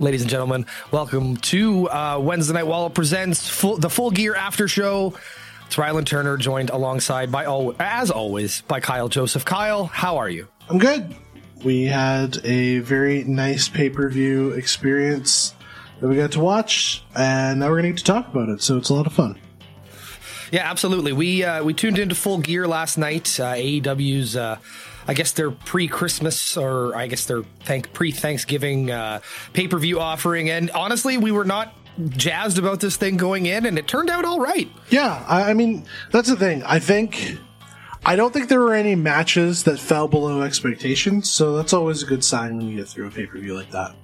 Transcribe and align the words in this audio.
ladies 0.00 0.22
and 0.22 0.30
gentlemen. 0.30 0.64
Welcome 0.90 1.36
to 1.36 1.88
uh, 1.90 2.18
Wednesday 2.20 2.54
Night 2.54 2.66
Wallop 2.66 2.94
presents 2.94 3.48
full, 3.48 3.76
the 3.76 3.90
Full 3.90 4.10
Gear 4.10 4.34
After 4.34 4.66
Show. 4.66 5.14
It's 5.66 5.76
Rylan 5.76 6.06
Turner, 6.06 6.36
joined 6.36 6.70
alongside 6.70 7.30
by 7.30 7.44
all 7.44 7.76
as 7.78 8.10
always 8.10 8.62
by 8.62 8.80
Kyle 8.80 9.08
Joseph. 9.08 9.44
Kyle, 9.44 9.84
how 9.84 10.16
are 10.16 10.28
you? 10.28 10.48
I'm 10.68 10.78
good. 10.78 11.14
We 11.62 11.84
had 11.84 12.38
a 12.44 12.78
very 12.78 13.24
nice 13.24 13.68
pay 13.68 13.90
per 13.90 14.08
view 14.08 14.52
experience 14.52 15.54
that 16.00 16.08
we 16.08 16.16
got 16.16 16.32
to 16.32 16.40
watch, 16.40 17.04
and 17.14 17.60
now 17.60 17.66
we're 17.66 17.82
going 17.82 17.84
to 17.84 17.90
get 17.90 17.98
to 17.98 18.04
talk 18.04 18.28
about 18.28 18.48
it. 18.48 18.62
So 18.62 18.78
it's 18.78 18.88
a 18.88 18.94
lot 18.94 19.06
of 19.06 19.12
fun. 19.12 19.38
Yeah, 20.50 20.68
absolutely. 20.68 21.12
We 21.12 21.44
uh, 21.44 21.62
we 21.62 21.74
tuned 21.74 21.98
into 21.98 22.14
Full 22.14 22.38
Gear 22.38 22.66
last 22.66 22.96
night. 22.96 23.38
Uh, 23.38 23.52
AEW's. 23.52 24.34
I 25.10 25.12
guess 25.12 25.32
their 25.32 25.50
pre-Christmas 25.50 26.56
or 26.56 26.94
I 26.94 27.08
guess 27.08 27.24
their 27.24 27.42
thank 27.64 27.92
pre-Thanksgiving 27.92 28.92
uh, 28.92 29.18
pay-per-view 29.54 29.98
offering, 29.98 30.50
and 30.50 30.70
honestly, 30.70 31.18
we 31.18 31.32
were 31.32 31.44
not 31.44 31.74
jazzed 32.10 32.58
about 32.58 32.78
this 32.78 32.96
thing 32.96 33.16
going 33.16 33.46
in, 33.46 33.66
and 33.66 33.76
it 33.76 33.88
turned 33.88 34.08
out 34.08 34.24
all 34.24 34.38
right. 34.38 34.68
Yeah, 34.88 35.24
I, 35.26 35.50
I 35.50 35.54
mean 35.54 35.84
that's 36.12 36.28
the 36.28 36.36
thing. 36.36 36.62
I 36.62 36.78
think 36.78 37.38
I 38.06 38.14
don't 38.14 38.32
think 38.32 38.48
there 38.48 38.60
were 38.60 38.72
any 38.72 38.94
matches 38.94 39.64
that 39.64 39.80
fell 39.80 40.06
below 40.06 40.42
expectations, 40.42 41.28
so 41.28 41.56
that's 41.56 41.72
always 41.72 42.04
a 42.04 42.06
good 42.06 42.22
sign 42.22 42.56
when 42.56 42.68
you 42.68 42.76
get 42.76 42.86
through 42.86 43.08
a 43.08 43.10
pay-per-view 43.10 43.52
like 43.52 43.72
that. 43.72 43.96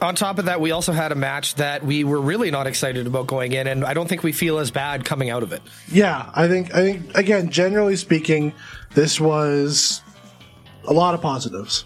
On 0.00 0.14
top 0.14 0.38
of 0.38 0.44
that, 0.44 0.60
we 0.60 0.70
also 0.70 0.92
had 0.92 1.10
a 1.10 1.16
match 1.16 1.56
that 1.56 1.84
we 1.84 2.04
were 2.04 2.20
really 2.20 2.52
not 2.52 2.68
excited 2.68 3.08
about 3.08 3.26
going 3.26 3.54
in, 3.54 3.66
and 3.66 3.84
I 3.84 3.92
don't 3.92 4.08
think 4.08 4.22
we 4.22 4.30
feel 4.30 4.60
as 4.60 4.70
bad 4.70 5.04
coming 5.04 5.30
out 5.30 5.42
of 5.42 5.52
it. 5.52 5.62
Yeah, 5.90 6.30
I 6.32 6.46
think 6.46 6.72
I 6.72 6.92
think 6.92 7.16
again, 7.16 7.50
generally 7.50 7.96
speaking, 7.96 8.54
this 8.94 9.20
was 9.20 10.02
a 10.84 10.92
lot 10.92 11.14
of 11.14 11.20
positives. 11.20 11.84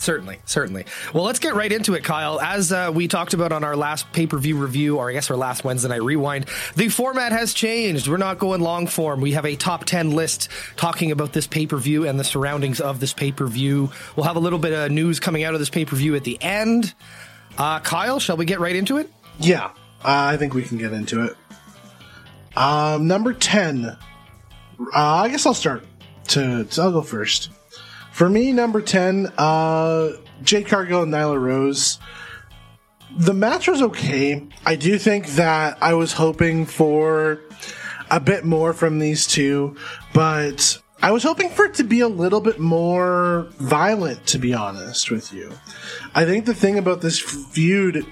Certainly, 0.00 0.38
certainly. 0.46 0.86
Well, 1.12 1.24
let's 1.24 1.38
get 1.38 1.54
right 1.54 1.70
into 1.70 1.92
it, 1.92 2.02
Kyle. 2.02 2.40
As 2.40 2.72
uh, 2.72 2.90
we 2.92 3.06
talked 3.06 3.34
about 3.34 3.52
on 3.52 3.64
our 3.64 3.76
last 3.76 4.10
pay 4.12 4.26
per 4.26 4.38
view 4.38 4.56
review, 4.56 4.96
or 4.96 5.10
I 5.10 5.12
guess 5.12 5.30
our 5.30 5.36
last 5.36 5.62
Wednesday 5.62 5.90
night 5.90 6.02
rewind, 6.02 6.46
the 6.74 6.88
format 6.88 7.32
has 7.32 7.52
changed. 7.52 8.08
We're 8.08 8.16
not 8.16 8.38
going 8.38 8.62
long 8.62 8.86
form. 8.86 9.20
We 9.20 9.32
have 9.32 9.44
a 9.44 9.56
top 9.56 9.84
10 9.84 10.12
list 10.12 10.48
talking 10.76 11.10
about 11.10 11.34
this 11.34 11.46
pay 11.46 11.66
per 11.66 11.76
view 11.76 12.08
and 12.08 12.18
the 12.18 12.24
surroundings 12.24 12.80
of 12.80 12.98
this 12.98 13.12
pay 13.12 13.30
per 13.30 13.46
view. 13.46 13.90
We'll 14.16 14.24
have 14.24 14.36
a 14.36 14.40
little 14.40 14.58
bit 14.58 14.72
of 14.72 14.90
news 14.90 15.20
coming 15.20 15.44
out 15.44 15.52
of 15.52 15.60
this 15.60 15.68
pay 15.68 15.84
per 15.84 15.96
view 15.96 16.16
at 16.16 16.24
the 16.24 16.42
end. 16.42 16.94
Uh, 17.58 17.80
Kyle, 17.80 18.18
shall 18.18 18.38
we 18.38 18.46
get 18.46 18.58
right 18.58 18.74
into 18.74 18.96
it? 18.96 19.12
Yeah, 19.38 19.66
uh, 19.66 19.72
I 20.04 20.38
think 20.38 20.54
we 20.54 20.62
can 20.62 20.78
get 20.78 20.94
into 20.94 21.24
it. 21.24 21.36
Um, 22.56 23.06
number 23.06 23.34
10. 23.34 23.84
Uh, 23.84 23.96
I 24.94 25.28
guess 25.28 25.44
I'll 25.44 25.52
start. 25.52 25.84
To, 26.30 26.66
I'll 26.78 26.92
go 26.92 27.02
first. 27.02 27.50
For 28.12 28.28
me, 28.28 28.52
number 28.52 28.80
10, 28.80 29.32
uh, 29.38 30.10
Jade 30.42 30.66
Cargill 30.66 31.02
and 31.02 31.12
Nyla 31.12 31.40
Rose. 31.40 31.98
The 33.16 33.34
match 33.34 33.66
was 33.66 33.82
okay. 33.82 34.46
I 34.64 34.76
do 34.76 34.98
think 34.98 35.26
that 35.30 35.78
I 35.82 35.94
was 35.94 36.12
hoping 36.12 36.66
for 36.66 37.40
a 38.10 38.20
bit 38.20 38.44
more 38.44 38.72
from 38.72 38.98
these 38.98 39.26
two, 39.26 39.76
but 40.12 40.78
I 41.02 41.12
was 41.12 41.22
hoping 41.22 41.50
for 41.50 41.64
it 41.64 41.74
to 41.74 41.84
be 41.84 42.00
a 42.00 42.08
little 42.08 42.40
bit 42.40 42.58
more 42.58 43.48
violent, 43.58 44.26
to 44.28 44.38
be 44.38 44.52
honest 44.52 45.10
with 45.10 45.32
you. 45.32 45.50
I 46.14 46.24
think 46.24 46.44
the 46.44 46.54
thing 46.54 46.78
about 46.78 47.00
this 47.00 47.18
feud 47.18 48.06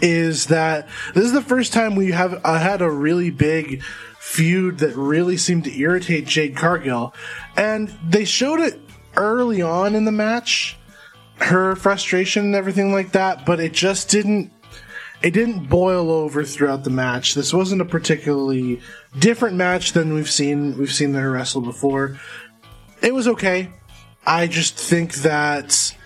is 0.00 0.46
that 0.46 0.88
this 1.14 1.24
is 1.24 1.32
the 1.32 1.42
first 1.42 1.72
time 1.72 1.96
we 1.96 2.12
have 2.12 2.40
uh, 2.44 2.58
had 2.58 2.80
a 2.80 2.90
really 2.90 3.30
big 3.30 3.82
feud 4.28 4.78
that 4.78 4.94
really 4.94 5.38
seemed 5.38 5.64
to 5.64 5.74
irritate 5.74 6.26
Jade 6.26 6.54
Cargill, 6.54 7.14
and 7.56 7.88
they 8.06 8.26
showed 8.26 8.60
it 8.60 8.78
early 9.16 9.62
on 9.62 9.94
in 9.94 10.04
the 10.04 10.12
match, 10.12 10.76
her 11.36 11.74
frustration 11.74 12.44
and 12.44 12.54
everything 12.54 12.92
like 12.92 13.12
that, 13.12 13.46
but 13.46 13.58
it 13.58 13.72
just 13.72 14.10
didn't. 14.10 14.52
It 15.20 15.32
didn't 15.32 15.68
boil 15.68 16.12
over 16.12 16.44
throughout 16.44 16.84
the 16.84 16.90
match. 16.90 17.34
This 17.34 17.52
wasn't 17.52 17.80
a 17.80 17.84
particularly 17.84 18.80
different 19.18 19.56
match 19.56 19.92
than 19.92 20.14
we've 20.14 20.30
seen 20.30 20.78
we've 20.78 20.92
seen 20.92 21.14
her 21.14 21.32
wrestle 21.32 21.62
before. 21.62 22.20
It 23.02 23.12
was 23.12 23.26
okay. 23.28 23.70
I 24.24 24.46
just 24.46 24.76
think 24.76 25.14
that 25.14 25.96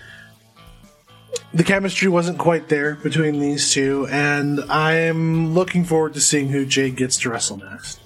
the 1.53 1.63
chemistry 1.63 2.07
wasn't 2.07 2.39
quite 2.39 2.69
there 2.69 2.95
between 2.95 3.39
these 3.39 3.71
two, 3.71 4.07
and 4.09 4.61
I'm 4.61 5.53
looking 5.53 5.83
forward 5.83 6.13
to 6.13 6.21
seeing 6.21 6.49
who 6.49 6.65
Jade 6.65 6.95
gets 6.95 7.17
to 7.19 7.29
wrestle 7.29 7.57
next. 7.57 7.99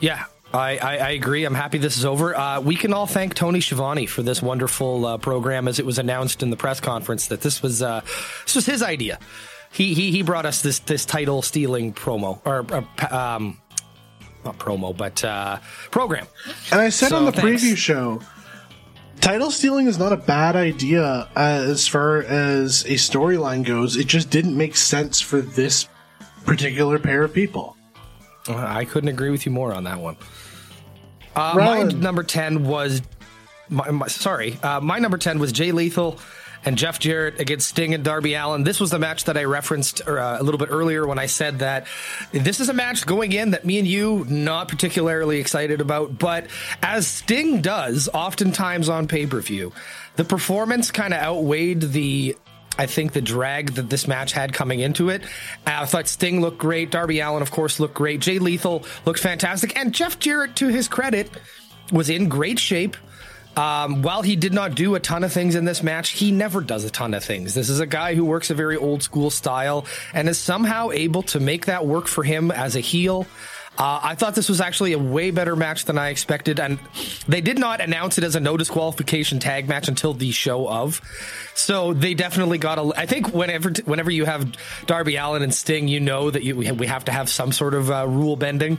Yeah, 0.00 0.24
I, 0.52 0.78
I, 0.78 0.96
I, 0.96 1.10
agree. 1.10 1.44
I'm 1.44 1.54
happy 1.54 1.78
this 1.78 1.96
is 1.96 2.04
over. 2.04 2.36
Uh, 2.36 2.60
we 2.60 2.74
can 2.74 2.92
all 2.92 3.06
thank 3.06 3.34
Tony 3.34 3.60
Schiavone 3.60 4.06
for 4.06 4.22
this 4.22 4.42
wonderful 4.42 5.06
uh, 5.06 5.18
program, 5.18 5.68
as 5.68 5.78
it 5.78 5.86
was 5.86 5.98
announced 5.98 6.42
in 6.42 6.50
the 6.50 6.56
press 6.56 6.80
conference 6.80 7.28
that 7.28 7.40
this 7.40 7.62
was 7.62 7.82
uh, 7.82 8.00
this 8.44 8.56
was 8.56 8.66
his 8.66 8.82
idea. 8.82 9.18
He 9.72 9.94
he 9.94 10.10
he 10.10 10.22
brought 10.22 10.46
us 10.46 10.62
this 10.62 10.80
this 10.80 11.04
title 11.04 11.42
stealing 11.42 11.92
promo 11.92 12.40
or, 12.44 12.66
or 12.72 13.14
um, 13.14 13.58
not 14.44 14.58
promo, 14.58 14.96
but 14.96 15.22
uh, 15.22 15.58
program. 15.90 16.26
And 16.72 16.80
I 16.80 16.88
said 16.88 17.10
so, 17.10 17.18
on 17.18 17.26
the 17.26 17.32
thanks. 17.32 17.62
preview 17.62 17.76
show, 17.76 18.20
title 19.20 19.52
stealing 19.52 19.86
is 19.86 19.98
not 19.98 20.12
a 20.12 20.16
bad 20.16 20.56
idea 20.56 21.28
as 21.36 21.86
far 21.86 22.22
as 22.22 22.82
a 22.84 22.94
storyline 22.94 23.64
goes. 23.64 23.96
It 23.96 24.08
just 24.08 24.30
didn't 24.30 24.56
make 24.56 24.76
sense 24.76 25.20
for 25.20 25.40
this 25.40 25.88
particular 26.44 26.98
pair 26.98 27.22
of 27.22 27.32
people. 27.32 27.76
I 28.48 28.84
couldn't 28.84 29.08
agree 29.08 29.30
with 29.30 29.46
you 29.46 29.52
more 29.52 29.72
on 29.72 29.84
that 29.84 29.98
one. 29.98 30.16
Uh, 31.34 31.54
my 31.56 31.82
number 31.82 32.22
10 32.22 32.66
was. 32.66 33.02
My, 33.68 33.90
my, 33.90 34.08
sorry. 34.08 34.58
Uh, 34.62 34.80
my 34.80 34.98
number 34.98 35.16
10 35.16 35.38
was 35.38 35.52
Jay 35.52 35.70
Lethal 35.70 36.18
and 36.64 36.76
Jeff 36.76 36.98
Jarrett 36.98 37.40
against 37.40 37.68
Sting 37.68 37.94
and 37.94 38.04
Darby 38.04 38.34
Allin. 38.34 38.64
This 38.64 38.80
was 38.80 38.90
the 38.90 38.98
match 38.98 39.24
that 39.24 39.36
I 39.36 39.44
referenced 39.44 40.06
uh, 40.06 40.36
a 40.38 40.42
little 40.42 40.58
bit 40.58 40.68
earlier 40.70 41.06
when 41.06 41.18
I 41.18 41.26
said 41.26 41.60
that 41.60 41.86
this 42.32 42.60
is 42.60 42.68
a 42.68 42.74
match 42.74 43.06
going 43.06 43.32
in 43.32 43.52
that 43.52 43.64
me 43.64 43.78
and 43.78 43.88
you 43.88 44.26
not 44.28 44.68
particularly 44.68 45.38
excited 45.38 45.80
about, 45.80 46.18
but 46.18 46.46
as 46.82 47.06
Sting 47.06 47.62
does 47.62 48.08
oftentimes 48.12 48.88
on 48.88 49.08
pay 49.08 49.26
per 49.26 49.40
view, 49.40 49.72
the 50.16 50.24
performance 50.24 50.90
kind 50.90 51.14
of 51.14 51.20
outweighed 51.20 51.80
the 51.80 52.36
I 52.80 52.86
think 52.86 53.12
the 53.12 53.20
drag 53.20 53.72
that 53.72 53.90
this 53.90 54.08
match 54.08 54.32
had 54.32 54.54
coming 54.54 54.80
into 54.80 55.10
it. 55.10 55.20
I 55.66 55.84
thought 55.84 56.08
Sting 56.08 56.40
looked 56.40 56.56
great. 56.56 56.90
Darby 56.90 57.20
Allin, 57.20 57.42
of 57.42 57.50
course, 57.50 57.78
looked 57.78 57.92
great. 57.92 58.20
Jay 58.20 58.38
Lethal 58.38 58.86
looked 59.04 59.20
fantastic. 59.20 59.76
And 59.76 59.92
Jeff 59.92 60.18
Jarrett, 60.18 60.56
to 60.56 60.68
his 60.68 60.88
credit, 60.88 61.30
was 61.92 62.08
in 62.08 62.30
great 62.30 62.58
shape. 62.58 62.96
Um, 63.54 64.00
while 64.00 64.22
he 64.22 64.34
did 64.34 64.54
not 64.54 64.74
do 64.76 64.94
a 64.94 65.00
ton 65.00 65.24
of 65.24 65.32
things 65.32 65.56
in 65.56 65.66
this 65.66 65.82
match, 65.82 66.12
he 66.12 66.32
never 66.32 66.62
does 66.62 66.84
a 66.84 66.90
ton 66.90 67.12
of 67.12 67.22
things. 67.22 67.52
This 67.52 67.68
is 67.68 67.80
a 67.80 67.86
guy 67.86 68.14
who 68.14 68.24
works 68.24 68.48
a 68.48 68.54
very 68.54 68.78
old 68.78 69.02
school 69.02 69.28
style 69.28 69.84
and 70.14 70.26
is 70.26 70.38
somehow 70.38 70.90
able 70.90 71.22
to 71.24 71.38
make 71.38 71.66
that 71.66 71.84
work 71.84 72.06
for 72.06 72.24
him 72.24 72.50
as 72.50 72.76
a 72.76 72.80
heel. 72.80 73.26
Uh, 73.80 73.98
I 74.02 74.14
thought 74.14 74.34
this 74.34 74.50
was 74.50 74.60
actually 74.60 74.92
a 74.92 74.98
way 74.98 75.30
better 75.30 75.56
match 75.56 75.86
than 75.86 75.96
I 75.96 76.10
expected, 76.10 76.60
and 76.60 76.78
they 77.26 77.40
did 77.40 77.58
not 77.58 77.80
announce 77.80 78.18
it 78.18 78.24
as 78.24 78.34
a 78.34 78.40
no 78.40 78.58
disqualification 78.58 79.38
tag 79.38 79.70
match 79.70 79.88
until 79.88 80.12
the 80.12 80.32
show 80.32 80.68
of. 80.68 81.00
So 81.54 81.94
they 81.94 82.12
definitely 82.12 82.58
got 82.58 82.78
a. 82.78 82.92
I 82.94 83.06
think 83.06 83.32
whenever 83.32 83.72
whenever 83.86 84.10
you 84.10 84.26
have 84.26 84.54
Darby 84.84 85.16
Allin 85.16 85.42
and 85.42 85.54
Sting, 85.54 85.88
you 85.88 85.98
know 85.98 86.30
that 86.30 86.42
you, 86.42 86.56
we 86.56 86.86
have 86.88 87.06
to 87.06 87.12
have 87.12 87.30
some 87.30 87.52
sort 87.52 87.72
of 87.72 87.90
uh, 87.90 88.06
rule 88.06 88.36
bending. 88.36 88.78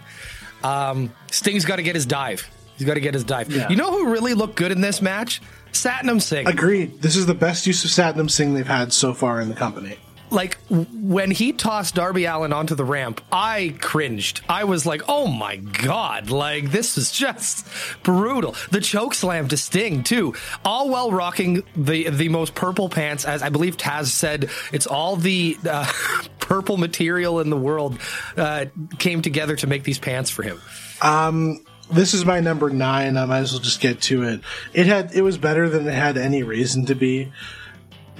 Um, 0.63 1.11
Sting's 1.31 1.65
got 1.65 1.77
to 1.77 1.83
get 1.83 1.95
his 1.95 2.05
dive. 2.05 2.47
He's 2.77 2.85
got 2.85 2.93
to 2.93 2.99
get 2.99 3.15
his 3.15 3.23
dive. 3.23 3.51
Yeah. 3.51 3.69
You 3.69 3.77
know 3.77 3.89
who 3.89 4.11
really 4.11 4.35
looked 4.35 4.55
good 4.55 4.71
in 4.71 4.81
this 4.81 5.01
match? 5.01 5.41
Satnam 5.71 6.21
Singh. 6.21 6.45
Agreed. 6.45 7.01
This 7.01 7.15
is 7.15 7.25
the 7.25 7.33
best 7.33 7.65
use 7.65 7.83
of 7.83 7.89
Satnam 7.89 8.29
Singh 8.29 8.53
they've 8.53 8.67
had 8.67 8.93
so 8.93 9.15
far 9.15 9.41
in 9.41 9.49
the 9.49 9.55
company. 9.55 9.97
Like 10.31 10.57
when 10.69 11.29
he 11.29 11.51
tossed 11.51 11.95
Darby 11.95 12.25
Allin 12.25 12.53
onto 12.53 12.73
the 12.73 12.85
ramp, 12.85 13.21
I 13.31 13.75
cringed. 13.81 14.41
I 14.47 14.63
was 14.63 14.85
like, 14.85 15.01
"Oh 15.07 15.27
my 15.27 15.57
god! 15.57 16.29
Like 16.29 16.71
this 16.71 16.97
is 16.97 17.11
just 17.11 17.67
brutal." 18.03 18.55
The 18.71 18.79
choke 18.79 19.13
slam 19.13 19.49
to 19.49 19.57
Sting 19.57 20.03
too, 20.03 20.33
all 20.63 20.89
while 20.89 21.11
rocking 21.11 21.63
the 21.75 22.09
the 22.09 22.29
most 22.29 22.55
purple 22.55 22.87
pants, 22.87 23.25
as 23.25 23.43
I 23.43 23.49
believe 23.49 23.75
Taz 23.75 24.07
said. 24.07 24.49
It's 24.71 24.87
all 24.87 25.17
the 25.17 25.57
uh, 25.69 25.91
purple 26.39 26.77
material 26.77 27.41
in 27.41 27.49
the 27.49 27.57
world 27.57 27.99
uh, 28.37 28.65
came 28.99 29.21
together 29.21 29.55
to 29.57 29.67
make 29.67 29.83
these 29.83 29.99
pants 29.99 30.29
for 30.29 30.43
him. 30.43 30.61
Um, 31.01 31.65
this 31.91 32.13
is 32.13 32.25
my 32.25 32.39
number 32.39 32.69
nine. 32.69 33.17
I 33.17 33.25
might 33.25 33.39
as 33.39 33.51
well 33.51 33.61
just 33.61 33.81
get 33.81 34.01
to 34.03 34.23
it. 34.23 34.41
It 34.73 34.85
had 34.85 35.13
it 35.13 35.21
was 35.21 35.37
better 35.37 35.67
than 35.69 35.87
it 35.87 35.93
had 35.93 36.17
any 36.17 36.43
reason 36.43 36.85
to 36.85 36.95
be. 36.95 37.31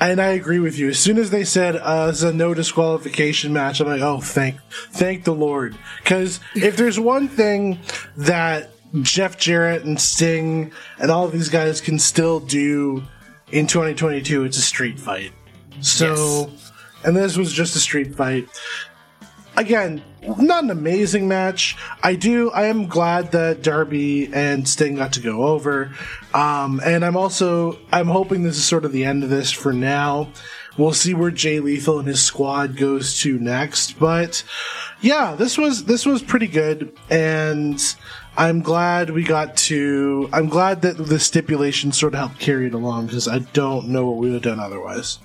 And 0.02 0.20
I 0.20 0.30
agree 0.30 0.60
with 0.60 0.78
you. 0.78 0.90
As 0.90 1.00
soon 1.00 1.18
as 1.18 1.30
they 1.30 1.46
said 1.46 1.76
uh, 1.76 2.08
it's 2.10 2.24
a 2.24 2.34
no 2.34 2.54
disqualification 2.54 3.54
match, 3.54 3.80
I'm 3.80 3.88
like, 3.88 4.02
oh, 4.02 4.20
thank, 4.20 4.58
thank 4.90 5.24
the 5.24 5.34
Lord. 5.34 5.78
Because 6.04 6.40
if 6.56 6.76
there's 6.76 7.00
one 7.00 7.28
thing 7.28 7.80
that 8.18 8.72
Jeff 9.04 9.38
Jarrett 9.38 9.84
and 9.84 10.02
Sting 10.02 10.72
and 11.00 11.12
all 11.12 11.26
of 11.26 11.32
these 11.32 11.50
guys 11.50 11.80
can 11.80 12.00
still 12.00 12.40
do 12.40 13.04
in 13.52 13.68
2022, 13.68 14.44
it's 14.44 14.58
a 14.58 14.62
street 14.62 15.00
fight. 15.00 15.32
So, 15.82 16.50
yes. 16.50 16.72
and 17.06 17.16
this 17.16 17.38
was 17.38 17.54
just 17.54 17.76
a 17.76 17.80
street 17.80 18.16
fight 18.16 18.50
again, 19.56 20.02
not 20.22 20.64
an 20.64 20.70
amazing 20.70 21.28
match. 21.28 21.76
I 22.04 22.16
do. 22.16 22.52
I 22.52 22.66
am 22.66 22.88
glad 22.88 23.32
that 23.32 23.64
Darby 23.64 24.32
and 24.34 24.68
Sting 24.68 24.96
got 24.96 25.14
to 25.14 25.20
go 25.20 25.44
over, 25.44 25.92
um, 26.34 26.82
and 26.84 27.04
I'm 27.04 27.18
also 27.18 27.80
I'm 27.92 28.08
hoping 28.08 28.44
this 28.44 28.58
is 28.58 28.66
sort 28.66 28.86
of 28.86 28.92
the 28.92 29.06
end 29.06 29.24
of 29.24 29.30
this 29.30 29.52
for 29.52 29.74
now. 29.74 30.32
we'll 30.78 30.94
see 30.94 31.14
where 31.14 31.32
Jay 31.32 31.60
Lethal 31.60 32.00
and 32.00 32.08
his 32.08 32.24
squad 32.24 32.78
goes 32.78 33.20
to 33.22 33.38
next. 33.40 34.00
But 34.00 34.44
yeah, 35.02 35.36
this 35.36 35.58
was 35.58 35.86
this 35.86 36.06
was 36.06 36.22
pretty 36.22 36.48
good, 36.48 36.96
and 37.10 37.82
I'm 38.38 38.62
glad 38.62 39.10
we 39.10 39.24
got 39.24 39.58
to. 39.58 40.30
I'm 40.32 40.50
glad 40.50 40.84
that 40.84 40.98
the 40.98 41.20
stipulation 41.20 41.92
sort 41.92 42.14
of 42.14 42.20
helped 42.20 42.40
carry 42.40 42.68
it 42.68 42.74
along 42.74 43.08
because 43.08 43.28
I 43.28 43.40
don't 43.40 43.90
know 43.90 44.06
what 44.06 44.18
we 44.18 44.28
would 44.30 44.44
have 44.46 44.58
done 44.58 44.60
otherwise. 44.60 45.20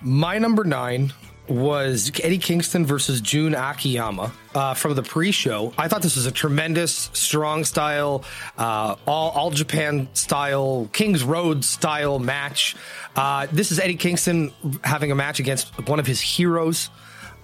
My 0.00 0.38
number 0.38 0.64
nine 0.64 1.12
was 1.52 2.10
Eddie 2.22 2.38
Kingston 2.38 2.86
versus 2.86 3.20
Jun 3.20 3.54
Akiyama 3.54 4.32
uh, 4.54 4.74
from 4.74 4.94
the 4.94 5.02
pre-show. 5.02 5.72
I 5.76 5.88
thought 5.88 6.02
this 6.02 6.16
was 6.16 6.26
a 6.26 6.32
tremendous, 6.32 7.10
strong 7.12 7.64
style, 7.64 8.24
uh, 8.58 8.96
all 9.06 9.30
all 9.30 9.50
Japan 9.50 10.08
style, 10.14 10.88
Kings 10.92 11.22
Road 11.22 11.64
style 11.64 12.18
match. 12.18 12.74
Uh, 13.14 13.46
this 13.52 13.70
is 13.70 13.78
Eddie 13.78 13.96
Kingston 13.96 14.52
having 14.82 15.12
a 15.12 15.14
match 15.14 15.40
against 15.40 15.86
one 15.88 16.00
of 16.00 16.06
his 16.06 16.20
heroes 16.20 16.90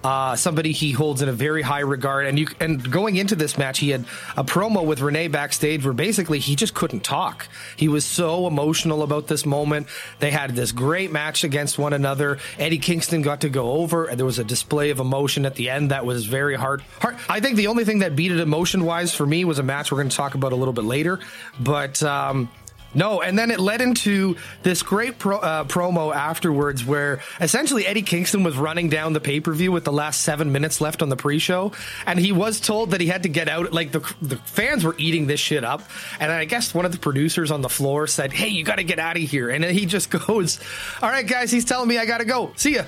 uh, 0.04 0.36
somebody 0.36 0.72
he 0.72 0.92
holds 0.92 1.22
in 1.22 1.28
a 1.28 1.32
very 1.32 1.62
high 1.62 1.80
regard. 1.80 2.26
And 2.26 2.38
you 2.38 2.46
and 2.60 2.90
going 2.90 3.16
into 3.16 3.34
this 3.34 3.58
match, 3.58 3.78
he 3.78 3.90
had 3.90 4.02
a 4.36 4.44
promo 4.44 4.84
with 4.84 5.00
Renee 5.00 5.28
backstage 5.28 5.84
where 5.84 5.94
basically 5.94 6.38
he 6.38 6.56
just 6.56 6.74
couldn't 6.74 7.00
talk. 7.00 7.48
He 7.76 7.88
was 7.88 8.04
so 8.04 8.46
emotional 8.46 9.02
about 9.02 9.26
this 9.26 9.44
moment. 9.44 9.88
They 10.20 10.30
had 10.30 10.54
this 10.54 10.72
great 10.72 11.10
match 11.10 11.44
against 11.44 11.78
one 11.78 11.92
another. 11.92 12.38
Eddie 12.58 12.78
Kingston 12.78 13.22
got 13.22 13.40
to 13.40 13.48
go 13.48 13.72
over, 13.72 14.06
and 14.06 14.18
there 14.18 14.26
was 14.26 14.38
a 14.38 14.44
display 14.44 14.90
of 14.90 15.00
emotion 15.00 15.44
at 15.46 15.56
the 15.56 15.70
end 15.70 15.90
that 15.90 16.06
was 16.06 16.26
very 16.26 16.54
hard. 16.54 16.82
hard. 17.00 17.16
I 17.28 17.40
think 17.40 17.56
the 17.56 17.66
only 17.66 17.84
thing 17.84 18.00
that 18.00 18.14
beat 18.14 18.32
it 18.32 18.40
emotion 18.40 18.84
wise 18.84 19.14
for 19.14 19.26
me 19.26 19.44
was 19.44 19.58
a 19.58 19.62
match 19.62 19.90
we're 19.90 19.98
going 19.98 20.10
to 20.10 20.16
talk 20.16 20.34
about 20.34 20.52
a 20.52 20.56
little 20.56 20.74
bit 20.74 20.84
later, 20.84 21.18
but. 21.58 22.02
Um, 22.02 22.48
no, 22.94 23.20
and 23.20 23.38
then 23.38 23.50
it 23.50 23.60
led 23.60 23.80
into 23.80 24.36
this 24.62 24.82
great 24.82 25.18
pro, 25.18 25.38
uh, 25.38 25.64
promo 25.64 26.14
afterwards 26.14 26.84
where 26.84 27.20
essentially 27.40 27.86
Eddie 27.86 28.02
Kingston 28.02 28.42
was 28.42 28.56
running 28.56 28.88
down 28.88 29.12
the 29.12 29.20
pay 29.20 29.40
per 29.40 29.52
view 29.52 29.72
with 29.72 29.84
the 29.84 29.92
last 29.92 30.22
seven 30.22 30.52
minutes 30.52 30.80
left 30.80 31.02
on 31.02 31.08
the 31.08 31.16
pre 31.16 31.38
show. 31.38 31.72
And 32.06 32.18
he 32.18 32.32
was 32.32 32.60
told 32.60 32.92
that 32.92 33.00
he 33.00 33.06
had 33.06 33.24
to 33.24 33.28
get 33.28 33.48
out. 33.48 33.72
Like 33.72 33.92
the, 33.92 34.00
the 34.22 34.36
fans 34.36 34.84
were 34.84 34.94
eating 34.98 35.26
this 35.26 35.40
shit 35.40 35.64
up. 35.64 35.82
And 36.18 36.32
I 36.32 36.46
guess 36.46 36.74
one 36.74 36.86
of 36.86 36.92
the 36.92 36.98
producers 36.98 37.50
on 37.50 37.60
the 37.60 37.68
floor 37.68 38.06
said, 38.06 38.32
Hey, 38.32 38.48
you 38.48 38.64
got 38.64 38.76
to 38.76 38.84
get 38.84 38.98
out 38.98 39.16
of 39.16 39.22
here. 39.22 39.50
And 39.50 39.64
he 39.64 39.84
just 39.84 40.10
goes, 40.26 40.58
All 41.02 41.10
right, 41.10 41.26
guys, 41.26 41.50
he's 41.50 41.64
telling 41.64 41.88
me 41.88 41.98
I 41.98 42.06
got 42.06 42.18
to 42.18 42.24
go. 42.24 42.52
See 42.56 42.76
ya 42.76 42.84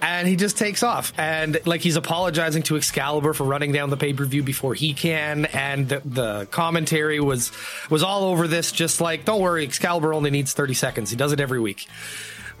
and 0.00 0.28
he 0.28 0.36
just 0.36 0.56
takes 0.56 0.82
off. 0.82 1.12
And 1.18 1.60
like 1.66 1.80
he's 1.80 1.96
apologizing 1.96 2.62
to 2.64 2.76
excalibur 2.76 3.32
for 3.32 3.44
running 3.44 3.72
down 3.72 3.90
the 3.90 3.96
pay-per-view 3.96 4.42
before 4.42 4.74
he 4.74 4.94
can. 4.94 5.46
And 5.46 5.88
the, 5.88 6.02
the, 6.04 6.46
commentary 6.50 7.20
was 7.20 7.52
was 7.90 8.02
all 8.02 8.24
over 8.24 8.46
this 8.46 8.72
just 8.72 9.00
like 9.00 9.24
don't 9.24 9.40
worry 9.40 9.64
excalibur 9.64 10.14
only 10.14 10.30
needs 10.30 10.52
30 10.52 10.74
seconds. 10.74 11.10
He 11.10 11.16
does 11.16 11.32
it 11.32 11.40
every 11.40 11.60
week. 11.60 11.86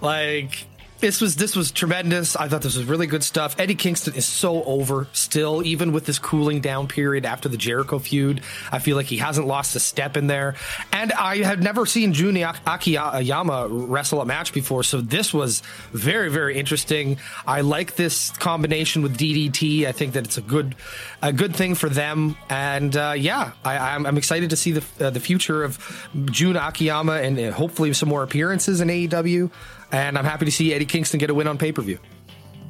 Like 0.00 0.66
this 1.00 1.20
was 1.20 1.36
this 1.36 1.54
was 1.54 1.70
tremendous. 1.70 2.34
I 2.34 2.48
thought 2.48 2.62
this 2.62 2.76
was 2.76 2.84
really 2.84 3.06
good 3.06 3.22
stuff. 3.22 3.54
Eddie 3.58 3.74
Kingston 3.74 4.14
is 4.14 4.26
so 4.26 4.64
over 4.64 5.06
still, 5.12 5.64
even 5.64 5.92
with 5.92 6.06
this 6.06 6.18
cooling 6.18 6.60
down 6.60 6.88
period 6.88 7.24
after 7.24 7.48
the 7.48 7.56
Jericho 7.56 7.98
feud. 7.98 8.40
I 8.72 8.78
feel 8.78 8.96
like 8.96 9.06
he 9.06 9.18
hasn't 9.18 9.46
lost 9.46 9.76
a 9.76 9.80
step 9.80 10.16
in 10.16 10.26
there. 10.26 10.56
And 10.92 11.12
I 11.12 11.38
had 11.38 11.62
never 11.62 11.86
seen 11.86 12.12
Jun 12.12 12.36
Akiyama 12.36 13.68
wrestle 13.68 14.20
a 14.20 14.26
match 14.26 14.52
before, 14.52 14.82
so 14.82 15.00
this 15.00 15.32
was 15.32 15.62
very 15.92 16.30
very 16.30 16.58
interesting. 16.58 17.18
I 17.46 17.60
like 17.60 17.94
this 17.96 18.30
combination 18.30 19.02
with 19.02 19.16
DDT. 19.16 19.86
I 19.86 19.92
think 19.92 20.14
that 20.14 20.24
it's 20.24 20.38
a 20.38 20.42
good 20.42 20.74
a 21.22 21.32
good 21.32 21.54
thing 21.54 21.74
for 21.74 21.88
them. 21.88 22.36
And 22.50 22.96
uh, 22.96 23.14
yeah, 23.16 23.52
I, 23.64 23.94
am 23.94 24.16
excited 24.16 24.50
to 24.50 24.56
see 24.56 24.72
the 24.72 25.06
uh, 25.06 25.10
the 25.10 25.20
future 25.20 25.62
of 25.62 25.78
Jun 26.26 26.56
Akiyama 26.56 27.14
and 27.14 27.38
hopefully 27.52 27.92
some 27.92 28.08
more 28.08 28.22
appearances 28.22 28.80
in 28.80 28.88
AEW 28.88 29.50
and 29.92 30.18
I'm 30.18 30.24
happy 30.24 30.44
to 30.44 30.52
see 30.52 30.72
Eddie 30.74 30.86
Kingston 30.86 31.18
get 31.18 31.30
a 31.30 31.34
win 31.34 31.46
on 31.46 31.58
pay 31.58 31.72
per 31.72 31.82
view. 31.82 31.98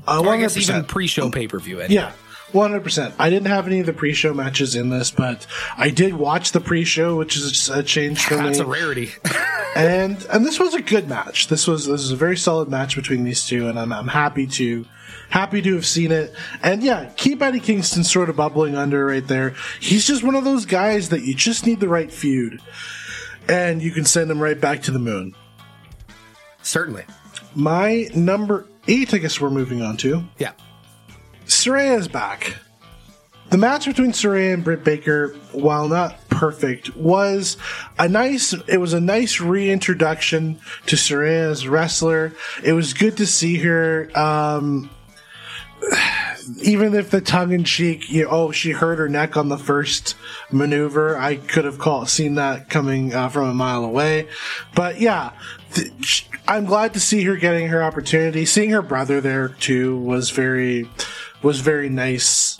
Uh, 0.06 0.23
I 0.23 0.38
guess 0.38 0.56
even 0.56 0.85
pre-show 0.85 1.31
pay 1.31 1.49
per 1.49 1.59
view. 1.59 1.81
Anyway. 1.81 1.94
Yeah, 1.94 2.12
one 2.53 2.70
hundred 2.70 2.82
percent. 2.82 3.15
I 3.19 3.29
didn't 3.29 3.49
have 3.49 3.67
any 3.67 3.81
of 3.81 3.87
the 3.87 3.93
pre-show 3.93 4.32
matches 4.32 4.75
in 4.75 4.88
this, 4.88 5.11
but 5.11 5.47
I 5.76 5.91
did 5.91 6.15
watch 6.15 6.53
the 6.53 6.61
pre-show, 6.61 7.17
which 7.17 7.37
is 7.37 7.69
a 7.69 7.82
change 7.82 8.25
for 8.25 8.37
That's 8.37 8.43
me. 8.43 8.47
That's 8.49 8.61
a 8.61 8.67
rarity. 8.67 9.11
and 9.76 10.26
and 10.31 10.47
this 10.47 10.59
was 10.59 10.75
a 10.75 10.81
good 10.81 11.09
match. 11.09 11.49
This 11.49 11.67
was 11.67 11.87
this 11.87 12.00
was 12.00 12.11
a 12.11 12.17
very 12.17 12.37
solid 12.37 12.69
match 12.69 12.97
between 12.97 13.25
these 13.25 13.47
two, 13.47 13.69
and 13.69 13.79
I'm 13.79 13.93
I'm 13.93 14.09
happy 14.09 14.47
to 14.47 14.87
happy 15.29 15.61
to 15.61 15.75
have 15.75 15.87
seen 15.87 16.11
it. 16.11 16.35
And 16.62 16.82
yeah, 16.82 17.11
keep 17.17 17.43
Eddie 17.43 17.61
Kingston 17.61 18.05
sort 18.05 18.31
of 18.31 18.37
bubbling 18.37 18.75
under 18.75 19.05
right 19.05 19.26
there. 19.26 19.55
He's 19.79 20.06
just 20.06 20.25
one 20.25 20.35
of 20.35 20.44
those 20.44 20.65
guys 20.65 21.11
that 21.11 21.23
you 21.23 21.35
just 21.35 21.67
need 21.67 21.81
the 21.81 21.88
right 21.88 22.11
feud, 22.11 22.62
and 23.47 23.82
you 23.82 23.91
can 23.91 24.06
send 24.06 24.31
him 24.31 24.41
right 24.41 24.59
back 24.59 24.82
to 24.85 24.91
the 24.91 24.99
moon. 24.99 25.35
Certainly. 26.69 27.05
My 27.55 28.11
number 28.15 28.67
eight, 28.88 29.15
I 29.15 29.19
guess 29.19 29.41
we're 29.41 29.49
moving 29.49 29.81
on 29.81 29.97
to. 29.99 30.23
Yeah. 30.37 30.53
Saraya 31.47 31.99
is 31.99 32.09
back. 32.09 32.56
The 33.49 33.56
match 33.56 33.87
between 33.87 34.12
Saraya 34.12 34.53
and 34.53 34.62
Britt 34.62 34.85
Baker, 34.85 35.29
while 35.53 35.88
not 35.88 36.29
perfect, 36.29 36.94
was 36.94 37.56
a 37.99 38.06
nice. 38.06 38.53
It 38.53 38.76
was 38.76 38.93
a 38.93 39.00
nice 39.00 39.41
reintroduction 39.41 40.61
to 40.85 40.97
Saraya 40.97 41.50
as 41.50 41.67
wrestler. 41.67 42.35
It 42.62 42.75
was 42.75 42.93
good 42.93 43.17
to 43.17 43.26
see 43.26 43.56
her. 43.61 44.11
Um, 44.15 44.91
even 46.62 46.94
if 46.94 47.11
the 47.11 47.20
tongue 47.20 47.53
in 47.53 47.65
cheek, 47.65 48.11
you 48.11 48.25
know, 48.25 48.31
oh, 48.31 48.53
she 48.53 48.73
hurt 48.73 48.99
her 48.99 49.09
neck 49.09 49.37
on 49.38 49.49
the 49.49 49.59
first 49.59 50.17
maneuver. 50.50 51.17
I 51.17 51.37
could 51.37 51.65
have 51.65 51.79
called, 51.79 52.09
seen 52.09 52.35
that 52.37 52.69
coming 52.69 53.15
uh, 53.15 53.29
from 53.29 53.49
a 53.49 53.55
mile 53.55 53.85
away. 53.85 54.29
But 54.75 55.00
yeah, 55.00 55.32
I'm 56.47 56.65
glad 56.65 56.94
to 56.94 57.00
see 57.00 57.23
her 57.25 57.37
getting 57.37 57.69
her 57.69 57.82
opportunity. 57.82 58.44
Seeing 58.44 58.70
her 58.70 58.82
brother 58.82 59.20
there 59.20 59.49
too 59.49 59.99
was 59.99 60.31
very, 60.31 60.88
was 61.43 61.61
very 61.61 61.88
nice. 61.88 62.59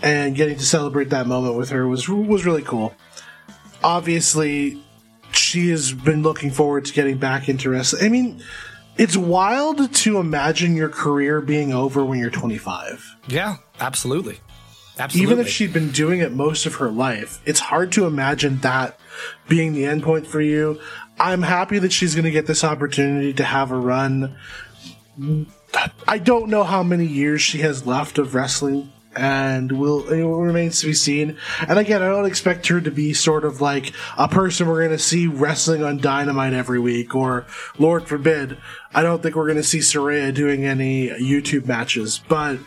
And 0.00 0.36
getting 0.36 0.56
to 0.56 0.64
celebrate 0.64 1.10
that 1.10 1.26
moment 1.26 1.56
with 1.56 1.70
her 1.70 1.86
was, 1.86 2.08
was 2.08 2.46
really 2.46 2.62
cool. 2.62 2.94
Obviously, 3.82 4.82
she 5.32 5.70
has 5.70 5.92
been 5.92 6.22
looking 6.22 6.50
forward 6.50 6.84
to 6.86 6.92
getting 6.92 7.18
back 7.18 7.48
into 7.48 7.70
wrestling. 7.70 8.04
I 8.04 8.08
mean, 8.08 8.42
it's 8.96 9.16
wild 9.16 9.92
to 9.94 10.18
imagine 10.18 10.74
your 10.76 10.88
career 10.88 11.40
being 11.40 11.72
over 11.72 12.04
when 12.04 12.18
you're 12.18 12.30
25. 12.30 13.16
Yeah, 13.28 13.56
absolutely. 13.80 14.40
Absolutely. 14.98 15.32
Even 15.32 15.44
if 15.44 15.48
she'd 15.48 15.72
been 15.72 15.90
doing 15.90 16.20
it 16.20 16.32
most 16.32 16.66
of 16.66 16.76
her 16.76 16.90
life, 16.90 17.40
it's 17.44 17.60
hard 17.60 17.92
to 17.92 18.06
imagine 18.06 18.58
that 18.58 18.98
being 19.48 19.72
the 19.72 19.86
end 19.86 20.02
point 20.02 20.26
for 20.26 20.40
you. 20.40 20.80
I'm 21.20 21.42
happy 21.42 21.78
that 21.78 21.92
she's 21.92 22.14
going 22.14 22.24
to 22.24 22.30
get 22.30 22.46
this 22.46 22.64
opportunity 22.64 23.32
to 23.34 23.44
have 23.44 23.70
a 23.70 23.78
run. 23.78 24.36
I 26.06 26.18
don't 26.18 26.48
know 26.48 26.64
how 26.64 26.82
many 26.82 27.06
years 27.06 27.42
she 27.42 27.58
has 27.58 27.86
left 27.86 28.18
of 28.18 28.34
wrestling 28.34 28.92
and 29.16 29.72
will 29.72 30.08
it 30.08 30.22
remains 30.22 30.80
to 30.80 30.86
be 30.86 30.94
seen. 30.94 31.36
And 31.66 31.78
again, 31.78 32.02
I 32.02 32.08
don't 32.08 32.26
expect 32.26 32.68
her 32.68 32.80
to 32.80 32.90
be 32.90 33.12
sort 33.12 33.44
of 33.44 33.60
like 33.60 33.92
a 34.16 34.28
person 34.28 34.68
we're 34.68 34.84
going 34.84 34.96
to 34.96 35.02
see 35.02 35.26
wrestling 35.26 35.82
on 35.82 35.98
Dynamite 35.98 36.52
every 36.52 36.78
week, 36.78 37.14
or 37.14 37.46
Lord 37.78 38.06
forbid, 38.06 38.58
I 38.94 39.02
don't 39.02 39.22
think 39.22 39.34
we're 39.34 39.46
going 39.46 39.56
to 39.56 39.62
see 39.62 39.78
Saraya 39.78 40.32
doing 40.32 40.64
any 40.64 41.08
YouTube 41.08 41.66
matches. 41.66 42.20
But 42.28 42.58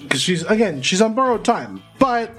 because 0.00 0.22
she's 0.22 0.42
again, 0.44 0.80
she's 0.82 1.02
on 1.02 1.14
borrowed 1.14 1.44
time, 1.44 1.82
but 1.98 2.32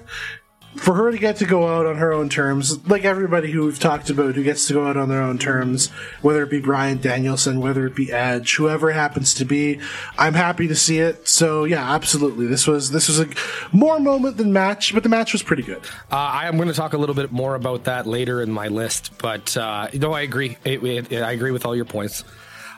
for 0.75 0.93
her 0.93 1.11
to 1.11 1.17
get 1.17 1.37
to 1.37 1.45
go 1.45 1.67
out 1.67 1.85
on 1.85 1.97
her 1.97 2.13
own 2.13 2.29
terms, 2.29 2.87
like 2.87 3.03
everybody 3.03 3.51
who 3.51 3.65
we've 3.65 3.79
talked 3.79 4.09
about 4.09 4.35
who 4.35 4.43
gets 4.43 4.67
to 4.67 4.73
go 4.73 4.87
out 4.87 4.97
on 4.97 5.09
their 5.09 5.21
own 5.21 5.37
terms, 5.37 5.89
whether 6.21 6.43
it 6.43 6.49
be 6.49 6.61
Bryan 6.61 6.99
Danielson, 6.99 7.59
whether 7.59 7.85
it 7.85 7.95
be 7.95 8.11
Edge, 8.11 8.55
whoever 8.55 8.89
it 8.89 8.93
happens 8.93 9.33
to 9.35 9.45
be, 9.45 9.79
I'm 10.17 10.33
happy 10.33 10.67
to 10.69 10.75
see 10.75 10.99
it. 10.99 11.27
So 11.27 11.65
yeah, 11.65 11.93
absolutely. 11.93 12.47
This 12.47 12.67
was 12.67 12.91
this 12.91 13.07
was 13.07 13.19
a 13.19 13.27
more 13.73 13.99
moment 13.99 14.37
than 14.37 14.53
match, 14.53 14.93
but 14.93 15.03
the 15.03 15.09
match 15.09 15.33
was 15.33 15.43
pretty 15.43 15.63
good. 15.63 15.83
Uh, 16.11 16.15
I 16.15 16.47
am 16.47 16.55
going 16.55 16.69
to 16.69 16.73
talk 16.73 16.93
a 16.93 16.97
little 16.97 17.15
bit 17.15 17.31
more 17.31 17.55
about 17.55 17.83
that 17.85 18.07
later 18.07 18.41
in 18.41 18.51
my 18.51 18.69
list, 18.69 19.11
but 19.17 19.55
uh, 19.57 19.89
no, 19.93 20.13
I 20.13 20.21
agree. 20.21 20.57
It, 20.63 20.83
it, 20.83 21.21
I 21.21 21.31
agree 21.31 21.51
with 21.51 21.65
all 21.65 21.75
your 21.75 21.85
points. 21.85 22.23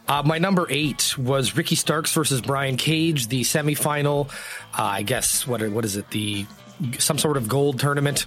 Uh, 0.08 0.22
my 0.26 0.38
number 0.38 0.68
eight 0.70 1.18
was 1.18 1.56
Ricky 1.56 1.76
Starks 1.76 2.12
versus 2.14 2.42
Brian 2.42 2.76
Cage, 2.76 3.28
the 3.28 3.42
semifinal. 3.42 4.30
Uh, 4.78 4.84
I 4.84 5.04
guess 5.04 5.48
what 5.48 5.62
what 5.70 5.86
is 5.86 5.96
it? 5.96 6.10
The 6.10 6.46
some 7.00 7.18
sort 7.18 7.38
of 7.38 7.48
gold 7.48 7.80
tournament. 7.80 8.26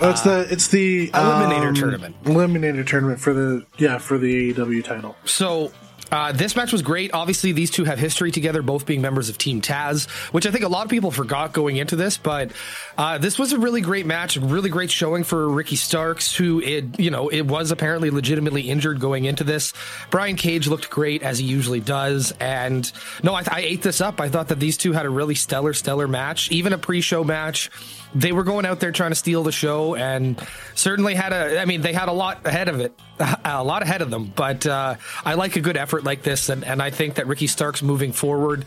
Oh, 0.00 0.10
it's 0.10 0.22
the 0.22 0.46
it's 0.50 0.68
the 0.68 1.10
eliminator 1.10 1.68
um, 1.68 1.74
tournament. 1.74 2.22
Eliminator 2.24 2.86
tournament 2.86 3.20
for 3.20 3.32
the 3.32 3.66
yeah 3.78 3.98
for 3.98 4.18
the 4.18 4.52
AEW 4.52 4.84
title. 4.84 5.16
So 5.24 5.72
uh, 6.10 6.32
this 6.32 6.56
match 6.56 6.72
was 6.72 6.82
great. 6.82 7.12
Obviously, 7.12 7.52
these 7.52 7.70
two 7.70 7.84
have 7.84 7.98
history 7.98 8.30
together, 8.30 8.62
both 8.62 8.86
being 8.86 9.00
members 9.00 9.28
of 9.28 9.38
Team 9.38 9.60
Taz, 9.60 10.08
which 10.32 10.46
I 10.46 10.50
think 10.50 10.64
a 10.64 10.68
lot 10.68 10.84
of 10.84 10.90
people 10.90 11.10
forgot 11.10 11.52
going 11.52 11.76
into 11.76 11.96
this. 11.96 12.16
But 12.16 12.52
uh, 12.96 13.18
this 13.18 13.38
was 13.38 13.52
a 13.52 13.58
really 13.58 13.80
great 13.80 14.06
match, 14.06 14.36
really 14.36 14.70
great 14.70 14.90
showing 14.90 15.24
for 15.24 15.48
Ricky 15.48 15.76
Starks, 15.76 16.34
who 16.34 16.60
it 16.60 16.98
you 16.98 17.10
know 17.10 17.28
it 17.28 17.42
was 17.42 17.70
apparently 17.70 18.10
legitimately 18.10 18.62
injured 18.62 19.00
going 19.00 19.24
into 19.24 19.44
this. 19.44 19.72
Brian 20.10 20.36
Cage 20.36 20.66
looked 20.66 20.90
great 20.90 21.22
as 21.22 21.38
he 21.38 21.44
usually 21.44 21.80
does, 21.80 22.32
and 22.40 22.90
no, 23.22 23.34
I, 23.34 23.42
I 23.50 23.60
ate 23.60 23.82
this 23.82 24.00
up. 24.00 24.20
I 24.20 24.28
thought 24.28 24.48
that 24.48 24.60
these 24.60 24.76
two 24.76 24.92
had 24.92 25.06
a 25.06 25.10
really 25.10 25.34
stellar, 25.34 25.74
stellar 25.74 26.08
match, 26.08 26.50
even 26.50 26.72
a 26.72 26.78
pre-show 26.78 27.24
match 27.24 27.70
they 28.14 28.32
were 28.32 28.44
going 28.44 28.66
out 28.66 28.80
there 28.80 28.92
trying 28.92 29.10
to 29.10 29.16
steal 29.16 29.42
the 29.42 29.52
show 29.52 29.94
and 29.94 30.40
certainly 30.74 31.14
had 31.14 31.32
a 31.32 31.60
i 31.60 31.64
mean 31.64 31.80
they 31.80 31.92
had 31.92 32.08
a 32.08 32.12
lot 32.12 32.46
ahead 32.46 32.68
of 32.68 32.80
it 32.80 32.98
a 33.44 33.62
lot 33.62 33.82
ahead 33.82 34.02
of 34.02 34.10
them 34.10 34.32
but 34.34 34.66
uh, 34.66 34.94
i 35.24 35.34
like 35.34 35.56
a 35.56 35.60
good 35.60 35.76
effort 35.76 36.04
like 36.04 36.22
this, 36.22 36.48
and, 36.48 36.64
and 36.64 36.82
I 36.82 36.90
think 36.90 37.14
that 37.14 37.26
Ricky 37.26 37.46
Starks 37.46 37.82
moving 37.82 38.12
forward 38.12 38.64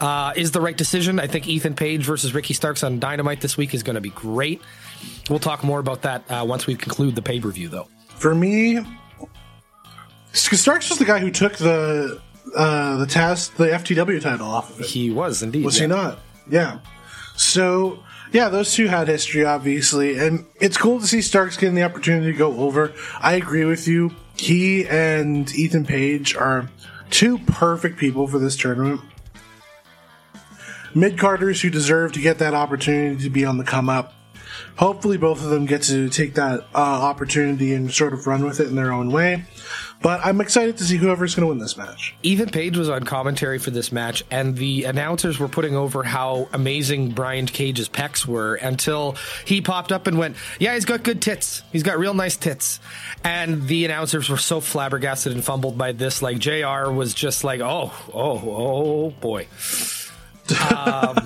uh, 0.00 0.32
is 0.36 0.52
the 0.52 0.60
right 0.60 0.76
decision. 0.76 1.20
I 1.20 1.26
think 1.26 1.46
Ethan 1.46 1.74
Page 1.74 2.04
versus 2.04 2.34
Ricky 2.34 2.54
Starks 2.54 2.82
on 2.82 2.98
Dynamite 2.98 3.40
this 3.40 3.56
week 3.56 3.74
is 3.74 3.82
going 3.82 3.94
to 3.94 4.00
be 4.00 4.10
great. 4.10 4.62
We'll 5.28 5.38
talk 5.38 5.62
more 5.62 5.78
about 5.78 6.02
that 6.02 6.30
uh, 6.30 6.44
once 6.46 6.66
we 6.66 6.74
conclude 6.74 7.14
the 7.14 7.22
pay 7.22 7.40
per 7.40 7.50
view, 7.50 7.68
though. 7.68 7.88
For 8.08 8.34
me, 8.34 8.84
Starks 10.32 10.90
was 10.90 10.98
the 10.98 11.04
guy 11.04 11.18
who 11.18 11.30
took 11.30 11.56
the 11.56 12.20
uh, 12.56 12.96
the 12.96 13.06
test, 13.06 13.56
the 13.56 13.66
FTW 13.66 14.20
title 14.20 14.46
off 14.46 14.70
of 14.70 14.80
it. 14.80 14.86
He 14.86 15.10
was 15.10 15.42
indeed. 15.42 15.64
Was 15.64 15.76
yeah. 15.76 15.82
he 15.82 15.88
not? 15.88 16.18
Yeah. 16.48 16.78
So 17.36 17.98
yeah, 18.34 18.48
those 18.48 18.74
two 18.74 18.88
had 18.88 19.06
history, 19.06 19.44
obviously, 19.44 20.18
and 20.18 20.44
it's 20.60 20.76
cool 20.76 20.98
to 20.98 21.06
see 21.06 21.22
Starks 21.22 21.56
getting 21.56 21.76
the 21.76 21.84
opportunity 21.84 22.32
to 22.32 22.36
go 22.36 22.56
over. 22.58 22.92
I 23.20 23.34
agree 23.34 23.64
with 23.64 23.86
you. 23.86 24.10
He 24.36 24.88
and 24.88 25.48
Ethan 25.54 25.86
Page 25.86 26.34
are 26.34 26.68
two 27.10 27.38
perfect 27.38 27.96
people 27.96 28.26
for 28.26 28.40
this 28.40 28.56
tournament. 28.56 29.02
Mid 30.96 31.16
Carters 31.16 31.62
who 31.62 31.70
deserve 31.70 32.12
to 32.14 32.20
get 32.20 32.38
that 32.38 32.54
opportunity 32.54 33.22
to 33.22 33.30
be 33.30 33.44
on 33.44 33.56
the 33.56 33.64
come 33.64 33.88
up. 33.88 34.14
Hopefully, 34.78 35.16
both 35.16 35.40
of 35.40 35.50
them 35.50 35.64
get 35.64 35.82
to 35.82 36.08
take 36.08 36.34
that 36.34 36.62
uh, 36.74 36.78
opportunity 36.78 37.72
and 37.72 37.92
sort 37.94 38.12
of 38.12 38.26
run 38.26 38.44
with 38.44 38.58
it 38.58 38.66
in 38.66 38.74
their 38.74 38.92
own 38.92 39.12
way. 39.12 39.44
But 40.04 40.20
I'm 40.22 40.42
excited 40.42 40.76
to 40.76 40.84
see 40.84 40.98
whoever's 40.98 41.34
going 41.34 41.44
to 41.44 41.48
win 41.48 41.56
this 41.56 41.78
match. 41.78 42.14
Ethan 42.22 42.50
Page 42.50 42.76
was 42.76 42.90
on 42.90 43.04
commentary 43.04 43.58
for 43.58 43.70
this 43.70 43.90
match, 43.90 44.22
and 44.30 44.54
the 44.54 44.84
announcers 44.84 45.38
were 45.38 45.48
putting 45.48 45.74
over 45.74 46.02
how 46.02 46.46
amazing 46.52 47.12
Brian 47.12 47.46
Cage's 47.46 47.88
pecs 47.88 48.26
were 48.26 48.56
until 48.56 49.16
he 49.46 49.62
popped 49.62 49.92
up 49.92 50.06
and 50.06 50.18
went, 50.18 50.36
Yeah, 50.60 50.74
he's 50.74 50.84
got 50.84 51.04
good 51.04 51.22
tits. 51.22 51.62
He's 51.72 51.82
got 51.82 51.98
real 51.98 52.12
nice 52.12 52.36
tits. 52.36 52.80
And 53.24 53.66
the 53.66 53.86
announcers 53.86 54.28
were 54.28 54.36
so 54.36 54.60
flabbergasted 54.60 55.32
and 55.32 55.42
fumbled 55.42 55.78
by 55.78 55.92
this. 55.92 56.20
Like, 56.20 56.38
JR 56.38 56.90
was 56.90 57.14
just 57.14 57.42
like, 57.42 57.60
Oh, 57.62 57.90
oh, 58.12 58.42
oh 58.44 59.10
boy. 59.22 59.48
Um, 60.70 61.16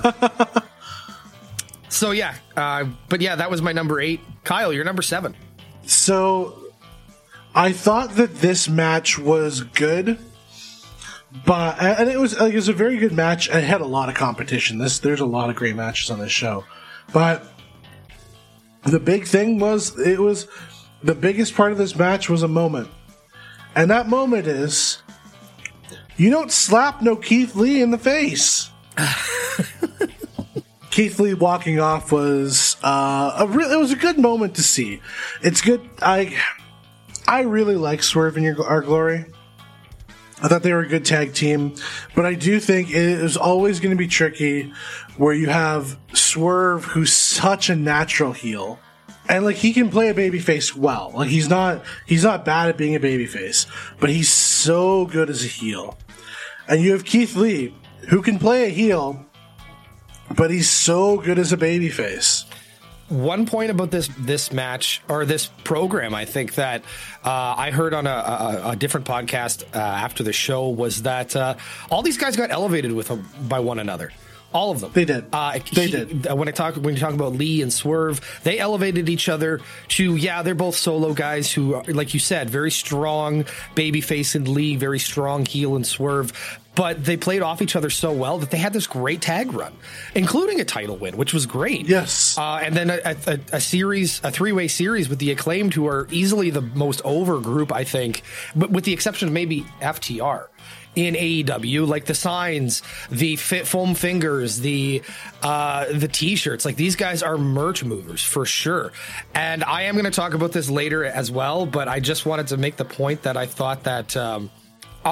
so, 1.88 2.12
yeah. 2.12 2.36
Uh, 2.56 2.84
but 3.08 3.20
yeah, 3.22 3.34
that 3.34 3.50
was 3.50 3.60
my 3.60 3.72
number 3.72 4.00
eight. 4.00 4.20
Kyle, 4.44 4.72
you're 4.72 4.84
number 4.84 5.02
seven. 5.02 5.34
So 5.84 6.67
I 7.58 7.72
thought 7.72 8.14
that 8.14 8.36
this 8.36 8.68
match 8.68 9.18
was 9.18 9.62
good, 9.62 10.16
but 11.44 11.82
and 11.82 12.08
it 12.08 12.16
was 12.16 12.38
like, 12.38 12.52
it 12.52 12.56
was 12.56 12.68
a 12.68 12.72
very 12.72 12.98
good 12.98 13.10
match. 13.10 13.48
It 13.48 13.64
had 13.64 13.80
a 13.80 13.84
lot 13.84 14.08
of 14.08 14.14
competition. 14.14 14.78
This 14.78 15.00
there's 15.00 15.18
a 15.18 15.26
lot 15.26 15.50
of 15.50 15.56
great 15.56 15.74
matches 15.74 16.08
on 16.08 16.20
this 16.20 16.30
show, 16.30 16.64
but 17.12 17.44
the 18.84 19.00
big 19.00 19.26
thing 19.26 19.58
was 19.58 19.98
it 19.98 20.20
was 20.20 20.46
the 21.02 21.16
biggest 21.16 21.56
part 21.56 21.72
of 21.72 21.78
this 21.78 21.96
match 21.96 22.30
was 22.30 22.44
a 22.44 22.48
moment, 22.48 22.90
and 23.74 23.90
that 23.90 24.08
moment 24.08 24.46
is 24.46 25.02
you 26.16 26.30
don't 26.30 26.52
slap 26.52 27.02
no 27.02 27.16
Keith 27.16 27.56
Lee 27.56 27.82
in 27.82 27.90
the 27.90 27.98
face. 27.98 28.70
Keith 30.90 31.18
Lee 31.18 31.34
walking 31.34 31.80
off 31.80 32.12
was 32.12 32.76
uh, 32.84 33.34
a 33.36 33.48
real. 33.48 33.72
It 33.72 33.80
was 33.80 33.90
a 33.90 33.96
good 33.96 34.16
moment 34.16 34.54
to 34.54 34.62
see. 34.62 35.02
It's 35.42 35.60
good. 35.60 35.90
I 36.00 36.36
I 37.28 37.42
really 37.42 37.76
like 37.76 38.02
Swerve 38.02 38.38
in 38.38 38.42
your, 38.42 38.64
our 38.66 38.80
glory. 38.80 39.26
I 40.40 40.48
thought 40.48 40.62
they 40.62 40.72
were 40.72 40.80
a 40.80 40.88
good 40.88 41.04
tag 41.04 41.34
team, 41.34 41.74
but 42.14 42.24
I 42.24 42.32
do 42.32 42.58
think 42.58 42.88
it 42.88 42.96
is 42.96 43.36
always 43.36 43.80
going 43.80 43.90
to 43.90 43.98
be 43.98 44.08
tricky 44.08 44.72
where 45.18 45.34
you 45.34 45.48
have 45.48 45.98
Swerve, 46.14 46.84
who's 46.84 47.12
such 47.12 47.68
a 47.68 47.76
natural 47.76 48.32
heel, 48.32 48.78
and 49.28 49.44
like 49.44 49.56
he 49.56 49.74
can 49.74 49.90
play 49.90 50.08
a 50.08 50.14
babyface 50.14 50.74
well. 50.74 51.12
Like 51.14 51.28
he's 51.28 51.50
not 51.50 51.84
he's 52.06 52.24
not 52.24 52.46
bad 52.46 52.70
at 52.70 52.78
being 52.78 52.94
a 52.94 53.00
babyface, 53.00 53.66
but 54.00 54.08
he's 54.08 54.32
so 54.32 55.04
good 55.04 55.28
as 55.28 55.44
a 55.44 55.48
heel. 55.48 55.98
And 56.66 56.80
you 56.80 56.92
have 56.92 57.04
Keith 57.04 57.36
Lee, 57.36 57.74
who 58.08 58.22
can 58.22 58.38
play 58.38 58.68
a 58.68 58.70
heel, 58.70 59.26
but 60.34 60.50
he's 60.50 60.70
so 60.70 61.18
good 61.18 61.38
as 61.38 61.52
a 61.52 61.58
babyface 61.58 62.37
one 63.08 63.46
point 63.46 63.70
about 63.70 63.90
this 63.90 64.08
this 64.18 64.52
match 64.52 65.02
or 65.08 65.24
this 65.24 65.46
program, 65.64 66.14
I 66.14 66.24
think 66.24 66.54
that 66.56 66.82
uh, 67.24 67.54
I 67.56 67.70
heard 67.70 67.94
on 67.94 68.06
a, 68.06 68.10
a, 68.10 68.70
a 68.70 68.76
different 68.76 69.06
podcast 69.06 69.64
uh, 69.74 69.78
after 69.78 70.22
the 70.22 70.32
show 70.32 70.68
was 70.68 71.02
that 71.02 71.34
uh, 71.34 71.54
all 71.90 72.02
these 72.02 72.18
guys 72.18 72.36
got 72.36 72.50
elevated 72.50 72.92
with 72.92 73.10
by 73.48 73.60
one 73.60 73.78
another. 73.78 74.12
All 74.50 74.70
of 74.70 74.80
them. 74.80 74.92
They 74.94 75.04
did. 75.04 75.26
Uh, 75.30 75.58
they 75.74 75.86
he, 75.86 75.90
did. 75.90 76.32
When 76.32 76.48
I 76.48 76.52
talk 76.52 76.76
when 76.76 76.94
you 76.94 77.00
talk 77.00 77.12
about 77.12 77.34
Lee 77.34 77.60
and 77.60 77.70
Swerve, 77.70 78.40
they 78.44 78.58
elevated 78.58 79.08
each 79.10 79.28
other 79.28 79.60
to 79.88 80.16
yeah, 80.16 80.42
they're 80.42 80.54
both 80.54 80.74
solo 80.74 81.12
guys 81.12 81.52
who, 81.52 81.74
are, 81.74 81.84
like 81.84 82.14
you 82.14 82.20
said, 82.20 82.48
very 82.48 82.70
strong 82.70 83.44
babyface 83.74 84.34
and 84.34 84.48
Lee, 84.48 84.76
very 84.76 84.98
strong 84.98 85.44
heel 85.44 85.76
and 85.76 85.86
Swerve 85.86 86.32
but 86.78 87.04
they 87.04 87.16
played 87.16 87.42
off 87.42 87.60
each 87.60 87.74
other 87.74 87.90
so 87.90 88.12
well 88.12 88.38
that 88.38 88.52
they 88.52 88.56
had 88.56 88.72
this 88.72 88.86
great 88.86 89.20
tag 89.20 89.52
run, 89.52 89.74
including 90.14 90.60
a 90.60 90.64
title 90.64 90.96
win, 90.96 91.16
which 91.16 91.34
was 91.34 91.44
great. 91.44 91.88
Yes, 91.88 92.38
uh, 92.38 92.60
and 92.62 92.72
then 92.72 92.88
a, 92.88 93.16
a, 93.26 93.40
a 93.54 93.60
series, 93.60 94.20
a 94.22 94.30
three 94.30 94.52
way 94.52 94.68
series 94.68 95.08
with 95.08 95.18
the 95.18 95.32
acclaimed, 95.32 95.74
who 95.74 95.88
are 95.88 96.06
easily 96.12 96.50
the 96.50 96.60
most 96.60 97.02
over 97.04 97.40
group, 97.40 97.72
I 97.72 97.82
think, 97.82 98.22
but 98.54 98.70
with 98.70 98.84
the 98.84 98.92
exception 98.92 99.26
of 99.26 99.34
maybe 99.34 99.62
FTR 99.82 100.46
in 100.94 101.14
AEW, 101.16 101.88
like 101.88 102.04
the 102.04 102.14
signs, 102.14 102.82
the 103.10 103.34
fit 103.34 103.66
foam 103.66 103.96
fingers, 103.96 104.60
the 104.60 105.02
uh, 105.42 105.86
the 105.92 106.06
t-shirts. 106.06 106.64
Like 106.64 106.76
these 106.76 106.94
guys 106.94 107.24
are 107.24 107.36
merch 107.36 107.82
movers 107.82 108.22
for 108.22 108.46
sure. 108.46 108.92
And 109.34 109.64
I 109.64 109.82
am 109.82 109.96
going 109.96 110.04
to 110.04 110.12
talk 110.12 110.34
about 110.34 110.52
this 110.52 110.70
later 110.70 111.04
as 111.04 111.28
well, 111.28 111.66
but 111.66 111.88
I 111.88 111.98
just 111.98 112.24
wanted 112.24 112.46
to 112.48 112.56
make 112.56 112.76
the 112.76 112.84
point 112.84 113.22
that 113.22 113.36
I 113.36 113.46
thought 113.46 113.82
that 113.82 114.16
um, 114.16 114.50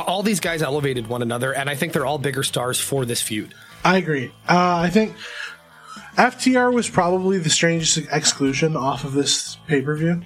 all 0.03 0.23
these 0.23 0.41
guys 0.41 0.63
elevated 0.63 1.07
one 1.07 1.23
another, 1.23 1.53
and 1.53 1.69
I 1.69 1.75
think 1.75 1.93
they're 1.93 2.07
all 2.07 2.19
bigger 2.19 2.43
stars 2.43 2.81
for 2.81 3.05
this 3.05 3.23
feud. 3.23 3.55
I 3.85 3.99
agree. 3.99 4.33
Uh, 4.49 4.79
I 4.79 4.91
think 4.91 5.15
FTR 6.17 6.73
was 6.73 6.89
probably 6.89 7.39
the 7.39 7.51
strangest 7.51 7.99
exclusion 8.11 8.77
off 8.77 9.05
of 9.05 9.13
this 9.13 9.59
pay 9.67 9.83
per 9.83 9.97
view. 9.97 10.23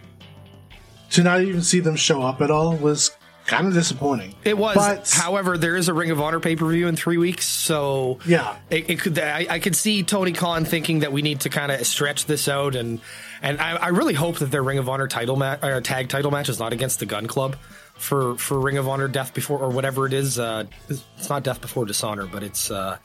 To 1.10 1.22
not 1.24 1.42
even 1.42 1.60
see 1.62 1.80
them 1.80 1.96
show 1.96 2.22
up 2.22 2.40
at 2.40 2.52
all 2.52 2.76
was 2.76 3.10
kind 3.46 3.66
of 3.66 3.74
disappointing. 3.74 4.34
It 4.44 4.56
was. 4.56 4.76
But, 4.76 5.10
However, 5.10 5.58
there 5.58 5.76
is 5.76 5.88
a 5.88 5.94
Ring 5.94 6.12
of 6.12 6.20
Honor 6.20 6.38
pay 6.38 6.54
per 6.54 6.66
view 6.66 6.86
in 6.86 6.94
three 6.94 7.18
weeks, 7.18 7.46
so 7.46 8.20
yeah, 8.24 8.56
it, 8.70 8.88
it 8.88 9.00
could. 9.00 9.18
I, 9.18 9.46
I, 9.50 9.58
could 9.58 9.74
see 9.74 10.04
Tony 10.04 10.32
Khan 10.32 10.64
thinking 10.64 11.00
that 11.00 11.12
we 11.12 11.20
need 11.20 11.40
to 11.40 11.48
kind 11.50 11.72
of 11.72 11.84
stretch 11.84 12.26
this 12.26 12.48
out, 12.48 12.76
and 12.76 13.00
and 13.42 13.60
I, 13.60 13.76
I, 13.76 13.88
really 13.88 14.14
hope 14.14 14.38
that 14.38 14.52
their 14.52 14.62
Ring 14.62 14.78
of 14.78 14.88
Honor 14.88 15.08
title 15.08 15.34
match 15.36 15.64
or 15.64 15.80
tag 15.80 16.08
title 16.08 16.30
match 16.30 16.48
is 16.48 16.60
not 16.60 16.72
against 16.72 17.00
the 17.00 17.06
Gunn 17.06 17.26
Club 17.26 17.56
for 18.00 18.36
for 18.36 18.58
Ring 18.58 18.78
of 18.78 18.88
Honor 18.88 19.08
Death 19.08 19.34
Before 19.34 19.58
or 19.58 19.68
whatever 19.68 20.06
it 20.06 20.12
is. 20.12 20.38
Uh, 20.38 20.64
it's 20.88 21.28
not 21.28 21.44
Death 21.44 21.60
Before 21.60 21.84
Dishonor, 21.84 22.26
but 22.26 22.42
it's 22.42 22.70
uh, 22.70 22.96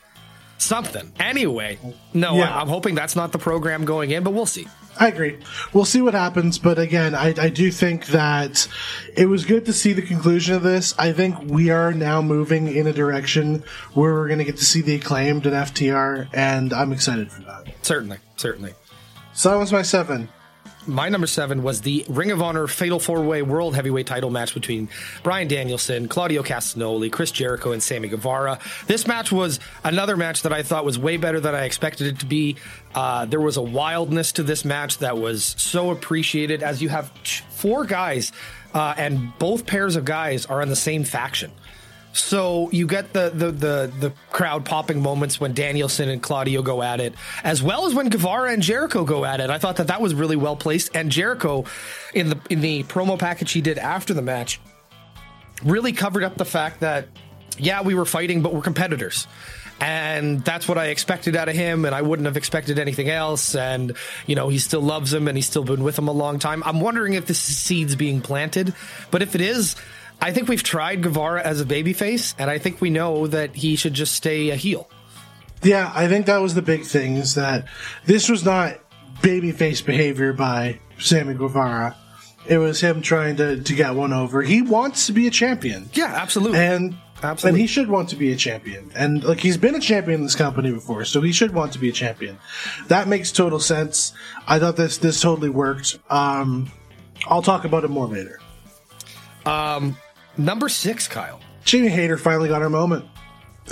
something. 0.57 1.11
Anyway, 1.19 1.77
no, 2.13 2.37
yeah. 2.37 2.57
I, 2.57 2.61
am 2.61 2.69
hoping 2.69 2.95
that's 2.95 3.15
not 3.15 3.31
the 3.31 3.37
program 3.37 3.85
going 3.85 4.11
in, 4.11 4.23
but 4.23 4.31
we'll 4.31 4.45
see. 4.45 4.67
I 4.97 5.09
agree. 5.09 5.37
We'll 5.73 5.83
see 5.83 6.01
what 6.01 6.13
happens, 6.13 6.57
but 6.57 6.79
again, 6.79 7.13
I, 7.13 7.33
I 7.37 7.49
do 7.49 7.69
think 7.69 8.07
that 8.07 8.65
it 9.17 9.25
was 9.25 9.43
good 9.43 9.65
to 9.65 9.73
see 9.73 9.91
the 9.91 10.01
conclusion 10.01 10.55
of 10.55 10.63
this. 10.63 10.97
I 10.97 11.11
think 11.11 11.37
we 11.41 11.69
are 11.69 11.91
now 11.91 12.21
moving 12.21 12.73
in 12.73 12.87
a 12.87 12.93
direction 12.93 13.65
where 13.93 14.13
we're 14.13 14.27
going 14.27 14.39
to 14.39 14.45
get 14.45 14.55
to 14.57 14.63
see 14.65 14.81
the 14.81 14.95
acclaimed 14.95 15.45
and 15.45 15.53
FTR, 15.53 16.29
and 16.33 16.71
I'm 16.71 16.93
excited 16.93 17.29
for 17.29 17.41
that. 17.41 17.65
Certainly, 17.81 18.19
certainly. 18.37 18.73
So 19.33 19.51
that 19.51 19.57
was 19.57 19.73
my 19.73 19.81
seven 19.81 20.29
my 20.87 21.09
number 21.09 21.27
seven 21.27 21.63
was 21.63 21.81
the 21.81 22.05
Ring 22.07 22.31
of 22.31 22.41
Honor 22.41 22.67
Fatal 22.67 22.99
Four 22.99 23.21
Way 23.23 23.41
World 23.41 23.75
Heavyweight 23.75 24.07
Title 24.07 24.29
match 24.29 24.53
between 24.53 24.89
Bryan 25.23 25.47
Danielson, 25.47 26.07
Claudio 26.07 26.43
Castagnoli, 26.43 27.11
Chris 27.11 27.31
Jericho, 27.31 27.71
and 27.71 27.81
Sammy 27.81 28.07
Guevara. 28.07 28.59
This 28.87 29.07
match 29.07 29.31
was 29.31 29.59
another 29.83 30.17
match 30.17 30.43
that 30.43 30.53
I 30.53 30.63
thought 30.63 30.85
was 30.85 30.99
way 30.99 31.17
better 31.17 31.39
than 31.39 31.55
I 31.55 31.65
expected 31.65 32.07
it 32.07 32.19
to 32.19 32.25
be. 32.25 32.57
Uh, 32.93 33.25
there 33.25 33.41
was 33.41 33.57
a 33.57 33.61
wildness 33.61 34.33
to 34.33 34.43
this 34.43 34.65
match 34.65 34.99
that 34.99 35.17
was 35.17 35.43
so 35.57 35.91
appreciated 35.91 36.63
as 36.63 36.81
you 36.81 36.89
have 36.89 37.11
four 37.49 37.85
guys, 37.85 38.31
uh, 38.73 38.93
and 38.97 39.37
both 39.39 39.65
pairs 39.65 39.95
of 39.95 40.05
guys 40.05 40.45
are 40.45 40.61
on 40.61 40.69
the 40.69 40.75
same 40.75 41.03
faction. 41.03 41.51
So 42.15 42.69
you 42.71 42.87
get 42.87 43.11
the, 43.11 43.29
the 43.29 43.51
the 43.51 43.91
the 43.99 44.13
crowd 44.31 44.63
popping 44.63 45.01
moments 45.01 45.37
when 45.37 45.53
Danielson 45.53 46.07
and 46.07 46.23
Claudio 46.23 46.61
go 46.61 46.81
at 46.81 47.01
it, 47.01 47.13
as 47.43 47.61
well 47.61 47.85
as 47.85 47.93
when 47.93 48.07
Guevara 48.07 48.53
and 48.53 48.63
Jericho 48.63 49.03
go 49.03 49.25
at 49.25 49.41
it. 49.41 49.49
I 49.49 49.57
thought 49.57 49.75
that 49.75 49.87
that 49.87 49.99
was 49.99 50.15
really 50.15 50.37
well 50.37 50.55
placed, 50.55 50.95
and 50.95 51.11
Jericho, 51.11 51.65
in 52.13 52.29
the 52.29 52.39
in 52.49 52.61
the 52.61 52.83
promo 52.83 53.19
package 53.19 53.51
he 53.51 53.59
did 53.59 53.77
after 53.77 54.13
the 54.13 54.21
match, 54.21 54.61
really 55.61 55.91
covered 55.91 56.23
up 56.23 56.37
the 56.37 56.45
fact 56.45 56.79
that 56.79 57.09
yeah 57.57 57.81
we 57.81 57.93
were 57.93 58.05
fighting, 58.05 58.41
but 58.41 58.53
we're 58.53 58.61
competitors. 58.61 59.27
And 59.81 60.39
that's 60.39 60.69
what 60.69 60.77
I 60.77 60.87
expected 60.87 61.35
out 61.35 61.49
of 61.49 61.55
him, 61.55 61.83
and 61.83 61.93
I 61.93 62.01
wouldn't 62.01 62.27
have 62.27 62.37
expected 62.37 62.79
anything 62.79 63.09
else. 63.09 63.55
And, 63.55 63.97
you 64.25 64.33
know, 64.33 64.47
he 64.47 64.57
still 64.57 64.79
loves 64.79 65.13
him 65.13 65.27
and 65.27 65.37
he's 65.37 65.47
still 65.47 65.65
been 65.65 65.83
with 65.83 65.99
him 65.99 66.07
a 66.07 66.13
long 66.13 66.39
time. 66.39 66.63
I'm 66.63 66.79
wondering 66.79 67.15
if 67.15 67.25
this 67.25 67.49
is 67.49 67.57
seed's 67.57 67.93
being 67.97 68.21
planted, 68.21 68.73
but 69.11 69.21
if 69.21 69.35
it 69.35 69.41
is, 69.41 69.75
I 70.21 70.31
think 70.31 70.47
we've 70.47 70.63
tried 70.63 71.03
Guevara 71.03 71.43
as 71.43 71.61
a 71.61 71.65
babyface, 71.65 72.33
and 72.37 72.49
I 72.49 72.57
think 72.57 72.81
we 72.81 72.89
know 72.89 73.27
that 73.27 73.55
he 73.55 73.75
should 73.75 73.93
just 73.93 74.13
stay 74.13 74.49
a 74.49 74.55
heel. 74.55 74.89
Yeah, 75.63 75.91
I 75.93 76.07
think 76.07 76.27
that 76.27 76.41
was 76.41 76.53
the 76.53 76.61
big 76.61 76.85
thing 76.85 77.15
is 77.15 77.35
that 77.35 77.67
this 78.05 78.29
was 78.29 78.45
not 78.45 78.79
babyface 79.21 79.85
behavior 79.85 80.33
by 80.33 80.79
Sammy 80.99 81.33
Guevara. 81.33 81.95
It 82.47 82.57
was 82.57 82.79
him 82.81 83.01
trying 83.01 83.37
to, 83.37 83.61
to 83.61 83.73
get 83.73 83.95
one 83.95 84.13
over. 84.13 84.41
He 84.43 84.61
wants 84.61 85.07
to 85.07 85.13
be 85.13 85.27
a 85.27 85.31
champion. 85.31 85.89
Yeah, 85.93 86.13
absolutely. 86.15 86.59
And 86.59 86.95
absolutely. 87.23 87.49
And 87.49 87.57
he 87.61 87.67
should 87.67 87.89
want 87.89 88.09
to 88.09 88.15
be 88.15 88.31
a 88.31 88.35
champion. 88.35 88.91
And 88.93 89.23
like 89.23 89.39
he's 89.39 89.57
been 89.57 89.73
a 89.73 89.79
champion 89.79 90.19
in 90.19 90.23
this 90.23 90.35
company 90.35 90.71
before, 90.71 91.05
so 91.05 91.21
he 91.21 91.31
should 91.31 91.53
want 91.53 91.73
to 91.73 91.79
be 91.79 91.89
a 91.89 91.93
champion. 91.93 92.37
That 92.87 93.07
makes 93.07 93.31
total 93.31 93.59
sense. 93.59 94.13
I 94.47 94.59
thought 94.59 94.75
this 94.75 94.99
this 94.99 95.19
totally 95.19 95.49
worked. 95.49 95.97
Um, 96.09 96.71
I'll 97.25 97.41
talk 97.41 97.65
about 97.65 97.83
it 97.83 97.89
more 97.89 98.07
later. 98.07 98.39
Um, 99.45 99.97
number 100.37 100.69
six, 100.69 101.07
Kyle. 101.07 101.39
Jamie 101.63 101.89
Hayter 101.89 102.17
finally 102.17 102.49
got 102.49 102.61
her 102.61 102.69
moment, 102.69 103.05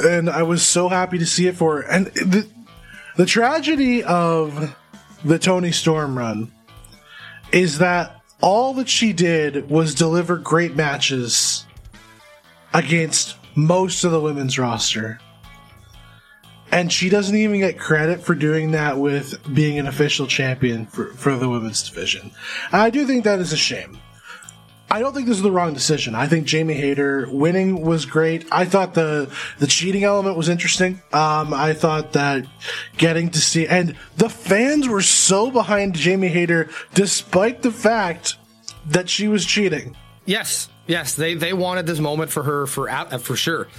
and 0.03 0.29
I 0.29 0.43
was 0.43 0.63
so 0.65 0.89
happy 0.89 1.17
to 1.19 1.25
see 1.25 1.47
it 1.47 1.55
for 1.55 1.81
her. 1.81 1.89
And 1.89 2.07
the 2.07 2.47
the 3.15 3.25
tragedy 3.25 4.03
of 4.03 4.75
the 5.23 5.37
Toni 5.37 5.71
Storm 5.71 6.17
run 6.17 6.51
is 7.51 7.77
that 7.77 8.19
all 8.41 8.73
that 8.73 8.89
she 8.89 9.13
did 9.13 9.69
was 9.69 9.93
deliver 9.93 10.37
great 10.37 10.75
matches 10.75 11.65
against 12.73 13.37
most 13.55 14.03
of 14.03 14.11
the 14.11 14.19
women's 14.19 14.57
roster. 14.57 15.19
And 16.71 16.91
she 16.91 17.07
doesn't 17.07 17.35
even 17.35 17.59
get 17.59 17.77
credit 17.77 18.23
for 18.23 18.33
doing 18.33 18.71
that 18.71 18.97
with 18.97 19.39
being 19.53 19.77
an 19.77 19.85
official 19.85 20.25
champion 20.25 20.87
for, 20.87 21.13
for 21.13 21.35
the 21.37 21.47
women's 21.47 21.87
division. 21.87 22.31
I 22.71 22.89
do 22.89 23.05
think 23.05 23.25
that 23.25 23.39
is 23.39 23.53
a 23.53 23.57
shame. 23.57 23.99
I 24.93 24.99
don't 24.99 25.11
think 25.11 25.25
this 25.25 25.37
is 25.37 25.41
the 25.41 25.51
wrong 25.51 25.73
decision. 25.73 26.13
I 26.13 26.27
think 26.27 26.45
Jamie 26.45 26.75
Hayter 26.75 27.27
winning 27.27 27.81
was 27.81 28.05
great. 28.05 28.45
I 28.51 28.65
thought 28.65 28.93
the 28.93 29.33
the 29.57 29.65
cheating 29.65 30.03
element 30.03 30.37
was 30.37 30.49
interesting. 30.49 31.01
Um, 31.11 31.51
I 31.51 31.73
thought 31.73 32.13
that 32.13 32.45
getting 32.95 33.31
to 33.31 33.39
see 33.39 33.67
and 33.67 33.95
the 34.17 34.29
fans 34.29 34.87
were 34.87 35.01
so 35.01 35.49
behind 35.49 35.95
Jamie 35.95 36.27
Hayter, 36.27 36.69
despite 36.93 37.63
the 37.63 37.71
fact 37.71 38.37
that 38.85 39.09
she 39.09 39.27
was 39.27 39.47
cheating. 39.47 39.97
Yes, 40.27 40.69
yes, 40.85 41.15
they 41.15 41.33
they 41.33 41.53
wanted 41.53 41.87
this 41.87 41.99
moment 41.99 42.29
for 42.29 42.43
her 42.43 42.67
for 42.67 42.87
for 43.17 43.35
sure, 43.35 43.69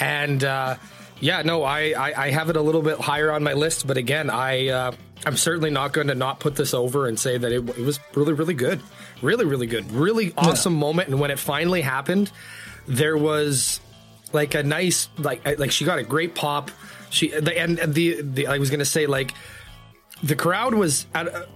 and 0.00 0.42
uh, 0.42 0.78
yeah, 1.20 1.42
no, 1.42 1.62
I, 1.62 1.94
I, 1.96 2.26
I 2.26 2.30
have 2.30 2.50
it 2.50 2.56
a 2.56 2.60
little 2.60 2.82
bit 2.82 2.98
higher 2.98 3.32
on 3.32 3.42
my 3.42 3.54
list, 3.54 3.86
but 3.86 3.96
again, 3.96 4.30
I 4.30 4.68
uh, 4.68 4.92
I'm 5.24 5.36
certainly 5.36 5.70
not 5.70 5.92
going 5.92 6.08
to 6.08 6.14
not 6.14 6.40
put 6.40 6.56
this 6.56 6.74
over 6.74 7.06
and 7.06 7.18
say 7.18 7.38
that 7.38 7.52
it, 7.52 7.68
it 7.70 7.78
was 7.78 7.98
really 8.14 8.32
really 8.32 8.54
good, 8.54 8.80
really 9.22 9.44
really 9.44 9.66
good, 9.66 9.90
really 9.92 10.34
awesome 10.36 10.74
yeah. 10.74 10.80
moment, 10.80 11.08
and 11.08 11.20
when 11.20 11.30
it 11.30 11.38
finally 11.38 11.80
happened, 11.80 12.30
there 12.86 13.16
was 13.16 13.80
like 14.32 14.54
a 14.54 14.62
nice 14.62 15.08
like 15.18 15.58
like 15.58 15.70
she 15.70 15.84
got 15.84 15.98
a 15.98 16.02
great 16.02 16.34
pop. 16.34 16.70
She 17.10 17.28
the, 17.28 17.58
and 17.58 17.78
the 17.78 18.20
the 18.22 18.46
I 18.48 18.58
was 18.58 18.70
going 18.70 18.80
to 18.80 18.84
say 18.84 19.06
like 19.06 19.32
the 20.22 20.34
crowd 20.36 20.74
was 20.74 21.06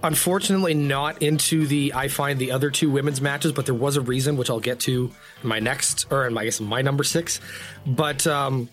unfortunately 0.03 0.75
not 0.75 1.23
into 1.23 1.67
the 1.67 1.93
I 1.95 2.09
find 2.09 2.39
the 2.39 2.53
other 2.53 2.71
two 2.71 2.91
women's 2.91 3.21
matches, 3.21 3.53
but 3.53 3.67
there 3.67 3.75
was 3.75 3.97
a 3.97 4.01
reason 4.01 4.37
which 4.37 4.51
I'll 4.51 4.61
get 4.61 4.81
to 4.81 5.11
in 5.43 5.49
my 5.49 5.61
next 5.61 6.07
or 6.11 6.27
in 6.27 6.35
my 6.35 6.43
I 6.43 6.45
guess 6.45 6.61
my 6.61 6.83
number 6.83 7.05
six. 7.05 7.41
But 7.87 8.27
um, 8.27 8.69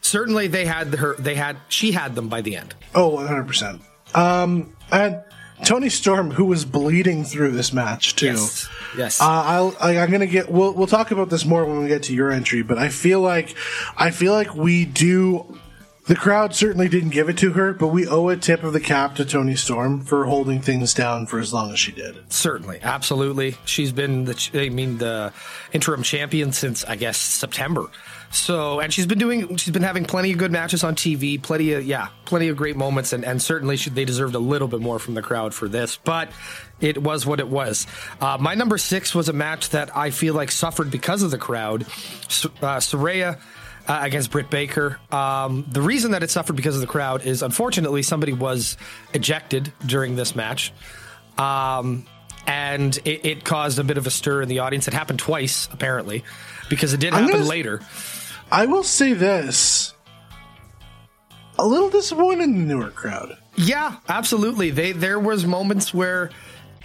certainly 0.00 0.48
they 0.48 0.64
had 0.64 0.94
her 0.94 1.14
they 1.16 1.34
had 1.34 1.56
she 1.68 1.92
had 1.92 2.14
them 2.14 2.28
by 2.28 2.40
the 2.40 2.56
end. 2.56 2.74
Oh, 2.94 3.08
100 3.08 3.46
percent. 3.46 3.82
Um, 4.14 4.74
and 4.90 5.22
Toni 5.64 5.88
Storm, 5.88 6.30
who 6.30 6.46
was 6.46 6.64
bleeding 6.64 7.24
through 7.24 7.52
this 7.52 7.72
match 7.72 8.16
too. 8.16 8.26
Yes. 8.26 8.68
Yes. 8.96 9.20
Uh, 9.20 9.24
I'll, 9.28 9.76
I, 9.80 9.92
am 9.92 10.10
gonna 10.10 10.26
get. 10.26 10.50
We'll 10.50 10.72
we'll 10.72 10.86
talk 10.86 11.10
about 11.10 11.30
this 11.30 11.44
more 11.44 11.64
when 11.64 11.82
we 11.82 11.88
get 11.88 12.04
to 12.04 12.14
your 12.14 12.30
entry, 12.30 12.62
but 12.62 12.78
I 12.78 12.88
feel 12.88 13.20
like 13.20 13.54
I 13.96 14.10
feel 14.10 14.32
like 14.32 14.54
we 14.54 14.84
do 14.84 15.58
the 16.06 16.16
crowd 16.16 16.54
certainly 16.56 16.88
didn't 16.88 17.10
give 17.10 17.28
it 17.28 17.38
to 17.38 17.52
her, 17.52 17.72
but 17.72 17.88
we 17.88 18.04
owe 18.08 18.30
a 18.30 18.36
tip 18.36 18.64
of 18.64 18.72
the 18.72 18.80
cap 18.80 19.14
to 19.16 19.24
Toni 19.24 19.54
Storm 19.54 20.00
for 20.00 20.24
holding 20.24 20.60
things 20.60 20.92
down 20.92 21.26
for 21.26 21.38
as 21.38 21.52
long 21.52 21.70
as 21.72 21.78
she 21.78 21.92
did. 21.92 22.32
Certainly, 22.32 22.80
absolutely. 22.82 23.56
She's 23.64 23.92
been 23.92 24.24
the, 24.24 24.50
I 24.54 24.70
mean, 24.70 24.98
the 24.98 25.32
interim 25.72 26.02
champion 26.02 26.50
since 26.50 26.84
I 26.84 26.96
guess 26.96 27.16
September. 27.16 27.86
So, 28.32 28.78
and 28.78 28.92
she's 28.92 29.06
been 29.06 29.18
doing, 29.18 29.56
she's 29.56 29.72
been 29.72 29.82
having 29.82 30.04
plenty 30.04 30.30
of 30.30 30.38
good 30.38 30.52
matches 30.52 30.84
on 30.84 30.94
TV, 30.94 31.42
plenty 31.42 31.72
of, 31.72 31.84
yeah, 31.84 32.08
plenty 32.24 32.48
of 32.48 32.56
great 32.56 32.76
moments, 32.76 33.12
and, 33.12 33.24
and 33.24 33.42
certainly 33.42 33.76
she, 33.76 33.90
they 33.90 34.04
deserved 34.04 34.36
a 34.36 34.38
little 34.38 34.68
bit 34.68 34.80
more 34.80 35.00
from 35.00 35.14
the 35.14 35.22
crowd 35.22 35.52
for 35.52 35.68
this, 35.68 35.96
but 35.96 36.30
it 36.80 37.02
was 37.02 37.26
what 37.26 37.40
it 37.40 37.48
was. 37.48 37.88
Uh, 38.20 38.38
my 38.40 38.54
number 38.54 38.78
six 38.78 39.16
was 39.16 39.28
a 39.28 39.32
match 39.32 39.70
that 39.70 39.96
I 39.96 40.10
feel 40.10 40.34
like 40.34 40.52
suffered 40.52 40.92
because 40.92 41.24
of 41.24 41.32
the 41.32 41.38
crowd. 41.38 41.82
Uh, 41.82 42.78
Saraya 42.78 43.40
uh, 43.88 43.98
against 44.02 44.30
Britt 44.30 44.48
Baker. 44.48 45.00
Um, 45.10 45.66
the 45.68 45.82
reason 45.82 46.12
that 46.12 46.22
it 46.22 46.30
suffered 46.30 46.54
because 46.54 46.76
of 46.76 46.80
the 46.80 46.86
crowd 46.86 47.26
is 47.26 47.42
unfortunately 47.42 48.02
somebody 48.02 48.32
was 48.32 48.76
ejected 49.12 49.72
during 49.84 50.14
this 50.14 50.36
match. 50.36 50.72
Um, 51.36 52.06
and 52.46 52.96
it, 53.04 53.24
it, 53.24 53.44
caused 53.44 53.78
a 53.78 53.84
bit 53.84 53.98
of 53.98 54.06
a 54.06 54.10
stir 54.10 54.42
in 54.42 54.48
the 54.48 54.60
audience. 54.60 54.88
It 54.88 54.94
happened 54.94 55.18
twice, 55.18 55.68
apparently, 55.72 56.24
because 56.68 56.92
it 56.92 57.00
did 57.00 57.12
happen 57.12 57.32
gonna, 57.32 57.44
later. 57.44 57.80
I 58.52 58.66
will 58.66 58.82
say 58.82 59.12
this 59.12 59.94
a 61.58 61.66
little 61.66 61.90
disappointed 61.90 62.44
in 62.44 62.66
the 62.66 62.74
Newark 62.74 62.94
crowd. 62.94 63.36
Yeah, 63.56 63.96
absolutely. 64.08 64.70
They 64.70 64.92
there 64.92 65.18
was 65.18 65.46
moments 65.46 65.92
where 65.92 66.30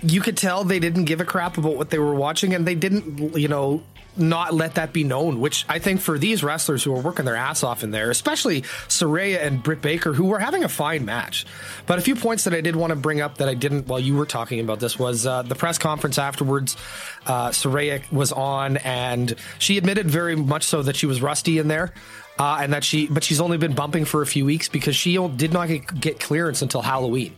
you 0.04 0.22
could 0.22 0.38
tell 0.38 0.64
they 0.64 0.80
didn't 0.80 1.06
give 1.06 1.22
a 1.22 1.26
crap 1.26 1.58
about 1.58 1.78
what 1.78 1.90
they 1.90 1.98
were 1.98 2.14
watching 2.14 2.54
and 2.54 2.68
they 2.68 2.76
didn't, 2.76 3.38
you 3.38 3.48
know, 3.48 3.82
not 4.18 4.54
let 4.54 4.76
that 4.76 4.94
be 4.94 5.04
known, 5.04 5.40
which 5.40 5.66
I 5.68 5.80
think 5.80 6.02
for 6.02 6.18
these 6.18 6.44
wrestlers 6.44 6.84
who 6.84 6.94
are 6.96 7.02
working 7.02 7.26
their 7.26 7.36
ass 7.36 7.64
off 7.64 7.84
in 7.84 7.92
there, 7.92 8.10
especially 8.10 8.62
Saraya 8.88 9.46
and 9.46 9.62
Britt 9.62 9.82
Baker, 9.82 10.14
who 10.14 10.26
were 10.26 10.40
having 10.40 10.64
a 10.64 10.70
fine 10.70 11.06
match. 11.06 11.46
But 11.86 12.00
a 12.00 12.02
few 12.02 12.16
points 12.16 12.46
that 12.46 12.54
I 12.54 12.62
did 12.62 12.76
want 12.76 12.92
to 12.92 12.96
bring 12.96 13.22
up 13.22 13.38
that 13.38 13.50
I 13.50 13.54
didn't 13.54 13.88
while 13.88 14.00
you 14.00 14.16
were 14.16 14.26
talking 14.26 14.60
about 14.60 14.80
this 14.80 14.98
was 14.98 15.26
uh, 15.26 15.42
the 15.42 15.56
press 15.56 15.78
conference 15.78 16.18
afterwards. 16.18 16.78
Uh, 17.26 17.50
Saraya 17.50 18.10
was 18.12 18.32
on, 18.32 18.78
and 18.78 19.36
she 19.60 19.78
admitted 19.78 20.10
very 20.10 20.36
much 20.36 20.64
so 20.64 20.82
that 20.84 20.96
she 20.96 21.06
was 21.06 21.22
rusty 21.22 21.60
in 21.60 21.68
there. 21.68 21.94
Uh, 22.38 22.60
and 22.62 22.74
that 22.74 22.84
she, 22.84 23.08
but 23.08 23.24
she's 23.24 23.40
only 23.40 23.58
been 23.58 23.74
bumping 23.74 24.04
for 24.04 24.22
a 24.22 24.28
few 24.28 24.44
weeks 24.44 24.68
because 24.68 24.94
she 24.94 25.16
did 25.38 25.54
not 25.54 25.70
get, 25.70 26.02
get 26.02 26.20
clearance 26.20 26.62
until 26.62 26.82
Halloween. 26.82 27.34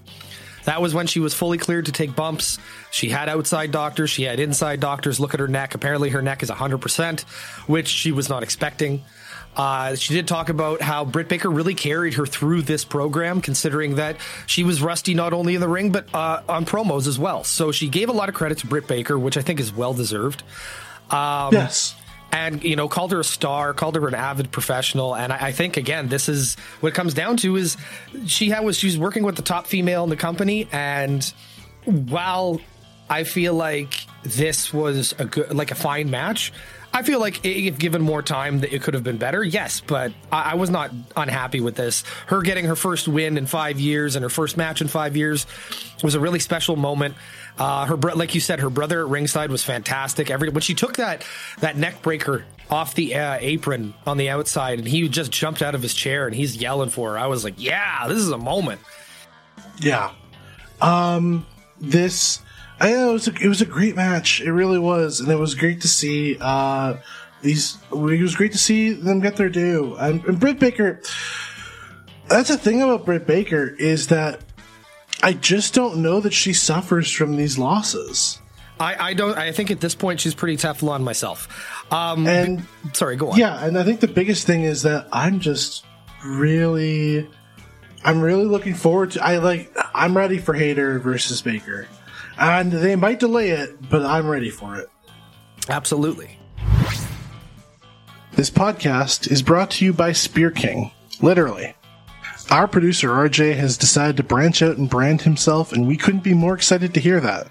That 0.68 0.82
was 0.82 0.94
when 0.94 1.08
she 1.08 1.22
was 1.22 1.34
fully 1.34 1.58
cleared 1.58 1.86
to 1.86 1.94
take 1.94 2.14
bumps. 2.14 2.60
She 2.92 3.08
had 3.08 3.30
outside 3.30 3.72
doctors, 3.72 4.10
she 4.10 4.24
had 4.24 4.38
inside 4.42 4.82
doctors 4.82 5.18
look 5.18 5.34
at 5.34 5.40
her 5.40 5.48
neck. 5.48 5.76
Apparently, 5.76 6.10
her 6.10 6.22
neck 6.22 6.44
is 6.44 6.50
100%, 6.50 7.22
which 7.68 7.88
she 7.88 8.12
was 8.12 8.28
not 8.28 8.44
expecting. 8.44 9.02
Uh, 9.56 9.96
she 9.96 10.14
did 10.14 10.28
talk 10.28 10.50
about 10.50 10.82
how 10.82 11.06
Britt 11.06 11.30
Baker 11.30 11.50
really 11.50 11.74
carried 11.74 12.16
her 12.16 12.26
through 12.26 12.64
this 12.64 12.84
program, 12.84 13.40
considering 13.40 13.96
that 13.96 14.18
she 14.46 14.66
was 14.66 14.82
rusty 14.82 15.14
not 15.14 15.32
only 15.32 15.56
in 15.56 15.62
the 15.62 15.70
ring 15.70 15.94
but 15.94 16.14
uh, 16.14 16.42
on 16.50 16.66
promos 16.66 17.08
as 17.08 17.18
well. 17.18 17.46
So 17.46 17.72
she 17.72 17.88
gave 17.88 18.10
a 18.10 18.12
lot 18.12 18.28
of 18.28 18.36
credit 18.36 18.58
to 18.58 18.68
Britt 18.68 18.88
Baker, 18.88 19.18
which 19.18 19.38
I 19.38 19.42
think 19.42 19.62
is 19.62 19.72
well 19.72 19.94
deserved. 19.94 20.44
Um, 21.10 21.54
yes 21.54 21.96
and 22.32 22.64
you 22.64 22.76
know 22.76 22.88
called 22.88 23.12
her 23.12 23.20
a 23.20 23.24
star 23.24 23.74
called 23.74 23.96
her 23.96 24.08
an 24.08 24.14
avid 24.14 24.52
professional 24.52 25.16
and 25.16 25.32
I, 25.32 25.48
I, 25.48 25.52
think 25.52 25.78
again 25.78 26.08
this 26.08 26.28
is 26.28 26.56
what 26.82 26.90
it 26.90 26.96
comes 26.96 27.14
down 27.14 27.38
to 27.38 27.56
is 27.56 27.78
she 28.26 28.50
had 28.50 28.62
was 28.62 28.78
she's 28.78 28.98
working 28.98 29.24
with 29.24 29.36
the 29.36 29.42
top 29.42 29.68
female 29.68 30.04
in 30.04 30.10
the 30.10 30.18
company 30.18 30.68
and 30.72 31.24
while 31.86 32.60
i 33.10 33.24
feel 33.24 33.54
like 33.54 34.06
this 34.24 34.74
was 34.74 35.14
a 35.20 35.26
good 35.26 35.54
like 35.54 35.72
a 35.72 35.76
fine 35.76 36.10
match 36.10 36.52
I 36.94 37.04
feel 37.04 37.20
like 37.20 37.46
if 37.46 37.78
given 37.78 38.02
more 38.02 38.24
time, 38.24 38.62
that 38.62 38.74
it 38.74 38.82
could 38.82 38.96
have 38.96 39.04
been 39.04 39.18
better. 39.18 39.44
Yes, 39.44 39.82
but 39.82 40.14
I, 40.32 40.52
I, 40.52 40.54
was 40.56 40.72
not 40.72 40.92
unhappy 41.16 41.62
with 41.62 41.76
this. 41.76 42.04
Her 42.26 42.42
getting 42.42 42.66
her 42.66 42.76
first 42.76 43.08
win 43.08 43.38
in 43.38 43.46
five 43.46 43.80
years 43.80 44.16
and 44.16 44.24
her 44.24 44.30
first 44.30 44.58
match 44.58 44.82
in 44.82 44.88
five 44.88 45.16
years 45.16 45.46
was 46.02 46.16
a 46.16 46.20
really 46.20 46.40
special 46.40 46.76
moment. 46.76 47.14
Uh, 47.58 47.86
her 47.86 47.98
bro- 47.98 48.16
like 48.16 48.36
you 48.36 48.42
said, 48.42 48.60
her 48.60 48.70
brother 48.70 49.02
at 49.02 49.08
ringside 49.08 49.50
was 49.50 49.64
fantastic. 49.64 50.30
Every 50.30 50.50
when 50.50 50.62
she 50.62 50.74
took 50.74 50.98
that 50.98 51.26
that 51.60 51.78
neck 51.78 52.02
breaker 52.02 52.46
off 52.70 52.94
the 52.94 53.16
uh, 53.16 53.38
apron 53.40 53.94
on 54.06 54.18
the 54.18 54.30
outside, 54.30 54.80
and 54.80 54.88
he 54.88 55.08
just 55.10 55.32
jumped 55.32 55.62
out 55.62 55.74
of 55.74 55.82
his 55.82 55.94
chair 55.94 56.28
and 56.28 56.36
he's 56.36 56.56
yelling 56.58 56.90
for 56.90 57.12
her. 57.12 57.18
I 57.18 57.28
was 57.28 57.44
like, 57.44 57.56
yeah, 57.58 58.08
this 58.08 58.18
is 58.18 58.30
a 58.30 58.38
moment. 58.38 58.82
Yeah. 59.80 60.12
Um. 60.82 61.46
This. 61.80 62.42
I 62.80 62.94
it 62.94 63.12
was 63.12 63.28
a, 63.28 63.34
it 63.42 63.48
was 63.48 63.62
a 63.62 63.66
great 63.66 63.96
match. 63.96 64.42
It 64.42 64.52
really 64.52 64.78
was, 64.80 65.20
and 65.20 65.30
it 65.32 65.38
was 65.38 65.56
great 65.56 65.82
to 65.82 65.88
see. 65.88 66.38
Uh, 66.40 66.98
these 67.42 67.78
it 67.92 68.22
was 68.22 68.36
great 68.36 68.52
to 68.52 68.58
see 68.58 68.92
them 68.92 69.20
get 69.20 69.36
their 69.36 69.50
due. 69.50 69.96
And, 70.00 70.24
and 70.26 70.40
Britt 70.40 70.60
Baker. 70.60 71.02
That's 72.28 72.50
the 72.50 72.58
thing 72.58 72.82
about 72.82 73.06
Britt 73.06 73.26
Baker 73.26 73.68
is 73.80 74.08
that 74.08 74.42
I 75.24 75.34
just 75.34 75.74
don't 75.74 75.98
know 75.98 76.20
that 76.20 76.34
she 76.34 76.54
suffers 76.54 77.12
from 77.12 77.36
these 77.36 77.58
losses. 77.58 78.40
I, 78.80 79.10
I 79.10 79.14
don't. 79.14 79.38
I 79.38 79.52
think 79.52 79.72
at 79.72 79.80
this 79.80 79.96
point 79.96 80.20
she's 80.20 80.36
pretty 80.36 80.58
Teflon 80.58 81.04
myself. 81.04 81.48
Um, 81.92 82.28
and 82.28 82.66
sorry, 82.94 83.16
go 83.16 83.32
on. 83.32 83.40
Yeah, 83.40 83.64
and 83.66 83.78
I 83.78 83.84
think 83.84 84.00
the 84.00 84.08
biggest 84.08 84.46
thing 84.46 84.64
is 84.64 84.84
that 84.84 85.08
I'm 85.12 85.40
just 85.40 85.84
really, 86.24 87.28
I'm 88.04 88.22
really 88.22 88.46
looking 88.46 88.76
forward 88.76 89.12
to. 89.12 89.24
I 89.24 89.38
like. 89.38 89.76
I'm 89.96 90.16
ready 90.16 90.38
for 90.38 90.54
Hayter 90.54 91.00
versus 91.00 91.42
Baker, 91.42 91.88
and 92.38 92.72
they 92.72 92.96
might 92.96 93.20
delay 93.20 93.50
it, 93.50 93.90
but 93.90 94.06
I'm 94.06 94.28
ready 94.28 94.52
for 94.52 94.76
it. 94.76 94.90
Absolutely. 95.70 96.38
This 98.34 98.52
podcast 98.52 99.32
is 99.32 99.42
brought 99.42 99.72
to 99.72 99.86
you 99.86 99.94
by 99.94 100.12
Spear 100.12 100.52
King. 100.52 100.92
Literally. 101.20 101.74
Our 102.50 102.68
producer 102.68 103.10
RJ 103.10 103.58
has 103.58 103.78
decided 103.78 104.16
to 104.18 104.24
branch 104.24 104.62
out 104.62 104.78
and 104.78 104.90
brand 104.90 105.24
himself, 105.24 105.74
and 105.74 105.86
we 105.86 105.98
couldn't 105.98 106.24
be 106.24 106.34
more 106.34 106.56
excited 106.56 106.94
to 106.94 107.02
hear 107.02 107.20
that. 107.20 107.48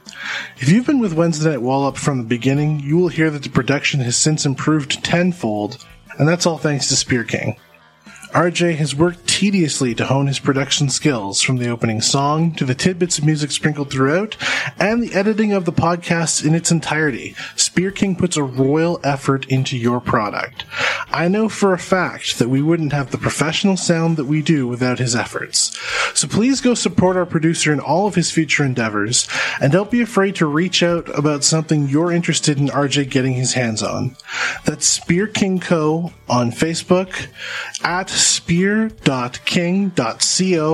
If 0.57 0.71
you've 0.71 0.87
been 0.87 1.01
with 1.01 1.13
Wednesday 1.13 1.51
Night 1.51 1.61
Wallop 1.61 1.99
from 1.99 2.17
the 2.17 2.25
beginning, 2.25 2.81
you 2.81 2.97
will 2.97 3.09
hear 3.09 3.31
that 3.31 3.43
the 3.43 3.51
production 3.51 4.01
has 4.01 4.17
since 4.17 4.47
improved 4.47 5.05
tenfold, 5.05 5.85
and 6.19 6.27
that's 6.27 6.47
all 6.47 6.57
thanks 6.57 6.89
to 6.89 6.97
Spear 6.97 7.25
King. 7.25 7.57
RJ 8.37 8.77
has 8.77 8.95
worked 8.95 9.27
tediously 9.27 9.95
to 9.95 10.05
hone 10.05 10.27
his 10.27 10.39
production 10.39 10.91
skills, 10.91 11.41
from 11.41 11.57
the 11.57 11.71
opening 11.71 12.03
song 12.03 12.53
to 12.57 12.67
the 12.67 12.75
tidbits 12.75 13.17
of 13.17 13.25
music 13.25 13.51
sprinkled 13.51 13.91
throughout, 13.91 14.37
and 14.79 15.03
the 15.03 15.15
editing 15.15 15.55
of 15.55 15.65
the 15.65 15.73
podcast 15.73 16.45
in 16.45 16.55
its 16.55 16.71
entirety. 16.71 17.35
Spear 17.57 17.91
King 17.91 18.15
puts 18.15 18.37
a 18.37 18.43
royal 18.43 19.01
effort 19.03 19.47
into 19.47 19.79
your 19.79 20.01
product. 20.01 20.67
I 21.09 21.29
know 21.29 21.49
for 21.49 21.73
a 21.73 21.79
fact 21.79 22.39
that 22.39 22.51
we 22.51 22.61
wouldn't 22.61 22.93
have 22.93 23.11
the 23.11 23.17
professional 23.17 23.79
sound 23.79 24.19
that 24.19 24.27
we 24.27 24.43
do 24.43 24.69
without 24.69 24.99
his 24.99 25.17
efforts. 25.17 25.75
So 26.13 26.29
please 26.29 26.61
go 26.61 26.75
support 26.75 27.17
our 27.17 27.25
producer 27.25 27.73
in 27.73 27.81
all 27.81 28.07
of 28.07 28.17
his 28.17 28.31
future 28.31 28.65
endeavors, 28.65 29.27
and 29.63 29.73
don't 29.73 29.91
be 29.91 30.03
afraid 30.03 30.37
to 30.37 30.47
reach 30.47 30.83
out 30.83 31.09
about 31.19 31.43
something 31.43 31.89
you're 31.89 32.13
interested 32.13 32.59
in 32.59 32.67
RJ 32.67 33.09
getting 33.09 33.33
his 33.33 33.55
hands 33.55 33.83
on. 33.83 34.15
That's 34.67 34.87
Spear 34.87 35.27
King 35.27 35.59
Co. 35.59 36.13
on 36.29 36.51
Facebook, 36.51 37.29
at 37.83 38.11
spear.king.co 38.27 38.93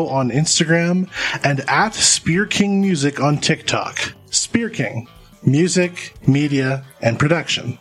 on 0.09 0.31
Instagram, 0.31 1.09
and 1.45 1.61
at 1.69 1.95
Spear 1.95 2.47
King 2.47 2.81
Music 2.81 3.21
on 3.21 3.38
TikTok. 3.38 4.15
Spear 4.31 4.71
King. 4.71 5.09
Music, 5.45 6.15
media, 6.27 6.85
and 7.01 7.19
production. 7.19 7.79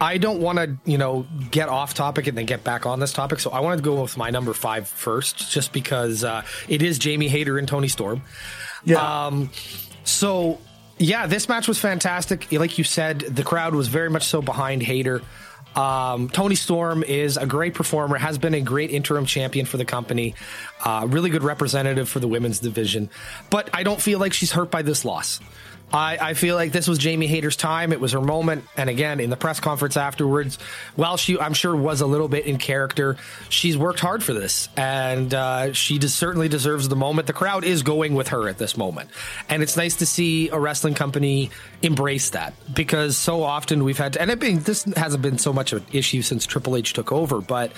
I 0.00 0.16
don't 0.16 0.40
want 0.40 0.58
to, 0.58 0.78
you 0.90 0.96
know, 0.96 1.26
get 1.50 1.68
off 1.68 1.92
topic 1.92 2.26
and 2.26 2.38
then 2.38 2.46
get 2.46 2.64
back 2.64 2.86
on 2.86 3.00
this 3.00 3.12
topic. 3.12 3.38
So 3.40 3.50
I 3.50 3.60
wanted 3.60 3.78
to 3.78 3.82
go 3.82 4.00
with 4.00 4.16
my 4.16 4.30
number 4.30 4.54
five 4.54 4.88
first, 4.88 5.50
just 5.50 5.72
because 5.72 6.24
uh, 6.24 6.42
it 6.68 6.80
is 6.82 6.98
Jamie 6.98 7.28
Hayter 7.28 7.58
and 7.58 7.68
Toni 7.68 7.88
Storm. 7.88 8.22
Yeah. 8.84 9.26
Um, 9.26 9.50
so 10.04 10.58
yeah, 10.96 11.26
this 11.26 11.48
match 11.48 11.68
was 11.68 11.78
fantastic. 11.78 12.50
Like 12.52 12.78
you 12.78 12.84
said, 12.84 13.20
the 13.20 13.42
crowd 13.42 13.74
was 13.74 13.88
very 13.88 14.08
much 14.08 14.24
so 14.24 14.40
behind 14.40 14.82
Hayter. 14.82 15.22
Um, 15.76 16.28
Toni 16.28 16.54
Storm 16.54 17.02
is 17.02 17.36
a 17.36 17.46
great 17.46 17.74
performer, 17.74 18.16
has 18.16 18.38
been 18.38 18.54
a 18.54 18.60
great 18.60 18.90
interim 18.90 19.26
champion 19.26 19.66
for 19.66 19.76
the 19.76 19.84
company, 19.84 20.34
uh, 20.84 21.06
really 21.08 21.30
good 21.30 21.42
representative 21.42 22.08
for 22.08 22.18
the 22.18 22.28
women's 22.28 22.58
division. 22.58 23.08
But 23.50 23.70
I 23.72 23.82
don't 23.82 24.00
feel 24.00 24.18
like 24.18 24.32
she's 24.32 24.52
hurt 24.52 24.70
by 24.70 24.82
this 24.82 25.04
loss. 25.04 25.40
I, 25.92 26.18
I, 26.20 26.34
feel 26.34 26.54
like 26.54 26.72
this 26.72 26.86
was 26.86 26.98
Jamie 26.98 27.26
Hayter's 27.26 27.56
time. 27.56 27.92
It 27.92 28.00
was 28.00 28.12
her 28.12 28.20
moment. 28.20 28.64
And 28.76 28.88
again, 28.88 29.20
in 29.20 29.30
the 29.30 29.36
press 29.36 29.60
conference 29.60 29.96
afterwards, 29.96 30.56
while 30.94 31.16
she, 31.16 31.38
I'm 31.38 31.54
sure, 31.54 31.74
was 31.74 32.00
a 32.00 32.06
little 32.06 32.28
bit 32.28 32.46
in 32.46 32.58
character, 32.58 33.16
she's 33.48 33.76
worked 33.76 34.00
hard 34.00 34.22
for 34.22 34.32
this. 34.32 34.68
And 34.76 35.34
uh, 35.34 35.72
she 35.72 35.98
does, 35.98 36.14
certainly 36.14 36.48
deserves 36.48 36.88
the 36.88 36.96
moment. 36.96 37.26
The 37.26 37.32
crowd 37.32 37.64
is 37.64 37.82
going 37.82 38.14
with 38.14 38.28
her 38.28 38.48
at 38.48 38.58
this 38.58 38.76
moment. 38.76 39.10
And 39.48 39.62
it's 39.62 39.76
nice 39.76 39.96
to 39.96 40.06
see 40.06 40.48
a 40.50 40.58
wrestling 40.58 40.94
company 40.94 41.50
embrace 41.82 42.30
that 42.30 42.54
because 42.72 43.16
so 43.16 43.42
often 43.42 43.84
we've 43.84 43.98
had 43.98 44.12
to, 44.14 44.22
and 44.22 44.30
it 44.30 44.38
being, 44.38 44.60
this 44.60 44.84
hasn't 44.96 45.22
been 45.22 45.38
so 45.38 45.52
much 45.52 45.72
of 45.72 45.82
an 45.82 45.86
issue 45.92 46.22
since 46.22 46.46
Triple 46.46 46.76
H 46.76 46.92
took 46.92 47.10
over, 47.10 47.40
but 47.40 47.72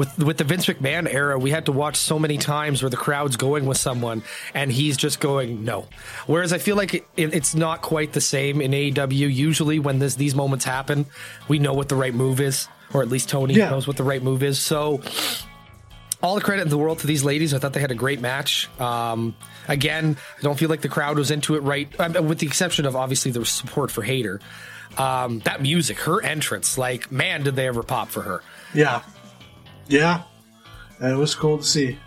with 0.00 0.18
with 0.18 0.38
the 0.38 0.44
Vince 0.44 0.64
McMahon 0.64 1.12
era, 1.12 1.38
we 1.38 1.50
had 1.50 1.66
to 1.66 1.72
watch 1.72 1.96
so 1.96 2.18
many 2.18 2.38
times 2.38 2.82
where 2.82 2.88
the 2.88 2.96
crowd's 2.96 3.36
going 3.36 3.66
with 3.66 3.76
someone 3.76 4.22
and 4.54 4.72
he's 4.72 4.96
just 4.96 5.20
going 5.20 5.62
no. 5.62 5.88
Whereas 6.26 6.54
I 6.54 6.58
feel 6.58 6.74
like 6.74 6.94
it, 6.94 7.06
it, 7.18 7.34
it's 7.34 7.54
not 7.54 7.82
quite 7.82 8.14
the 8.14 8.20
same 8.22 8.62
in 8.62 8.70
AEW. 8.70 9.32
Usually, 9.32 9.78
when 9.78 9.98
this 9.98 10.14
these 10.14 10.34
moments 10.34 10.64
happen, 10.64 11.04
we 11.48 11.58
know 11.58 11.74
what 11.74 11.90
the 11.90 11.96
right 11.96 12.14
move 12.14 12.40
is, 12.40 12.66
or 12.94 13.02
at 13.02 13.08
least 13.08 13.28
Tony 13.28 13.52
yeah. 13.52 13.68
knows 13.68 13.86
what 13.86 13.98
the 13.98 14.04
right 14.04 14.22
move 14.22 14.42
is. 14.42 14.58
So. 14.58 15.02
All 16.22 16.34
the 16.34 16.42
credit 16.42 16.60
in 16.60 16.68
the 16.68 16.76
world 16.76 16.98
to 16.98 17.06
these 17.06 17.24
ladies. 17.24 17.54
I 17.54 17.58
thought 17.58 17.72
they 17.72 17.80
had 17.80 17.92
a 17.92 17.94
great 17.94 18.20
match. 18.20 18.68
Um, 18.78 19.34
again, 19.68 20.18
I 20.38 20.42
don't 20.42 20.58
feel 20.58 20.68
like 20.68 20.82
the 20.82 20.88
crowd 20.90 21.16
was 21.16 21.30
into 21.30 21.54
it 21.54 21.60
right, 21.60 21.88
um, 21.98 22.28
with 22.28 22.40
the 22.40 22.46
exception 22.46 22.84
of 22.84 22.94
obviously 22.94 23.30
the 23.30 23.42
support 23.46 23.90
for 23.90 24.02
Hayter. 24.02 24.38
Um, 24.98 25.38
that 25.40 25.62
music, 25.62 25.98
her 26.00 26.22
entrance, 26.22 26.76
like 26.76 27.10
man, 27.10 27.42
did 27.42 27.56
they 27.56 27.66
ever 27.66 27.82
pop 27.82 28.10
for 28.10 28.20
her? 28.20 28.42
Yeah, 28.74 29.00
yeah, 29.90 30.22
and 31.00 31.12
it 31.12 31.16
was 31.16 31.34
cool 31.34 31.58
to 31.58 31.64
see. 31.64 31.98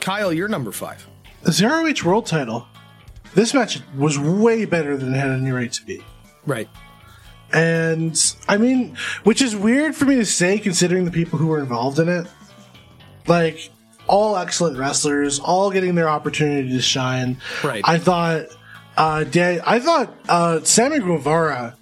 Kyle, 0.00 0.32
you're 0.32 0.48
number 0.48 0.72
five. 0.72 1.06
The 1.42 1.66
ROH 1.66 2.06
World 2.06 2.26
Title. 2.26 2.66
This 3.34 3.52
match 3.52 3.80
was 3.96 4.18
way 4.18 4.64
better 4.64 4.96
than 4.96 5.14
it 5.14 5.16
had 5.16 5.30
any 5.30 5.50
right 5.50 5.72
to 5.72 5.84
be. 5.84 6.04
Right. 6.46 6.68
And 7.52 8.18
I 8.48 8.56
mean, 8.56 8.96
which 9.24 9.42
is 9.42 9.56
weird 9.56 9.94
for 9.94 10.04
me 10.04 10.16
to 10.16 10.26
say 10.26 10.58
considering 10.58 11.04
the 11.04 11.10
people 11.10 11.38
who 11.38 11.46
were 11.46 11.58
involved 11.58 11.98
in 11.98 12.08
it. 12.08 12.26
Like, 13.26 13.70
all 14.06 14.36
excellent 14.36 14.76
wrestlers, 14.76 15.38
all 15.38 15.70
getting 15.70 15.94
their 15.94 16.08
opportunity 16.08 16.70
to 16.70 16.82
shine. 16.82 17.38
Right. 17.62 17.82
I 17.84 17.98
thought, 17.98 18.46
uh, 18.96 19.24
Dan, 19.24 19.60
I 19.64 19.80
thought 19.80 20.14
uh, 20.28 20.60
Sammy 20.62 20.98
Guevara 20.98 21.76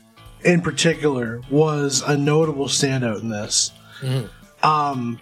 in 0.44 0.60
particular 0.60 1.40
was 1.50 2.02
a 2.06 2.16
notable 2.16 2.66
standout 2.66 3.20
in 3.20 3.28
this. 3.28 3.72
Mm-hmm. 4.00 4.66
Um, 4.66 5.20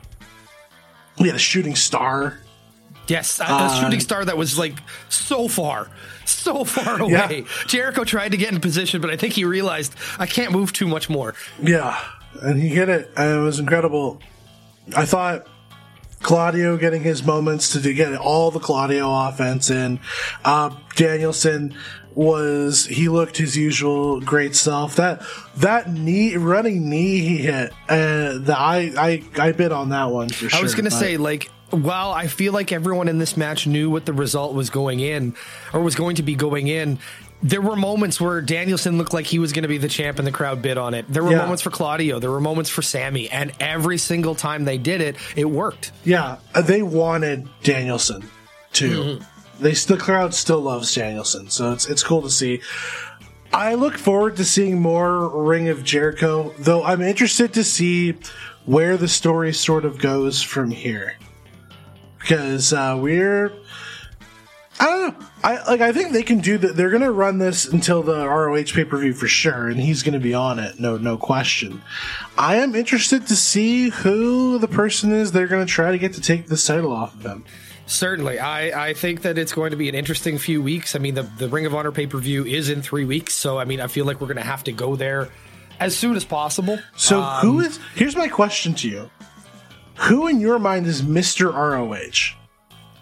we 1.20 1.28
had 1.28 1.36
a 1.36 1.38
shooting 1.38 1.76
star. 1.76 2.38
Yes, 3.06 3.40
a, 3.40 3.44
uh, 3.46 3.80
shooting 3.80 4.00
star 4.00 4.24
that 4.24 4.36
was 4.36 4.58
like 4.58 4.74
so 5.08 5.48
far, 5.48 5.90
so 6.24 6.64
far 6.64 7.00
away. 7.00 7.40
Yeah. 7.40 7.64
Jericho 7.66 8.04
tried 8.04 8.30
to 8.30 8.36
get 8.36 8.52
in 8.52 8.60
position, 8.60 9.00
but 9.00 9.10
I 9.10 9.16
think 9.16 9.34
he 9.34 9.44
realized 9.44 9.94
I 10.18 10.26
can't 10.26 10.52
move 10.52 10.72
too 10.72 10.86
much 10.86 11.10
more. 11.10 11.34
Yeah, 11.62 12.00
and 12.40 12.60
he 12.60 12.68
hit 12.68 12.88
it, 12.88 13.10
and 13.16 13.38
it 13.38 13.42
was 13.42 13.58
incredible. 13.58 14.20
I 14.96 15.06
thought 15.06 15.46
Claudio 16.22 16.76
getting 16.76 17.02
his 17.02 17.24
moments 17.24 17.72
to 17.72 17.92
get 17.92 18.14
all 18.16 18.50
the 18.50 18.60
Claudio 18.60 19.12
offense 19.28 19.70
in. 19.70 19.98
Uh, 20.44 20.70
Danielson 20.94 21.74
was 22.14 22.86
he 22.86 23.08
looked 23.08 23.36
his 23.36 23.56
usual 23.56 24.20
great 24.20 24.56
self. 24.56 24.96
That 24.96 25.22
that 25.56 25.90
knee 25.90 26.36
running 26.36 26.88
knee 26.88 27.18
he 27.20 27.38
hit, 27.38 27.72
uh, 27.88 28.38
the, 28.38 28.54
I 28.56 28.92
I 28.96 29.22
I 29.38 29.52
bit 29.52 29.72
on 29.72 29.90
that 29.90 30.10
one 30.10 30.28
for 30.28 30.48
sure. 30.48 30.58
I 30.58 30.62
was 30.62 30.74
gonna 30.74 30.90
but. 30.90 30.98
say 30.98 31.16
like. 31.16 31.50
While 31.70 32.10
I 32.10 32.26
feel 32.26 32.52
like 32.52 32.72
everyone 32.72 33.06
in 33.06 33.18
this 33.18 33.36
match 33.36 33.68
knew 33.68 33.90
what 33.90 34.04
the 34.04 34.12
result 34.12 34.54
was 34.54 34.70
going 34.70 34.98
in, 34.98 35.36
or 35.72 35.80
was 35.80 35.94
going 35.94 36.16
to 36.16 36.24
be 36.24 36.34
going 36.34 36.66
in, 36.66 36.98
there 37.44 37.60
were 37.60 37.76
moments 37.76 38.20
where 38.20 38.40
Danielson 38.40 38.98
looked 38.98 39.14
like 39.14 39.24
he 39.24 39.38
was 39.38 39.52
going 39.52 39.62
to 39.62 39.68
be 39.68 39.78
the 39.78 39.86
champ 39.88 40.18
and 40.18 40.26
the 40.26 40.32
crowd 40.32 40.62
bid 40.62 40.78
on 40.78 40.94
it. 40.94 41.06
There 41.08 41.22
were 41.22 41.30
yeah. 41.30 41.38
moments 41.38 41.62
for 41.62 41.70
Claudio, 41.70 42.18
there 42.18 42.32
were 42.32 42.40
moments 42.40 42.70
for 42.70 42.82
Sammy, 42.82 43.30
and 43.30 43.52
every 43.60 43.98
single 43.98 44.34
time 44.34 44.64
they 44.64 44.78
did 44.78 45.00
it, 45.00 45.14
it 45.36 45.44
worked. 45.44 45.92
Yeah, 46.02 46.38
uh, 46.56 46.62
they 46.62 46.82
wanted 46.82 47.48
Danielson 47.62 48.28
too. 48.72 49.18
Mm-hmm 49.20 49.39
they 49.60 49.74
the 49.74 49.96
crowd 49.96 50.34
still 50.34 50.60
loves 50.60 50.94
Danielson, 50.94 51.50
so 51.50 51.72
it's 51.72 51.86
it's 51.86 52.02
cool 52.02 52.22
to 52.22 52.30
see. 52.30 52.60
I 53.52 53.74
look 53.74 53.98
forward 53.98 54.36
to 54.36 54.44
seeing 54.44 54.80
more 54.80 55.28
Ring 55.28 55.68
of 55.68 55.82
Jericho, 55.82 56.54
though 56.58 56.84
I'm 56.84 57.02
interested 57.02 57.52
to 57.54 57.64
see 57.64 58.16
where 58.64 58.96
the 58.96 59.08
story 59.08 59.52
sort 59.52 59.84
of 59.84 59.98
goes 59.98 60.40
from 60.40 60.70
here. 60.70 61.16
Because 62.18 62.72
uh, 62.72 62.96
we're 63.00 63.52
I 64.80 64.86
don't 64.86 65.20
know. 65.20 65.26
I 65.44 65.62
like. 65.64 65.82
I 65.82 65.92
think 65.92 66.12
they 66.12 66.22
can 66.22 66.38
do 66.38 66.56
that. 66.56 66.74
They're 66.74 66.90
to 67.02 67.10
run 67.10 67.38
this 67.38 67.66
until 67.66 68.02
the 68.02 68.26
ROH 68.26 68.72
pay 68.72 68.84
per 68.86 68.96
view 68.96 69.12
for 69.12 69.28
sure, 69.28 69.68
and 69.68 69.78
he's 69.78 70.02
to 70.14 70.20
be 70.20 70.32
on 70.32 70.58
it. 70.58 70.80
No, 70.80 70.96
no 70.96 71.18
question. 71.18 71.82
I 72.38 72.56
am 72.56 72.74
interested 72.74 73.26
to 73.26 73.36
see 73.36 73.90
who 73.90 74.58
the 74.58 74.68
person 74.68 75.12
is 75.12 75.32
they're 75.32 75.48
to 75.66 75.70
try 75.70 75.90
to 75.92 75.98
get 75.98 76.14
to 76.14 76.22
take 76.22 76.46
this 76.46 76.66
title 76.66 76.92
off 76.92 77.14
of 77.14 77.22
him. 77.22 77.44
Certainly. 77.90 78.38
I, 78.38 78.90
I 78.90 78.94
think 78.94 79.22
that 79.22 79.36
it's 79.36 79.52
going 79.52 79.72
to 79.72 79.76
be 79.76 79.88
an 79.88 79.96
interesting 79.96 80.38
few 80.38 80.62
weeks. 80.62 80.94
I 80.94 81.00
mean, 81.00 81.14
the, 81.14 81.22
the 81.22 81.48
Ring 81.48 81.66
of 81.66 81.74
Honor 81.74 81.90
pay 81.90 82.06
per 82.06 82.18
view 82.18 82.44
is 82.46 82.68
in 82.68 82.82
three 82.82 83.04
weeks. 83.04 83.34
So, 83.34 83.58
I 83.58 83.64
mean, 83.64 83.80
I 83.80 83.88
feel 83.88 84.04
like 84.04 84.20
we're 84.20 84.28
going 84.28 84.36
to 84.36 84.44
have 84.44 84.62
to 84.64 84.72
go 84.72 84.94
there 84.94 85.28
as 85.80 85.96
soon 85.96 86.14
as 86.14 86.24
possible. 86.24 86.78
So, 86.94 87.20
um, 87.20 87.40
who 87.40 87.60
is. 87.60 87.80
Here's 87.96 88.14
my 88.14 88.28
question 88.28 88.74
to 88.74 88.88
you 88.88 89.10
Who 90.08 90.28
in 90.28 90.40
your 90.40 90.60
mind 90.60 90.86
is 90.86 91.02
Mr. 91.02 91.52
ROH? 91.52 92.36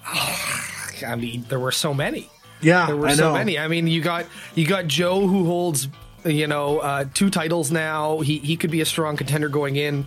I 1.06 1.16
mean, 1.16 1.44
there 1.50 1.60
were 1.60 1.72
so 1.72 1.92
many. 1.92 2.30
Yeah, 2.62 2.86
there 2.86 2.96
were 2.96 3.10
so 3.10 3.34
many. 3.34 3.58
I 3.58 3.68
mean, 3.68 3.88
you 3.88 4.00
got 4.00 4.24
you 4.54 4.66
got 4.66 4.86
Joe 4.86 5.28
who 5.28 5.44
holds 5.44 5.86
you 6.24 6.46
know 6.46 6.78
uh, 6.78 7.04
two 7.12 7.28
titles 7.28 7.70
now. 7.70 8.20
He 8.20 8.38
he 8.38 8.56
could 8.56 8.70
be 8.70 8.80
a 8.80 8.86
strong 8.86 9.18
contender 9.18 9.50
going 9.50 9.76
in. 9.76 10.06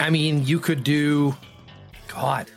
I 0.00 0.10
mean, 0.10 0.44
you 0.44 0.58
could 0.58 0.82
do 0.82 1.36
God. 2.08 2.50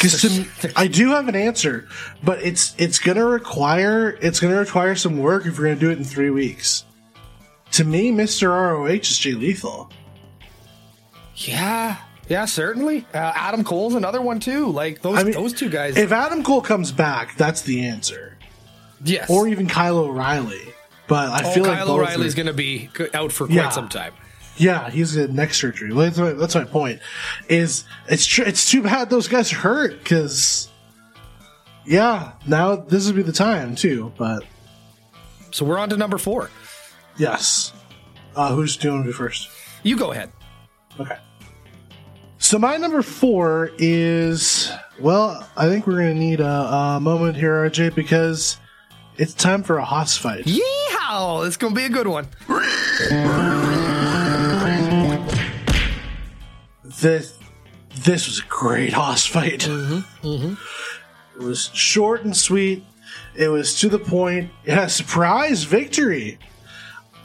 Because 0.00 0.72
I 0.76 0.86
do 0.86 1.10
have 1.10 1.28
an 1.28 1.36
answer, 1.36 1.86
but 2.22 2.42
it's 2.42 2.74
it's 2.78 2.98
gonna 2.98 3.24
require 3.24 4.10
it's 4.22 4.40
gonna 4.40 4.56
require 4.56 4.94
some 4.94 5.18
work 5.18 5.46
if 5.46 5.58
we're 5.58 5.64
gonna 5.64 5.80
do 5.80 5.90
it 5.90 5.98
in 5.98 6.04
three 6.04 6.30
weeks. 6.30 6.84
To 7.72 7.84
me, 7.84 8.10
Mister 8.10 8.48
ROH 8.48 8.86
is 8.86 9.18
Jay 9.18 9.32
Lethal. 9.32 9.90
Yeah, 11.36 11.96
yeah, 12.28 12.44
certainly. 12.46 13.06
Uh, 13.12 13.32
Adam 13.34 13.62
Cole's 13.62 13.94
another 13.94 14.22
one 14.22 14.40
too. 14.40 14.68
Like 14.68 15.02
those 15.02 15.18
I 15.18 15.24
mean, 15.24 15.34
those 15.34 15.52
two 15.52 15.68
guys. 15.68 15.96
If 15.96 16.12
Adam 16.12 16.42
Cole 16.42 16.62
comes 16.62 16.92
back, 16.92 17.36
that's 17.36 17.62
the 17.62 17.82
answer. 17.86 18.38
Yes, 19.04 19.28
or 19.28 19.48
even 19.48 19.66
Kyle 19.66 19.98
O'Reilly. 19.98 20.74
But 21.10 21.30
I 21.30 21.42
oh, 21.44 21.50
feel 21.52 21.64
Kyle 21.64 21.86
like 21.86 21.88
O'Reilly's 21.88 22.36
going 22.36 22.46
to 22.46 22.52
be 22.52 22.88
out 23.12 23.32
for 23.32 23.46
quite 23.46 23.56
yeah. 23.56 23.68
some 23.70 23.88
time. 23.88 24.12
Yeah, 24.60 24.90
he's 24.90 25.16
a 25.16 25.26
neck 25.28 25.54
surgery. 25.54 25.90
That's 25.94 26.18
my, 26.18 26.32
that's 26.32 26.54
my 26.54 26.64
point. 26.64 27.00
Is 27.48 27.84
it's 28.08 28.26
tr- 28.26 28.42
it's 28.42 28.70
too 28.70 28.82
bad 28.82 29.08
those 29.08 29.26
guys 29.26 29.50
are 29.54 29.56
hurt 29.56 29.98
because 29.98 30.68
yeah, 31.86 32.32
now 32.46 32.76
this 32.76 33.06
would 33.06 33.16
be 33.16 33.22
the 33.22 33.32
time 33.32 33.74
too. 33.74 34.12
But 34.18 34.44
so 35.50 35.64
we're 35.64 35.78
on 35.78 35.88
to 35.88 35.96
number 35.96 36.18
four. 36.18 36.50
Yes. 37.16 37.72
Uh, 38.36 38.54
who's 38.54 38.76
doing 38.76 39.08
it 39.08 39.14
first? 39.14 39.48
You 39.82 39.96
go 39.96 40.12
ahead. 40.12 40.30
Okay. 41.00 41.16
So 42.36 42.58
my 42.58 42.76
number 42.76 43.00
four 43.00 43.70
is 43.78 44.70
well, 45.00 45.48
I 45.56 45.68
think 45.68 45.86
we're 45.86 45.96
gonna 45.96 46.14
need 46.14 46.40
a, 46.40 46.96
a 46.96 47.00
moment 47.00 47.36
here, 47.36 47.66
RJ, 47.66 47.94
because 47.94 48.58
it's 49.16 49.32
time 49.32 49.62
for 49.62 49.78
a 49.78 49.84
Hoss 49.86 50.18
fight. 50.18 50.44
Yeehaw! 50.44 51.46
It's 51.46 51.56
gonna 51.56 51.74
be 51.74 51.86
a 51.86 51.88
good 51.88 52.08
one. 52.08 52.28
This 57.00 57.38
this 57.94 58.26
was 58.26 58.40
a 58.40 58.46
great 58.48 58.92
Hoss 58.92 59.26
fight. 59.26 59.60
Mm-hmm, 59.60 60.26
mm-hmm. 60.26 61.40
It 61.40 61.44
was 61.44 61.70
short 61.72 62.24
and 62.24 62.36
sweet. 62.36 62.84
It 63.34 63.48
was 63.48 63.78
to 63.80 63.88
the 63.88 63.98
point. 63.98 64.50
It 64.64 64.74
had 64.74 64.84
a 64.84 64.90
surprise 64.90 65.64
victory. 65.64 66.38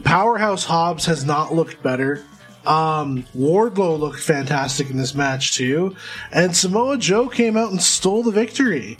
Powerhouse 0.03 0.63
Hobbs 0.65 1.05
has 1.05 1.25
not 1.25 1.53
looked 1.53 1.81
better. 1.83 2.23
Um, 2.65 3.23
Wardlow 3.35 3.99
looked 3.99 4.19
fantastic 4.19 4.89
in 4.89 4.97
this 4.97 5.13
match 5.13 5.53
too, 5.53 5.95
and 6.31 6.55
Samoa 6.55 6.97
Joe 6.97 7.27
came 7.27 7.57
out 7.57 7.71
and 7.71 7.81
stole 7.81 8.23
the 8.23 8.31
victory. 8.31 8.97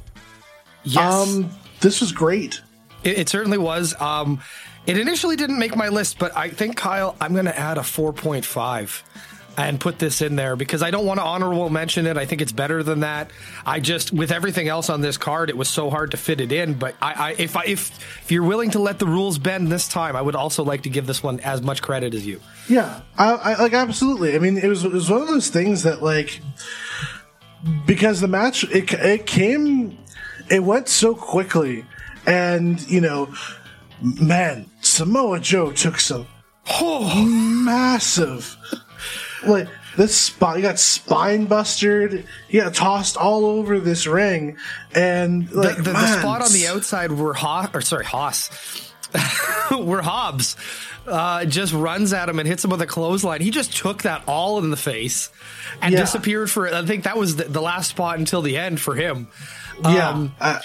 Yes, 0.84 1.14
um, 1.14 1.50
this 1.82 2.00
was 2.00 2.12
great. 2.12 2.62
It, 3.04 3.18
it 3.20 3.30
certainly 3.30 3.58
was. 3.58 4.00
Um, 4.00 4.40
it 4.86 5.00
initially 5.00 5.36
didn't 5.36 5.58
make 5.58 5.76
my 5.76 5.90
list, 5.90 6.20
but 6.20 6.36
I 6.38 6.50
think 6.50 6.78
Kyle, 6.78 7.16
I'm 7.20 7.34
going 7.34 7.46
to 7.46 7.58
add 7.58 7.80
a 7.80 7.82
4.5 7.82 9.02
and 9.58 9.80
put 9.80 10.00
this 10.00 10.22
in 10.22 10.36
there 10.36 10.56
because 10.56 10.84
I 10.84 10.92
don't 10.92 11.06
want 11.06 11.20
to 11.20 11.24
honorable 11.24 11.70
mention 11.70 12.08
it. 12.08 12.18
I 12.18 12.26
think 12.26 12.42
it's 12.42 12.52
better 12.52 12.84
than 12.84 13.02
that. 13.02 13.32
I 13.66 13.80
just 13.80 14.12
with 14.12 14.32
everything 14.32 14.68
else 14.68 14.90
on 14.90 15.02
this 15.02 15.18
card, 15.18 15.50
it 15.50 15.58
was 15.58 15.70
so 15.70 15.90
hard 15.90 16.12
to 16.12 16.18
fit 16.18 16.42
it 16.42 16.52
in. 16.52 16.74
But 16.74 16.96
I, 17.02 17.14
I 17.14 17.36
if 17.38 17.56
I 17.56 17.64
if 17.66 18.22
if 18.24 18.32
you're 18.32 18.44
willing 18.44 18.72
to 18.72 18.80
let 18.80 19.00
the 19.00 19.08
rules 19.08 19.38
bend 19.38 19.72
this 19.72 19.88
time, 19.88 20.16
I 20.16 20.22
would 20.22 20.36
also 20.36 20.64
like 20.64 20.84
to 20.84 20.90
give 20.90 21.08
this 21.08 21.24
one 21.24 21.40
as 21.42 21.62
much 21.62 21.82
credit 21.82 22.14
as 22.14 22.26
you. 22.26 22.42
Yeah, 22.68 23.02
I, 23.18 23.34
I 23.34 23.62
like 23.62 23.74
absolutely. 23.74 24.36
I 24.36 24.40
mean, 24.40 24.58
it 24.58 24.68
was 24.68 24.84
it 24.84 24.92
was 24.92 25.10
one 25.10 25.22
of 25.22 25.28
those 25.28 25.50
things 25.50 25.84
that 25.84 26.02
like 26.02 26.42
because 27.86 28.22
the 28.22 28.28
match 28.28 28.64
it 28.66 28.92
it 28.94 29.26
came 29.26 29.98
it 30.50 30.64
went 30.64 30.88
so 30.88 31.16
quickly, 31.16 31.86
and 32.26 32.82
you 32.90 33.02
know, 33.02 33.34
man, 34.02 34.70
Samoa 34.82 35.40
Joe 35.40 35.72
took 35.72 36.00
some 36.00 36.28
oh, 36.82 37.26
massive 37.26 38.58
like 39.48 39.68
this 39.98 40.16
spot, 40.16 40.58
he 40.58 40.62
got 40.62 40.80
spine 40.80 41.46
busted. 41.46 42.26
He 42.48 42.60
got 42.60 42.74
tossed 42.74 43.18
all 43.18 43.46
over 43.46 43.80
this 43.80 44.08
ring, 44.08 44.58
and 44.94 45.52
like 45.52 45.78
the, 45.78 45.84
the, 45.84 45.92
the 45.94 46.20
spot 46.20 46.42
on 46.42 46.52
the 46.52 46.68
outside 46.68 47.12
where 47.12 47.34
Haas, 47.34 47.70
or 47.74 47.82
sorry, 47.82 48.06
Haas, 48.06 48.50
where 49.72 50.02
Hobbs 50.02 50.56
uh, 51.08 51.46
just 51.46 51.74
runs 51.74 52.14
at 52.14 52.30
him 52.30 52.40
and 52.40 52.48
hits 52.48 52.64
him 52.64 52.72
with 52.72 52.82
a 52.82 52.88
clothesline. 52.88 53.42
He 53.42 53.52
just 53.52 53.76
took 53.76 54.04
that 54.04 54.24
all 54.28 54.60
in 54.60 54.70
the 54.70 54.78
face 54.78 55.30
and 55.82 55.94
yeah. 55.94 56.00
disappeared 56.00 56.50
for. 56.50 56.68
I 56.74 56.86
think 56.86 57.04
that 57.04 57.18
was 57.18 57.36
the, 57.36 57.46
the, 57.46 57.62
last 57.62 57.90
spot 57.90 58.20
until 58.20 58.42
the 58.42 58.58
end 58.58 58.80
for 58.80 58.96
him. 58.96 59.28
Yeah. 59.84 60.10
Um, 60.10 60.36
uh, 60.40 60.60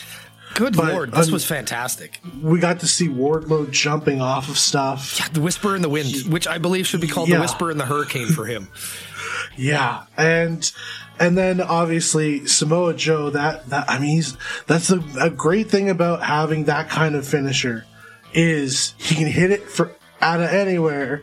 Good 0.54 0.76
but, 0.76 0.92
lord, 0.92 1.12
this 1.12 1.28
um, 1.28 1.32
was 1.32 1.44
fantastic. 1.44 2.20
We 2.42 2.58
got 2.58 2.80
to 2.80 2.86
see 2.86 3.08
Wardlow 3.08 3.70
jumping 3.70 4.20
off 4.20 4.48
of 4.48 4.58
stuff. 4.58 5.18
Yeah, 5.18 5.28
the 5.28 5.40
Whisper 5.40 5.76
in 5.76 5.82
the 5.82 5.88
Wind, 5.88 6.08
he, 6.08 6.28
which 6.28 6.48
I 6.48 6.58
believe 6.58 6.86
should 6.86 7.00
be 7.00 7.08
called 7.08 7.28
yeah. 7.28 7.36
the 7.36 7.42
Whisper 7.42 7.70
in 7.70 7.78
the 7.78 7.86
Hurricane 7.86 8.28
for 8.28 8.44
him. 8.46 8.68
yeah, 9.56 10.04
and 10.16 10.70
and 11.18 11.36
then 11.38 11.60
obviously 11.60 12.46
Samoa 12.46 12.94
Joe. 12.94 13.30
That 13.30 13.68
that 13.68 13.88
I 13.88 13.98
mean, 13.98 14.10
he's 14.10 14.36
that's 14.66 14.90
a, 14.90 15.02
a 15.20 15.30
great 15.30 15.70
thing 15.70 15.88
about 15.88 16.22
having 16.22 16.64
that 16.64 16.88
kind 16.88 17.14
of 17.14 17.26
finisher 17.26 17.86
is 18.32 18.94
he 18.98 19.14
can 19.14 19.26
hit 19.26 19.50
it 19.50 19.68
for 19.68 19.94
out 20.20 20.40
of 20.40 20.48
anywhere, 20.50 21.22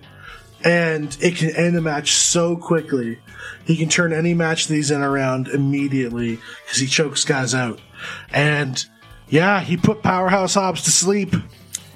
and 0.63 1.15
it 1.21 1.35
can 1.35 1.49
end 1.55 1.75
a 1.75 1.81
match 1.81 2.13
so 2.13 2.55
quickly. 2.55 3.19
He 3.65 3.75
can 3.75 3.89
turn 3.89 4.13
any 4.13 4.33
match 4.33 4.67
that 4.67 4.75
he's 4.75 4.91
in 4.91 5.01
around 5.01 5.47
immediately 5.49 6.39
because 6.65 6.79
he 6.79 6.87
chokes 6.87 7.25
guys 7.25 7.53
out, 7.53 7.81
and 8.31 8.85
yeah, 9.29 9.61
he 9.61 9.77
put 9.77 10.01
Powerhouse 10.03 10.53
Hobbs 10.53 10.83
to 10.83 10.91
sleep. 10.91 11.33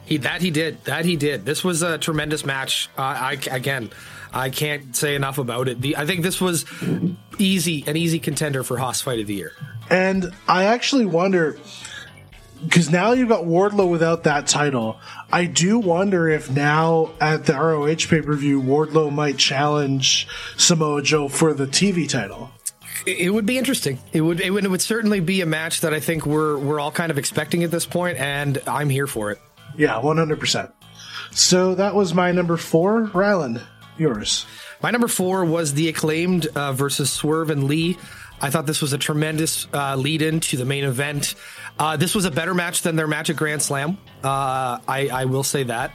He 0.05 0.17
that 0.17 0.41
he 0.41 0.51
did. 0.51 0.83
That 0.85 1.05
he 1.05 1.15
did. 1.15 1.45
This 1.45 1.63
was 1.63 1.81
a 1.81 1.97
tremendous 1.97 2.45
match. 2.45 2.89
Uh, 2.97 3.01
I 3.01 3.37
again, 3.49 3.89
I 4.33 4.49
can't 4.49 4.95
say 4.95 5.15
enough 5.15 5.37
about 5.37 5.67
it. 5.67 5.81
The, 5.81 5.97
I 5.97 6.05
think 6.05 6.21
this 6.23 6.41
was 6.41 6.65
easy, 7.37 7.83
an 7.87 7.97
easy 7.97 8.19
contender 8.19 8.63
for 8.63 8.77
Hoss 8.77 9.01
Fight 9.01 9.19
of 9.19 9.27
the 9.27 9.35
Year. 9.35 9.53
And 9.89 10.33
I 10.47 10.65
actually 10.65 11.05
wonder 11.05 11.57
because 12.63 12.89
now 12.89 13.11
you've 13.13 13.29
got 13.29 13.43
Wardlow 13.43 13.89
without 13.89 14.23
that 14.23 14.47
title. 14.47 14.99
I 15.31 15.45
do 15.45 15.79
wonder 15.79 16.29
if 16.29 16.51
now 16.51 17.11
at 17.19 17.45
the 17.45 17.53
ROH 17.53 18.07
pay 18.07 18.21
per 18.21 18.35
view, 18.35 18.61
Wardlow 18.61 19.11
might 19.11 19.37
challenge 19.37 20.27
Samoa 20.57 21.01
Joe 21.01 21.27
for 21.27 21.53
the 21.53 21.65
TV 21.65 22.07
title. 22.07 22.51
It 23.05 23.33
would 23.33 23.45
be 23.45 23.57
interesting. 23.57 23.99
It 24.13 24.21
would, 24.21 24.39
it 24.39 24.51
would. 24.51 24.63
It 24.63 24.69
would 24.69 24.81
certainly 24.81 25.19
be 25.19 25.41
a 25.41 25.45
match 25.45 25.81
that 25.81 25.93
I 25.93 25.99
think 25.99 26.25
we're 26.25 26.57
we're 26.57 26.79
all 26.79 26.91
kind 26.91 27.11
of 27.11 27.17
expecting 27.17 27.63
at 27.63 27.71
this 27.71 27.85
point, 27.85 28.17
and 28.17 28.61
I'm 28.67 28.89
here 28.89 29.07
for 29.07 29.31
it. 29.31 29.39
Yeah, 29.77 29.99
one 29.99 30.17
hundred 30.17 30.39
percent. 30.39 30.71
So 31.31 31.75
that 31.75 31.95
was 31.95 32.13
my 32.13 32.31
number 32.31 32.57
four, 32.57 33.07
Rylan. 33.07 33.61
Yours. 33.97 34.45
My 34.81 34.91
number 34.91 35.07
four 35.07 35.45
was 35.45 35.73
the 35.73 35.89
acclaimed 35.89 36.47
uh, 36.55 36.73
versus 36.73 37.11
Swerve 37.11 37.49
and 37.49 37.65
Lee. 37.65 37.97
I 38.41 38.49
thought 38.49 38.65
this 38.65 38.81
was 38.81 38.93
a 38.93 38.97
tremendous 38.97 39.67
uh, 39.71 39.95
lead 39.95 40.21
in 40.23 40.39
to 40.41 40.57
the 40.57 40.65
main 40.65 40.83
event. 40.83 41.35
Uh, 41.77 41.97
this 41.97 42.15
was 42.15 42.25
a 42.25 42.31
better 42.31 42.53
match 42.53 42.81
than 42.81 42.95
their 42.95 43.07
match 43.07 43.29
at 43.29 43.35
Grand 43.35 43.61
Slam. 43.61 43.97
Uh, 44.23 44.79
I, 44.87 45.09
I 45.13 45.25
will 45.25 45.43
say 45.43 45.63
that 45.63 45.93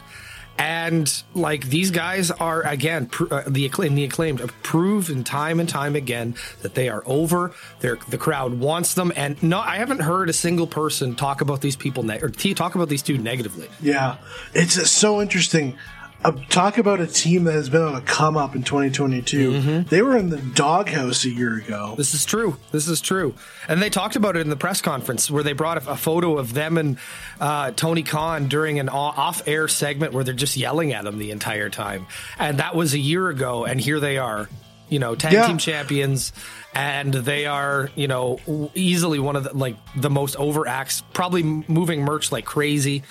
and 0.58 1.22
like 1.34 1.68
these 1.68 1.90
guys 1.90 2.30
are 2.30 2.62
again 2.62 3.06
pr- 3.06 3.32
uh, 3.32 3.42
the 3.46 3.70
in 3.80 3.94
the 3.94 4.04
acclaimed 4.04 4.40
proven 4.62 5.24
time 5.24 5.60
and 5.60 5.68
time 5.68 5.96
again 5.96 6.34
that 6.62 6.74
they 6.74 6.88
are 6.88 7.02
over. 7.06 7.52
They're, 7.80 7.98
the 8.08 8.18
crowd 8.18 8.54
wants 8.54 8.94
them, 8.94 9.12
and 9.16 9.42
no, 9.42 9.58
I 9.58 9.76
haven't 9.76 10.00
heard 10.00 10.28
a 10.28 10.32
single 10.32 10.66
person 10.66 11.14
talk 11.14 11.40
about 11.40 11.60
these 11.60 11.76
people 11.76 12.02
ne- 12.02 12.20
or 12.20 12.28
t- 12.28 12.54
talk 12.54 12.74
about 12.74 12.88
these 12.88 13.02
two 13.02 13.18
negatively. 13.18 13.68
Yeah, 13.80 14.16
it's 14.54 14.90
so 14.90 15.20
interesting 15.20 15.76
uh, 16.24 16.32
talk 16.48 16.78
about 16.78 17.00
a 17.00 17.06
team 17.06 17.44
that 17.44 17.52
has 17.52 17.68
been 17.68 17.82
on 17.82 17.94
a 17.94 18.00
come 18.00 18.36
up 18.36 18.56
in 18.56 18.62
2022. 18.62 19.52
Mm-hmm. 19.52 19.88
They 19.88 20.02
were 20.02 20.16
in 20.16 20.30
the 20.30 20.38
doghouse 20.38 21.24
a 21.24 21.30
year 21.30 21.56
ago. 21.56 21.94
This 21.96 22.14
is 22.14 22.24
true. 22.24 22.56
This 22.72 22.88
is 22.88 23.00
true. 23.00 23.34
And 23.68 23.82
they 23.82 23.90
talked 23.90 24.16
about 24.16 24.36
it 24.36 24.40
in 24.40 24.48
the 24.48 24.56
press 24.56 24.80
conference 24.80 25.30
where 25.30 25.42
they 25.42 25.52
brought 25.52 25.84
a, 25.84 25.92
a 25.92 25.96
photo 25.96 26.38
of 26.38 26.54
them 26.54 26.78
and 26.78 26.98
uh, 27.40 27.72
Tony 27.72 28.02
Khan 28.02 28.48
during 28.48 28.78
an 28.78 28.88
off 28.88 29.46
air 29.46 29.68
segment 29.68 30.12
where 30.12 30.24
they're 30.24 30.34
just 30.34 30.56
yelling 30.56 30.92
at 30.92 31.04
him 31.04 31.18
the 31.18 31.30
entire 31.30 31.68
time. 31.68 32.06
And 32.38 32.58
that 32.58 32.74
was 32.74 32.94
a 32.94 32.98
year 32.98 33.28
ago. 33.28 33.64
And 33.64 33.80
here 33.80 34.00
they 34.00 34.18
are, 34.18 34.48
you 34.88 34.98
know, 34.98 35.14
tag 35.14 35.32
yeah. 35.32 35.46
team 35.46 35.58
champions. 35.58 36.32
And 36.74 37.12
they 37.12 37.46
are, 37.46 37.90
you 37.94 38.08
know, 38.08 38.70
easily 38.74 39.18
one 39.18 39.36
of 39.36 39.44
the 39.44 39.54
like 39.54 39.76
the 39.94 40.10
most 40.10 40.36
over 40.36 40.66
acts, 40.66 41.02
probably 41.12 41.42
moving 41.42 42.02
merch 42.02 42.32
like 42.32 42.44
crazy. 42.44 43.02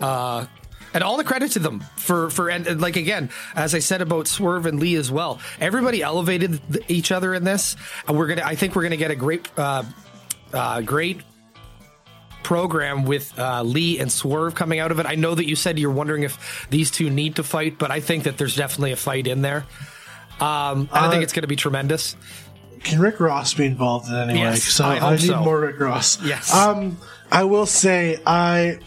Uh, 0.00 0.46
and 0.94 1.04
all 1.04 1.16
the 1.16 1.24
credit 1.24 1.52
to 1.52 1.58
them 1.58 1.80
for 1.96 2.30
for 2.30 2.48
and, 2.48 2.66
and, 2.66 2.80
like 2.80 2.96
again 2.96 3.30
as 3.54 3.74
i 3.74 3.78
said 3.78 4.02
about 4.02 4.26
swerve 4.26 4.66
and 4.66 4.80
lee 4.80 4.96
as 4.96 5.10
well 5.10 5.40
everybody 5.60 6.02
elevated 6.02 6.60
each 6.88 7.12
other 7.12 7.34
in 7.34 7.44
this 7.44 7.76
and 8.06 8.18
we're 8.18 8.26
gonna 8.26 8.42
i 8.44 8.54
think 8.54 8.74
we're 8.74 8.82
gonna 8.82 8.96
get 8.96 9.10
a 9.10 9.16
great 9.16 9.48
uh, 9.58 9.84
uh, 10.52 10.80
great 10.80 11.20
program 12.42 13.04
with 13.04 13.38
uh, 13.38 13.62
lee 13.62 13.98
and 13.98 14.10
swerve 14.10 14.54
coming 14.54 14.78
out 14.78 14.90
of 14.90 14.98
it 14.98 15.06
i 15.06 15.14
know 15.14 15.34
that 15.34 15.46
you 15.46 15.54
said 15.54 15.78
you're 15.78 15.90
wondering 15.90 16.22
if 16.22 16.66
these 16.70 16.90
two 16.90 17.10
need 17.10 17.36
to 17.36 17.42
fight 17.42 17.78
but 17.78 17.90
i 17.90 18.00
think 18.00 18.24
that 18.24 18.38
there's 18.38 18.56
definitely 18.56 18.92
a 18.92 18.96
fight 18.96 19.26
in 19.26 19.42
there 19.42 19.66
um, 20.40 20.88
i 20.92 21.08
think 21.10 21.20
uh, 21.20 21.22
it's 21.22 21.32
going 21.32 21.42
to 21.42 21.48
be 21.48 21.56
tremendous 21.56 22.16
can 22.82 22.98
Rick 22.98 23.20
Ross 23.20 23.52
be 23.52 23.66
involved 23.66 24.08
in 24.08 24.14
any 24.14 24.32
way? 24.32 24.38
Yes, 24.40 24.62
so 24.62 24.84
I, 24.84 24.96
I 24.96 25.10
need 25.10 25.20
so. 25.20 25.42
more 25.42 25.60
Rick 25.60 25.78
Ross. 25.80 26.22
Yes. 26.22 26.54
Um, 26.54 26.96
I 27.30 27.44
will 27.44 27.66
say 27.66 28.18
I 28.24 28.78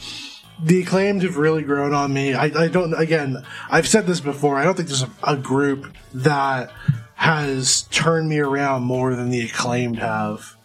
the 0.61 0.81
acclaimed 0.81 1.23
have 1.23 1.37
really 1.37 1.63
grown 1.63 1.93
on 1.93 2.13
me. 2.13 2.33
I, 2.33 2.45
I, 2.45 2.67
don't, 2.67 2.93
again, 2.93 3.43
I've 3.69 3.87
said 3.87 4.05
this 4.05 4.19
before. 4.19 4.57
I 4.57 4.63
don't 4.63 4.75
think 4.75 4.87
there's 4.87 5.03
a, 5.03 5.09
a, 5.23 5.37
group 5.37 5.95
that 6.13 6.71
has 7.15 7.83
turned 7.83 8.29
me 8.29 8.39
around 8.39 8.83
more 8.83 9.15
than 9.15 9.29
the 9.29 9.41
acclaimed 9.41 9.99
have. 9.99 10.55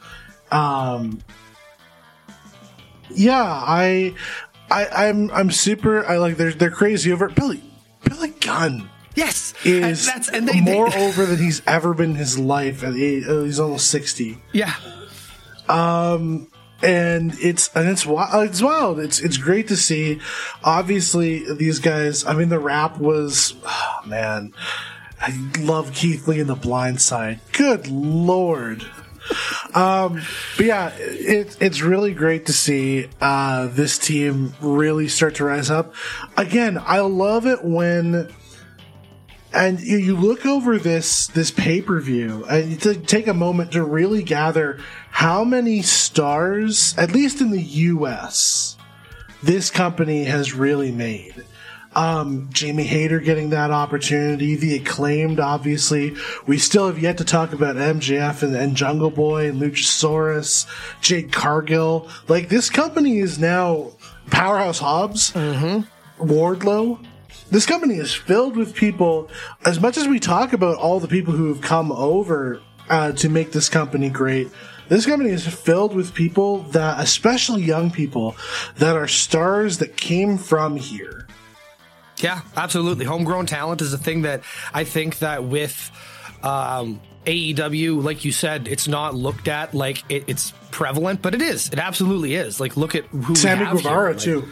Um, 0.50 1.20
yeah, 3.10 3.42
I, 3.42 4.14
I, 4.70 5.08
I'm, 5.08 5.30
I'm 5.30 5.50
super, 5.50 6.04
I 6.04 6.18
like, 6.18 6.36
they're, 6.36 6.52
they're 6.52 6.70
crazy 6.70 7.12
over 7.12 7.28
Billy, 7.28 7.62
Billy 8.04 8.30
Gunn. 8.40 8.88
Yes, 9.14 9.52
is 9.64 10.06
and 10.06 10.16
that's, 10.16 10.28
and 10.28 10.48
they, 10.48 10.60
more 10.60 10.88
they, 10.90 11.06
over 11.08 11.26
than 11.26 11.38
he's 11.38 11.60
ever 11.66 11.92
been 11.92 12.10
in 12.10 12.16
his 12.16 12.38
life. 12.38 12.82
He's 12.82 13.58
almost 13.58 13.90
sixty. 13.90 14.38
Yeah. 14.52 14.72
Um, 15.68 16.46
and 16.82 17.34
it's 17.40 17.74
and 17.74 17.88
it's 17.88 18.06
wild. 18.06 18.48
It's 18.48 18.62
wild. 18.62 19.00
It's 19.00 19.20
it's 19.20 19.36
great 19.36 19.68
to 19.68 19.76
see. 19.76 20.20
Obviously, 20.62 21.52
these 21.54 21.78
guys. 21.78 22.24
I 22.24 22.34
mean, 22.34 22.48
the 22.48 22.58
rap 22.58 22.98
was 22.98 23.54
oh, 23.64 24.00
man. 24.06 24.52
I 25.20 25.36
love 25.58 25.92
Keith 25.92 26.28
Lee 26.28 26.38
in 26.38 26.46
The 26.46 26.54
Blind 26.54 27.00
Side. 27.00 27.40
Good 27.52 27.88
lord. 27.88 28.84
Um, 29.74 30.22
but 30.56 30.66
yeah, 30.66 30.92
it, 30.96 31.56
it's 31.60 31.82
really 31.82 32.14
great 32.14 32.46
to 32.46 32.52
see 32.52 33.08
uh, 33.20 33.66
this 33.66 33.98
team 33.98 34.54
really 34.60 35.08
start 35.08 35.34
to 35.36 35.44
rise 35.44 35.70
up. 35.70 35.94
Again, 36.36 36.80
I 36.80 37.00
love 37.00 37.46
it 37.46 37.64
when 37.64 38.32
and 39.52 39.80
you, 39.80 40.16
look 40.16 40.44
over 40.44 40.78
this 40.78 41.26
this 41.28 41.50
pay 41.50 41.80
per 41.80 42.00
view 42.00 42.44
and 42.50 42.70
you 42.70 42.76
t- 42.76 43.00
take 43.00 43.26
a 43.26 43.34
moment 43.34 43.72
to 43.72 43.82
really 43.82 44.22
gather 44.22 44.78
how 45.10 45.44
many 45.44 45.82
stars, 45.82 46.94
at 46.96 47.12
least 47.12 47.40
in 47.40 47.50
the 47.50 47.62
U.S., 47.62 48.76
this 49.42 49.70
company 49.70 50.24
has 50.24 50.52
really 50.52 50.90
made. 50.90 51.44
Um, 51.94 52.48
Jamie 52.52 52.84
Hayter 52.84 53.18
getting 53.18 53.50
that 53.50 53.70
opportunity, 53.70 54.54
the 54.54 54.76
acclaimed, 54.76 55.40
obviously. 55.40 56.14
We 56.46 56.58
still 56.58 56.86
have 56.86 56.98
yet 56.98 57.18
to 57.18 57.24
talk 57.24 57.52
about 57.52 57.76
MJF 57.76 58.42
and, 58.42 58.54
and 58.54 58.76
Jungle 58.76 59.10
Boy 59.10 59.48
and 59.48 59.60
Luchasaurus, 59.60 60.66
Jade 61.00 61.32
Cargill. 61.32 62.08
Like, 62.28 62.48
this 62.48 62.70
company 62.70 63.18
is 63.18 63.38
now 63.38 63.92
Powerhouse 64.30 64.78
Hobbs, 64.78 65.32
Wardlow. 66.18 67.04
This 67.50 67.66
company 67.66 67.96
is 67.96 68.14
filled 68.14 68.56
with 68.56 68.74
people. 68.74 69.30
As 69.64 69.80
much 69.80 69.96
as 69.96 70.06
we 70.06 70.20
talk 70.20 70.52
about 70.52 70.76
all 70.76 71.00
the 71.00 71.08
people 71.08 71.32
who 71.32 71.48
have 71.48 71.62
come 71.62 71.90
over 71.90 72.60
uh, 72.90 73.12
to 73.12 73.28
make 73.28 73.52
this 73.52 73.68
company 73.68 74.10
great, 74.10 74.48
this 74.88 75.06
company 75.06 75.30
is 75.30 75.46
filled 75.46 75.94
with 75.94 76.14
people 76.14 76.62
that, 76.70 77.00
especially 77.00 77.62
young 77.62 77.90
people, 77.90 78.36
that 78.76 78.96
are 78.96 79.08
stars 79.08 79.78
that 79.78 79.96
came 79.96 80.38
from 80.38 80.76
here. 80.76 81.26
Yeah, 82.18 82.40
absolutely. 82.56 83.04
Homegrown 83.04 83.46
talent 83.46 83.80
is 83.80 83.92
a 83.92 83.98
thing 83.98 84.22
that 84.22 84.42
I 84.74 84.84
think 84.84 85.20
that 85.20 85.44
with 85.44 85.90
um, 86.42 87.00
AEW, 87.26 88.02
like 88.02 88.24
you 88.24 88.32
said, 88.32 88.66
it's 88.68 88.88
not 88.88 89.14
looked 89.14 89.48
at 89.48 89.74
like 89.74 90.02
it, 90.10 90.24
it's 90.26 90.52
prevalent, 90.70 91.22
but 91.22 91.34
it 91.34 91.42
is. 91.42 91.68
It 91.68 91.78
absolutely 91.78 92.34
is. 92.34 92.60
Like, 92.60 92.76
look 92.76 92.94
at 92.94 93.04
who 93.06 93.34
Sammy 93.34 93.66
Guevara. 93.66 94.12
Like, 94.12 94.20
too. 94.20 94.48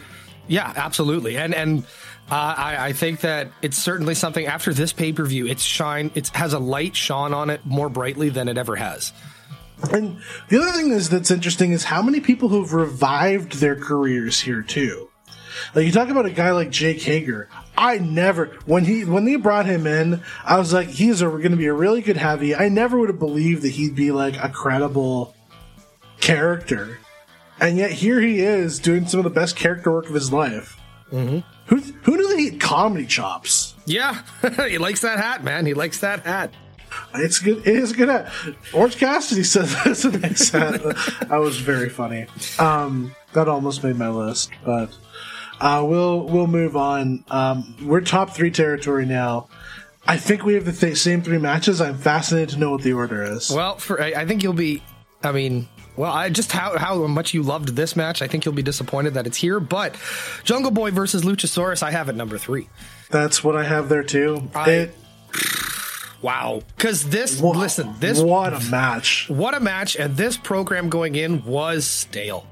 Yeah, 0.47 0.71
absolutely. 0.75 1.37
And 1.37 1.53
and 1.53 1.83
uh, 2.31 2.55
I, 2.57 2.87
I 2.87 2.93
think 2.93 3.21
that 3.21 3.49
it's 3.61 3.77
certainly 3.77 4.15
something 4.15 4.45
after 4.45 4.73
this 4.73 4.93
pay 4.93 5.11
per 5.11 5.25
view. 5.25 5.47
It's 5.47 5.63
shine. 5.63 6.11
It 6.15 6.29
has 6.29 6.53
a 6.53 6.59
light 6.59 6.95
shone 6.95 7.33
on 7.33 7.49
it 7.49 7.65
more 7.65 7.89
brightly 7.89 8.29
than 8.29 8.47
it 8.47 8.57
ever 8.57 8.75
has. 8.75 9.11
And 9.91 10.17
the 10.49 10.59
other 10.59 10.71
thing 10.71 10.91
is 10.91 11.09
that's 11.09 11.31
interesting 11.31 11.71
is 11.71 11.83
how 11.85 12.01
many 12.01 12.19
people 12.19 12.49
who've 12.49 12.73
revived 12.73 13.53
their 13.53 13.75
careers 13.75 14.41
here 14.41 14.61
too. 14.61 15.09
Like 15.73 15.85
you 15.85 15.91
talk 15.91 16.09
about 16.09 16.25
a 16.25 16.31
guy 16.31 16.51
like 16.51 16.69
Jake 16.69 17.01
Hager. 17.01 17.49
I 17.77 17.97
never 17.99 18.57
when 18.65 18.85
he 18.85 19.05
when 19.05 19.25
they 19.25 19.35
brought 19.35 19.65
him 19.65 19.85
in, 19.87 20.21
I 20.43 20.57
was 20.57 20.73
like, 20.73 20.87
he's 20.89 21.21
going 21.21 21.51
to 21.51 21.57
be 21.57 21.67
a 21.67 21.73
really 21.73 22.01
good 22.01 22.17
heavy. 22.17 22.55
I 22.55 22.69
never 22.69 22.97
would 22.97 23.09
have 23.09 23.19
believed 23.19 23.61
that 23.63 23.69
he'd 23.69 23.95
be 23.95 24.11
like 24.11 24.35
a 24.37 24.49
credible 24.49 25.35
character, 26.19 26.99
and 27.59 27.77
yet 27.77 27.91
here 27.91 28.19
he 28.19 28.39
is 28.39 28.79
doing 28.79 29.07
some 29.07 29.19
of 29.19 29.23
the 29.23 29.29
best 29.29 29.55
character 29.55 29.91
work 29.91 30.07
of 30.07 30.13
his 30.13 30.31
life. 30.31 30.79
Mm-hmm. 31.11 31.39
Who 31.67 31.77
who 31.77 32.17
knew 32.17 32.29
that 32.29 32.39
he 32.39 32.49
had 32.49 32.59
comedy 32.59 33.05
chops? 33.05 33.75
Yeah, 33.85 34.21
he 34.67 34.77
likes 34.77 35.01
that 35.01 35.19
hat, 35.19 35.43
man. 35.43 35.65
He 35.65 35.73
likes 35.73 35.99
that 35.99 36.25
hat. 36.25 36.53
It's 37.15 37.39
good. 37.39 37.59
It 37.59 37.75
is 37.75 37.93
good 37.93 38.09
at 38.09 38.31
Orange 38.73 38.97
Cassidy 38.97 39.43
says 39.43 39.75
that's 39.83 40.05
a 40.05 40.11
nice 40.17 40.49
hat. 40.49 40.81
That 41.29 41.37
was 41.39 41.57
very 41.57 41.89
funny. 41.89 42.27
Um, 42.59 43.15
that 43.33 43.47
almost 43.47 43.83
made 43.83 43.95
my 43.97 44.09
list, 44.09 44.51
but 44.65 44.89
uh, 45.59 45.83
we'll 45.87 46.21
we'll 46.27 46.47
move 46.47 46.75
on. 46.75 47.23
Um, 47.29 47.75
we're 47.83 48.01
top 48.01 48.31
three 48.31 48.51
territory 48.51 49.05
now. 49.05 49.47
I 50.09 50.17
think 50.17 50.45
we 50.45 50.53
have 50.53 50.63
the 50.65 50.71
th- 50.71 50.97
same 50.97 51.21
three 51.21 51.37
matches. 51.37 51.81
I'm 51.81 51.97
fascinated 51.97 52.49
to 52.49 52.57
know 52.57 52.71
what 52.71 52.81
the 52.81 52.93
order 52.93 53.23
is. 53.23 53.49
Well, 53.51 53.77
for 53.77 54.01
I, 54.01 54.13
I 54.13 54.25
think 54.25 54.41
you'll 54.43 54.53
be. 54.53 54.81
I 55.23 55.31
mean, 55.33 55.67
well, 55.97 56.13
I 56.13 56.29
just 56.29 56.51
how 56.51 56.77
how 56.77 57.05
much 57.07 57.33
you 57.33 57.43
loved 57.43 57.69
this 57.69 57.95
match. 57.95 58.21
I 58.21 58.27
think 58.27 58.45
you'll 58.45 58.53
be 58.53 58.61
disappointed 58.63 59.15
that 59.15 59.27
it's 59.27 59.35
here. 59.37 59.59
But 59.59 59.95
Jungle 60.45 60.71
Boy 60.71 60.91
versus 60.91 61.23
Luchasaurus, 61.23 61.83
I 61.83 61.91
have 61.91 62.07
it 62.07 62.15
number 62.15 62.37
three. 62.37 62.69
That's 63.09 63.43
what 63.43 63.55
I 63.57 63.63
have 63.63 63.89
there 63.89 64.03
too. 64.03 64.49
I- 64.55 64.71
it, 64.71 64.95
Wow, 66.21 66.61
because 66.75 67.09
this 67.09 67.39
wha- 67.39 67.51
listen 67.51 67.93
this 67.99 68.19
what 68.19 68.53
a 68.53 68.59
match! 68.71 69.27
what 69.29 69.53
a 69.53 69.59
match, 69.59 69.95
and 69.95 70.17
this 70.17 70.35
program 70.37 70.89
going 70.89 71.15
in 71.15 71.43
was 71.45 71.85
stale. 71.85 72.45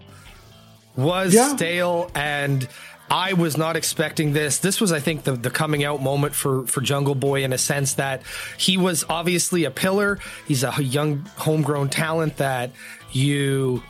Was 0.95 1.33
Yeah. 1.33 1.55
stale, 1.55 2.09
and 2.15 2.67
I 3.09 3.33
was 3.33 3.57
not 3.57 3.75
expecting 3.75 4.33
this. 4.33 4.59
This 4.59 4.79
was, 4.81 4.91
I 4.91 4.99
think, 4.99 5.23
the, 5.25 5.33
the 5.33 5.49
coming 5.51 5.83
out 5.83 6.01
moment 6.01 6.33
for, 6.33 6.65
for 6.67 6.81
Jungle 6.81 7.13
Boy 7.15 7.43
in 7.43 7.53
a 7.53 7.57
sense 7.57 7.95
that 7.95 8.21
he 8.57 8.77
was 8.77 9.03
obviously 9.09 9.65
a 9.65 9.71
pillar. 9.71 10.19
He's 10.47 10.63
a 10.63 10.73
young, 10.81 11.25
homegrown 11.37 11.89
talent 11.89 12.37
that 12.37 12.71
you 13.11 13.83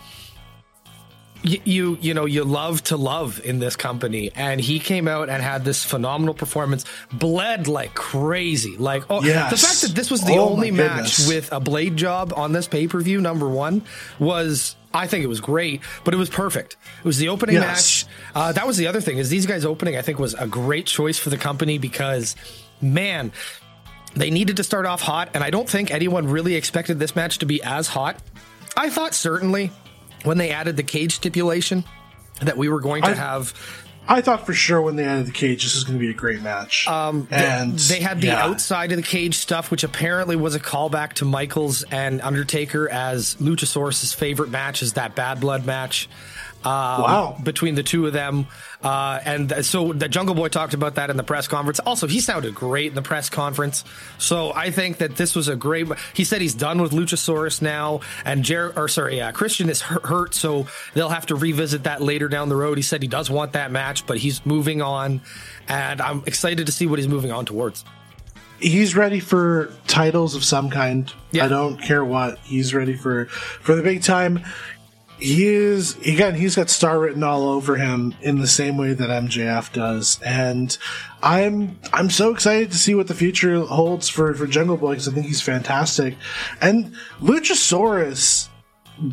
you 1.46 1.98
you 2.02 2.14
know 2.14 2.26
you 2.26 2.44
love 2.44 2.84
to 2.84 2.98
love 2.98 3.40
in 3.44 3.60
this 3.60 3.76
company 3.76 4.32
and 4.36 4.60
he 4.60 4.80
came 4.80 5.08
out 5.08 5.30
and 5.30 5.44
had 5.44 5.64
this 5.64 5.84
phenomenal 5.84 6.34
performance 6.34 6.86
bled 7.14 7.68
like 7.68 7.94
crazy 7.94 8.76
like 8.78 9.04
oh 9.10 9.22
Yes. 9.24 9.52
the 9.52 9.58
fact 9.68 9.82
that 9.82 9.96
this 9.96 10.10
was 10.10 10.22
the 10.22 10.34
Oh, 10.38 10.50
only 10.50 10.72
match 10.72 11.20
with 11.28 11.52
a 11.52 11.60
blade 11.60 11.98
job 11.98 12.34
on 12.36 12.52
this 12.52 12.68
pay-per-view 12.68 13.22
number 13.22 13.48
one 13.48 13.84
was 14.20 14.76
I 14.94 15.08
think 15.08 15.26
it 15.26 15.28
was 15.28 15.42
great, 15.42 15.82
but 16.06 16.14
it 16.14 16.18
was 16.18 16.30
perfect. 16.30 16.78
It 17.00 17.04
was 17.06 17.18
the 17.18 17.28
opening 17.28 17.56
Yes. 17.56 18.06
match. 18.06 18.14
Uh, 18.34 18.52
that 18.54 18.66
was 18.66 18.78
the 18.78 18.88
other 18.88 19.02
thing 19.02 19.18
is 19.18 19.30
these 19.30 19.46
guys 19.46 19.66
opening. 19.66 19.98
I 19.98 20.02
think 20.02 20.20
was 20.20 20.36
a 20.36 20.48
great 20.48 20.86
choice 20.86 21.20
for 21.20 21.30
the 21.30 21.36
company 21.38 21.78
because, 21.78 22.34
man, 22.82 23.34
they 24.16 24.30
needed 24.30 24.56
to 24.56 24.64
start 24.64 24.86
off 24.86 25.02
hot, 25.02 25.32
and 25.34 25.44
I 25.44 25.50
don't 25.50 25.68
think 25.70 25.92
anyone 25.92 26.28
really 26.30 26.56
expected 26.56 26.98
this 26.98 27.14
match 27.14 27.40
to 27.40 27.46
be 27.46 27.62
as 27.62 27.90
hot. 27.90 28.18
I 28.78 28.90
thought 28.90 29.14
certainly 29.14 29.70
when 30.26 30.38
they 30.38 30.52
added 30.52 30.78
the 30.78 30.84
cage 30.84 31.16
stipulation 31.16 31.84
that 32.42 32.58
we 32.58 32.68
were 32.68 32.82
going 32.82 33.04
to 33.04 33.10
I- 33.10 33.14
have 33.14 33.54
I 34.08 34.22
thought 34.22 34.46
for 34.46 34.54
sure 34.54 34.82
when 34.82 34.96
they 34.96 35.04
added 35.04 35.26
the 35.26 35.32
cage, 35.32 35.64
this 35.64 35.74
was 35.74 35.84
going 35.84 35.98
to 35.98 36.00
be 36.00 36.12
a 36.12 36.14
great 36.14 36.42
match. 36.42 36.88
Um, 36.88 37.28
and 37.32 37.78
they 37.80 38.00
had 38.00 38.22
the 38.22 38.28
yeah. 38.28 38.46
outside 38.46 38.92
of 38.92 38.98
the 38.98 39.04
cage 39.04 39.36
stuff, 39.36 39.72
which 39.72 39.84
apparently 39.84 40.36
was 40.36 40.54
a 40.54 40.60
callback 40.60 41.14
to 41.14 41.26
Michaels 41.26 41.84
and 41.84 42.22
Undertaker 42.22 42.88
as 42.88 43.36
Luchasaurus' 43.36 44.14
favorite 44.14 44.50
match 44.50 44.84
is 44.84 44.94
that 44.94 45.16
Bad 45.16 45.40
Blood 45.40 45.66
match. 45.66 46.08
Um, 46.66 47.02
Wow. 47.02 47.38
Between 47.44 47.76
the 47.76 47.84
two 47.84 48.08
of 48.08 48.14
them. 48.14 48.48
Uh, 48.84 49.20
and 49.24 49.50
th- 49.50 49.66
so 49.66 49.94
the 49.94 50.08
Jungle 50.10 50.34
Boy 50.36 50.48
talked 50.48 50.74
about 50.74 50.96
that 50.96 51.10
in 51.10 51.18
the 51.18 51.24
press 51.24 51.48
conference. 51.48 51.80
Also, 51.80 52.08
he 52.08 52.20
sounded 52.20 52.54
great 52.56 52.88
in 52.88 52.96
the 52.96 53.02
press 53.02 53.30
conference. 53.30 53.84
So 54.18 54.52
I 54.54 54.72
think 54.72 54.98
that 54.98 55.16
this 55.16 55.36
was 55.36 55.48
a 55.48 55.56
great. 55.56 55.88
He 56.14 56.24
said 56.24 56.42
he's 56.42 56.54
done 56.56 56.82
with 56.82 56.92
Luchasaurus 56.92 57.62
now, 57.62 58.02
and 58.26 58.44
Jer- 58.44 58.74
or 58.76 58.88
sorry, 58.88 59.18
yeah, 59.18 59.32
Christian 59.32 59.70
is 59.70 59.82
hu- 59.82 60.00
hurt, 60.00 60.34
so 60.34 60.66
they'll 60.94 61.10
have 61.10 61.28
to 61.28 61.36
revisit 61.36 61.84
that 61.84 62.02
later 62.02 62.28
down 62.28 62.50
the 62.50 62.56
road. 62.56 62.78
He 62.78 62.82
said 62.84 63.02
he 63.02 63.08
does 63.08 63.30
want 63.30 63.54
that 63.54 63.72
match, 63.72 64.06
but 64.08 64.18
he's 64.18 64.46
moving 64.46 64.82
on, 64.82 65.22
and 65.68 66.02
I'm 66.02 66.24
excited 66.26 66.66
to 66.66 66.72
see 66.72 66.88
what 66.88 67.00
he's 67.00 67.08
moving 67.08 67.32
on 67.32 67.46
towards. 67.46 67.86
he's 68.60 68.96
ready 68.96 69.20
for 69.20 69.72
titles 69.88 70.34
of 70.36 70.44
some 70.44 70.70
kind. 70.70 71.12
Yeah. 71.32 71.46
I 71.46 71.48
don't 71.50 71.78
care 71.82 72.04
what. 72.06 72.40
He's 72.40 72.74
ready 72.74 72.96
for 72.96 73.26
for 73.26 73.76
the 73.76 73.82
big 73.84 74.02
time. 74.02 74.44
He 75.18 75.46
is 75.46 75.98
again. 76.00 76.36
He's 76.36 76.56
got 76.56 76.70
star 76.70 77.00
written 77.00 77.24
all 77.24 77.48
over 77.48 77.78
him 77.78 78.14
in 78.22 78.40
the 78.40 78.48
same 78.48 78.78
way 78.78 78.94
that 78.94 79.10
MJF 79.10 79.72
does, 79.72 80.20
and 80.26 80.78
I'm 81.24 81.80
I'm 81.94 82.10
so 82.10 82.34
excited 82.34 82.72
to 82.72 82.78
see 82.78 82.96
what 82.96 83.08
the 83.08 83.14
future 83.14 83.62
holds 83.62 84.10
for 84.10 84.34
for 84.34 84.46
Jungle 84.46 84.78
Boy 84.78 84.92
because 84.92 85.08
I 85.08 85.14
think 85.14 85.26
he's 85.28 85.42
fantastic, 85.42 86.16
and 86.62 86.94
Luchasaurus 87.22 88.50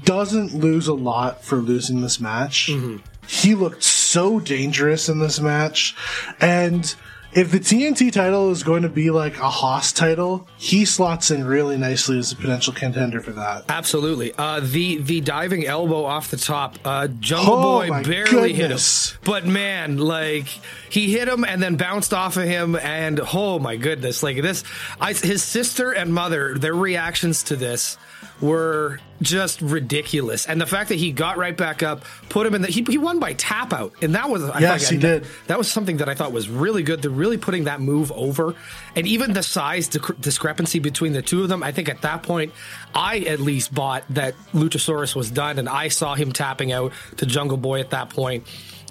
doesn't 0.04 0.54
lose 0.54 0.88
a 0.88 0.94
lot 0.94 1.44
for 1.44 1.56
losing 1.56 2.00
this 2.00 2.20
match. 2.20 2.68
Mm-hmm. 2.70 2.98
He 3.26 3.54
looked 3.54 3.82
so 3.82 4.40
dangerous 4.40 5.08
in 5.08 5.18
this 5.18 5.40
match. 5.40 5.94
And 6.40 6.94
if 7.34 7.50
the 7.50 7.58
TNT 7.58 8.12
title 8.12 8.50
is 8.50 8.62
going 8.62 8.82
to 8.82 8.88
be 8.88 9.10
like 9.10 9.38
a 9.38 9.48
Hoss 9.48 9.92
title, 9.92 10.46
he 10.58 10.84
slots 10.84 11.30
in 11.30 11.44
really 11.46 11.76
nicely 11.78 12.18
as 12.18 12.32
a 12.32 12.36
potential 12.36 12.72
contender 12.72 13.20
for 13.20 13.32
that. 13.32 13.64
Absolutely. 13.68 14.32
Uh, 14.36 14.60
the 14.60 14.98
the 14.98 15.20
diving 15.20 15.66
elbow 15.66 16.04
off 16.04 16.30
the 16.30 16.36
top. 16.36 16.78
Uh, 16.84 17.08
Jungle 17.20 17.54
Oh, 17.54 17.86
Boy 17.86 18.02
barely 18.02 18.52
goodness. 18.52 19.10
hit 19.10 19.16
him, 19.16 19.20
but 19.24 19.46
man, 19.46 19.98
like 19.98 20.46
he 20.90 21.10
hit 21.12 21.28
him 21.28 21.44
and 21.44 21.62
then 21.62 21.76
bounced 21.76 22.12
off 22.12 22.36
of 22.36 22.44
him, 22.44 22.76
and 22.76 23.20
oh 23.32 23.58
my 23.58 23.76
goodness, 23.76 24.22
like 24.22 24.40
this. 24.42 24.64
I, 25.00 25.12
his 25.14 25.42
sister 25.42 25.92
and 25.92 26.12
mother, 26.12 26.58
their 26.58 26.74
reactions 26.74 27.42
to 27.44 27.56
this 27.56 27.96
were 28.42 28.98
just 29.22 29.62
ridiculous, 29.62 30.46
and 30.46 30.60
the 30.60 30.66
fact 30.66 30.88
that 30.88 30.96
he 30.96 31.12
got 31.12 31.38
right 31.38 31.56
back 31.56 31.82
up, 31.82 32.04
put 32.28 32.46
him 32.46 32.54
in 32.54 32.62
the 32.62 32.68
he, 32.68 32.82
he 32.82 32.98
won 32.98 33.20
by 33.20 33.32
tap 33.34 33.72
out, 33.72 33.92
and 34.02 34.14
that 34.14 34.28
was 34.28 34.42
I 34.42 34.58
Yes, 34.58 34.88
he 34.88 34.98
did. 34.98 35.24
That 35.46 35.56
was 35.56 35.70
something 35.70 35.98
that 35.98 36.08
I 36.08 36.14
thought 36.14 36.32
was 36.32 36.48
really 36.48 36.82
good. 36.82 37.00
They're 37.00 37.10
really 37.10 37.38
putting 37.38 37.64
that 37.64 37.80
move 37.80 38.10
over, 38.12 38.54
and 38.96 39.06
even 39.06 39.32
the 39.32 39.42
size 39.42 39.88
disc- 39.88 40.20
discrepancy 40.20 40.80
between 40.80 41.12
the 41.12 41.22
two 41.22 41.42
of 41.42 41.48
them. 41.48 41.62
I 41.62 41.72
think 41.72 41.88
at 41.88 42.02
that 42.02 42.24
point, 42.24 42.52
I 42.94 43.20
at 43.20 43.40
least 43.40 43.72
bought 43.72 44.02
that 44.10 44.34
Luchasaurus 44.52 45.14
was 45.14 45.30
done, 45.30 45.58
and 45.58 45.68
I 45.68 45.88
saw 45.88 46.14
him 46.14 46.32
tapping 46.32 46.72
out 46.72 46.92
to 47.18 47.26
Jungle 47.26 47.56
Boy 47.56 47.80
at 47.80 47.90
that 47.90 48.10
point. 48.10 48.46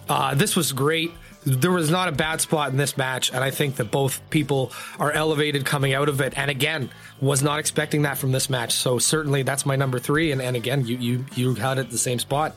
Uh, 0.07 0.33
this 0.33 0.55
was 0.55 0.71
great. 0.71 1.11
There 1.43 1.71
was 1.71 1.89
not 1.89 2.07
a 2.07 2.11
bad 2.11 2.39
spot 2.39 2.69
in 2.69 2.77
this 2.77 2.97
match, 2.97 3.33
and 3.33 3.43
I 3.43 3.49
think 3.49 3.77
that 3.77 3.89
both 3.89 4.21
people 4.29 4.71
are 4.99 5.11
elevated 5.11 5.65
coming 5.65 5.93
out 5.93 6.07
of 6.07 6.21
it. 6.21 6.37
And 6.37 6.51
again, 6.51 6.91
was 7.21 7.43
not 7.43 7.59
expecting 7.59 8.01
that 8.01 8.17
from 8.17 8.31
this 8.31 8.49
match. 8.49 8.73
So 8.73 8.97
certainly 8.97 9.43
that's 9.43 9.65
my 9.65 9.75
number 9.75 9.99
three. 9.99 10.31
And, 10.31 10.41
and 10.41 10.55
again, 10.55 10.85
you 10.85 10.97
you 10.97 11.25
you 11.35 11.53
had 11.55 11.77
it 11.77 11.89
the 11.91 11.97
same 11.97 12.19
spot. 12.19 12.55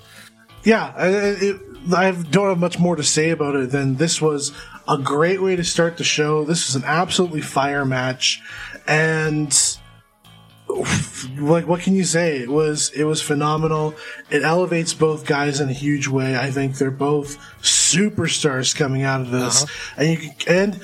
Yeah, 0.65 0.93
I, 0.97 1.09
it, 1.09 1.61
I 1.95 2.11
don't 2.13 2.49
have 2.49 2.59
much 2.59 2.79
more 2.79 2.97
to 2.97 3.03
say 3.03 3.31
about 3.31 3.55
it 3.55 3.71
than 3.71 3.97
this 3.97 4.21
was 4.23 4.53
a 4.89 4.97
great 4.97 5.43
way 5.43 5.57
to 5.57 5.65
start 5.65 5.99
the 5.99 6.05
show. 6.05 6.45
This 6.45 6.67
was 6.67 6.83
an 6.83 6.89
absolutely 6.89 7.43
fire 7.43 7.85
match, 7.85 8.43
and 8.87 9.55
like 11.39 11.69
what 11.69 11.81
can 11.81 11.95
you 11.95 12.05
say? 12.05 12.39
It 12.39 12.49
was 12.49 12.91
it 12.97 13.05
was 13.05 13.21
phenomenal. 13.21 13.95
It 14.31 14.43
elevates 14.43 14.95
both 14.95 15.27
guys 15.27 15.61
in 15.61 15.69
a 15.69 15.75
huge 15.75 16.09
way. 16.09 16.37
I 16.37 16.51
think 16.51 16.79
they're 16.79 16.91
both 16.91 17.37
superstars 17.61 18.75
coming 18.75 19.03
out 19.03 19.21
of 19.21 19.31
this, 19.31 19.65
uh-huh. 19.65 19.95
and 19.99 20.09
you 20.09 20.17
can, 20.17 20.35
and 20.49 20.81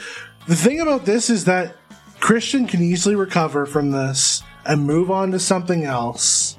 the 0.47 0.57
thing 0.57 0.81
about 0.81 1.07
this 1.07 1.31
is 1.31 1.47
that 1.47 1.77
Christian 2.21 2.67
can 2.67 2.83
easily 2.83 3.17
recover 3.17 3.67
from 3.67 3.91
this 3.91 4.43
and 4.65 4.87
move 4.87 5.11
on 5.11 5.33
to 5.33 5.39
something 5.39 5.85
else 5.85 6.59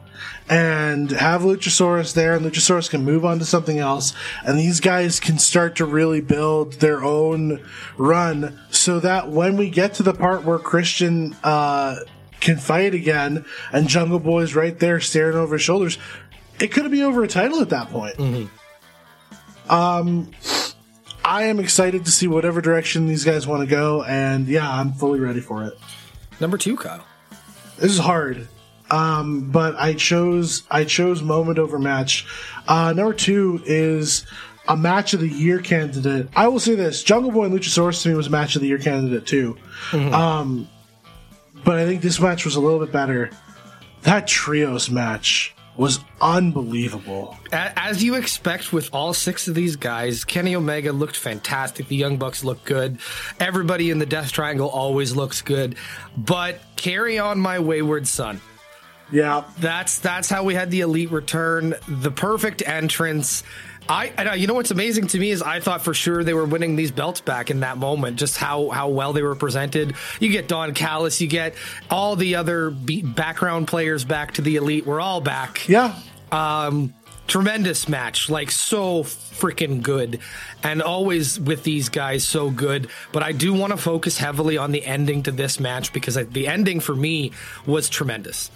and 0.50 1.12
have 1.12 1.44
Luchasaurus 1.44 2.14
there, 2.14 2.36
and 2.36 2.46
Luchasaurus 2.46 2.90
can 2.90 3.06
move 3.06 3.24
on 3.24 3.40
to 3.40 3.46
something 3.46 3.80
else, 3.80 4.14
and 4.44 4.60
these 4.60 4.82
guys 4.82 5.20
can 5.20 5.40
start 5.40 5.78
to 5.78 5.86
really 5.86 6.20
build 6.20 6.74
their 6.74 7.02
own 7.04 7.66
run 7.98 8.60
so 8.70 9.00
that 9.00 9.30
when 9.30 9.56
we 9.56 9.70
get 9.70 9.94
to 9.94 10.04
the 10.04 10.14
part 10.14 10.44
where 10.44 10.60
Christian 10.60 11.38
uh, 11.42 11.96
can 12.42 12.58
fight 12.58 12.94
again, 12.94 13.46
and 13.72 13.88
Jungle 13.88 14.20
Boy's 14.20 14.54
right 14.54 14.78
there 14.78 15.00
staring 15.00 15.38
over 15.38 15.56
his 15.56 15.62
shoulders, 15.62 15.98
it 16.60 16.74
could 16.74 16.92
be 16.92 17.02
over 17.02 17.24
a 17.24 17.30
title 17.30 17.62
at 17.62 17.70
that 17.70 17.90
point. 17.90 18.18
Mm-hmm. 18.18 19.72
Um, 19.72 20.32
I 21.24 21.44
am 21.44 21.60
excited 21.60 22.06
to 22.06 22.12
see 22.12 22.28
whatever 22.28 22.62
direction 22.62 23.08
these 23.08 23.24
guys 23.24 23.46
want 23.46 23.62
to 23.62 23.68
go, 23.68 24.04
and 24.04 24.48
yeah, 24.48 24.70
I'm 24.70 24.94
fully 24.94 25.20
ready 25.20 25.40
for 25.40 25.64
it. 25.64 25.78
Number 26.40 26.58
two, 26.58 26.76
Kyle. 26.76 27.06
This 27.78 27.92
is 27.92 28.00
hard, 28.00 28.48
um, 28.90 29.52
but 29.52 29.76
I 29.76 29.94
chose 29.94 30.64
I 30.70 30.84
chose 30.84 31.22
moment 31.22 31.60
over 31.60 31.80
match. 31.80 32.26
Uh, 32.68 32.94
number 32.94 33.14
two 33.14 33.62
is 33.66 34.26
a 34.68 34.76
match 34.78 35.14
of 35.14 35.20
the 35.20 35.28
year 35.28 35.60
candidate. 35.60 36.30
I 36.36 36.48
will 36.48 36.60
say 36.60 36.76
this: 36.76 37.04
Jungle 37.04 37.32
Boy 37.32 37.46
and 37.46 37.54
Luchasaurus 37.54 38.04
to 38.04 38.10
me 38.10 38.16
was 38.16 38.30
match 38.30 38.56
of 38.56 38.62
the 38.62 38.68
year 38.68 38.78
candidate 38.78 39.26
too. 39.26 39.58
Mm-hmm. 39.92 40.14
Um, 40.14 40.68
but 41.64 41.78
I 41.78 41.86
think 41.86 42.02
this 42.02 42.20
match 42.20 42.46
was 42.46 42.56
a 42.56 42.60
little 42.60 42.80
bit 42.80 42.92
better. 42.92 43.30
That 44.04 44.28
trios 44.28 44.90
match 44.90 45.56
was 45.78 46.00
unbelievable. 46.20 47.38
As 47.52 48.04
you 48.04 48.16
expect 48.16 48.74
with 48.74 48.90
all 48.94 49.14
six 49.14 49.48
of 49.48 49.56
these 49.56 49.76
guys, 49.76 50.26
Kenny 50.26 50.56
Omega 50.56 50.92
looked 50.92 51.16
fantastic. 51.16 51.88
The 51.88 51.96
Young 51.96 52.18
Bucks 52.18 52.44
looked 52.44 52.66
good. 52.66 53.00
Everybody 53.40 53.90
in 53.90 54.00
the 54.00 54.06
Death 54.06 54.32
Triangle 54.32 54.70
always 54.70 55.16
looks 55.16 55.42
good. 55.42 55.76
But 56.18 56.60
carry 56.76 57.20
on, 57.20 57.40
my 57.40 57.60
wayward 57.60 58.08
son. 58.08 58.42
Yeah, 59.12 59.44
that's 59.60 60.00
that's 60.00 60.30
how 60.30 60.44
we 60.44 60.56
had 60.56 60.72
the 60.72 60.82
elite 60.82 61.12
return, 61.12 61.76
the 61.88 62.12
perfect 62.12 62.66
entrance. 62.66 63.44
I, 63.90 64.14
I, 64.18 64.36
you 64.36 64.48
know 64.48 64.54
what's 64.54 64.72
amazing 64.72 65.08
to 65.08 65.20
me 65.20 65.32
is 65.32 65.42
I 65.42 65.60
thought 65.60 65.82
for 65.82 65.94
sure 65.94 66.24
they 66.24 66.34
were 66.34 66.46
winning 66.46 66.76
these 66.76 66.92
belts 66.92 67.22
back 67.22 67.50
in 67.50 67.62
that 67.62 67.78
moment. 67.78 68.18
Just 68.18 68.38
how 68.38 68.70
how 68.70 68.90
well 68.90 69.14
they 69.14 69.22
were 69.22 69.36
presented. 69.36 69.96
You 70.20 70.32
get 70.32 70.48
Don 70.48 70.74
Callis, 70.74 71.20
you 71.20 71.28
get 71.28 71.56
all 71.90 72.16
the 72.16 72.36
other 72.36 72.72
background 72.72 73.68
players 73.68 74.06
back 74.06 74.34
to 74.36 74.42
the 74.42 74.56
elite. 74.56 74.86
We're 74.86 75.02
all 75.02 75.22
back. 75.22 75.68
Yeah. 75.68 75.96
Um, 76.32 76.94
tremendous 77.28 77.88
match, 77.88 78.30
like 78.30 78.52
so 78.52 79.04
freaking 79.04 79.82
good, 79.82 80.20
and 80.64 80.82
always 80.82 81.40
with 81.40 81.64
these 81.64 81.90
guys 81.90 82.24
so 82.24 82.50
good. 82.50 82.90
But 83.12 83.24
I 83.24 83.32
do 83.32 83.54
want 83.54 83.72
to 83.72 83.78
focus 83.78 84.18
heavily 84.18 84.58
on 84.58 84.72
the 84.72 84.86
ending 84.86 85.24
to 85.24 85.32
this 85.32 85.60
match 85.60 85.94
because 85.94 86.16
the 86.16 86.48
ending 86.48 86.80
for 86.80 86.96
me 86.96 87.32
was 87.66 87.90
tremendous. 87.90 88.52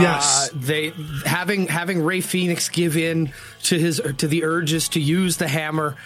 Yes, 0.00 0.50
uh, 0.50 0.56
they 0.56 0.92
having 1.24 1.66
having 1.66 2.02
Rey 2.02 2.20
Fenix 2.20 2.68
give 2.68 2.96
in 2.96 3.32
to 3.64 3.78
his 3.78 4.00
to 4.18 4.28
the 4.28 4.44
urges 4.44 4.88
to 4.90 5.00
use 5.00 5.36
the 5.36 5.48
hammer 5.48 5.96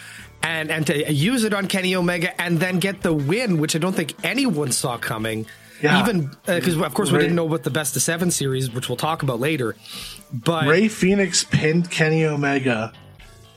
and 0.42 0.70
and 0.70 0.86
to 0.86 1.12
use 1.12 1.44
it 1.44 1.54
on 1.54 1.68
Kenny 1.68 1.94
Omega 1.94 2.40
and 2.40 2.58
then 2.58 2.78
get 2.78 3.02
the 3.02 3.12
win, 3.12 3.58
which 3.58 3.74
I 3.74 3.78
don't 3.78 3.94
think 3.94 4.14
anyone 4.24 4.72
saw 4.72 4.98
coming. 4.98 5.46
Yeah. 5.82 6.02
Even 6.02 6.30
because 6.44 6.76
uh, 6.76 6.84
of 6.84 6.94
course 6.94 7.12
we 7.12 7.18
didn't 7.18 7.36
know 7.36 7.46
about 7.46 7.62
the 7.62 7.70
best 7.70 7.94
of 7.94 8.02
seven 8.02 8.32
series, 8.32 8.70
which 8.70 8.88
we'll 8.88 8.96
talk 8.96 9.22
about 9.22 9.38
later. 9.38 9.76
But 10.32 10.66
Rey 10.66 10.88
Fenix 10.88 11.44
pinned 11.44 11.90
Kenny 11.90 12.24
Omega 12.24 12.92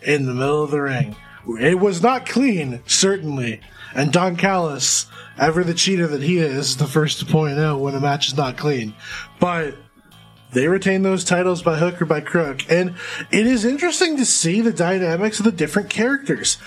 in 0.04 0.26
the 0.26 0.34
middle 0.34 0.64
of 0.64 0.72
the 0.72 0.82
ring. 0.82 1.16
It 1.60 1.80
was 1.80 2.02
not 2.04 2.28
clean, 2.28 2.82
certainly. 2.86 3.62
And 3.96 4.14
Don 4.14 4.36
Callis, 4.36 5.08
ever 5.40 5.64
the 5.64 5.74
cheater 5.74 6.08
that 6.08 6.22
he 6.22 6.38
is, 6.38 6.78
the 6.78 6.88
first 6.88 7.20
to 7.20 7.26
point 7.26 7.58
out 7.60 7.80
when 7.80 7.96
a 7.96 8.00
match 8.00 8.28
is 8.28 8.38
not 8.38 8.58
clean. 8.58 8.94
But 9.40 9.76
they 10.54 10.68
retain 10.68 11.02
those 11.04 11.24
titles 11.24 11.62
by 11.62 11.78
hook 11.78 12.02
or 12.02 12.06
by 12.06 12.22
crook. 12.22 12.70
And 12.70 12.96
it 13.32 13.48
is 13.48 13.66
interesting 13.66 14.18
to 14.18 14.26
see 14.26 14.62
the 14.62 14.74
dynamics 14.74 15.40
of 15.40 15.46
the 15.46 15.52
different 15.52 15.90
characters. 15.90 16.58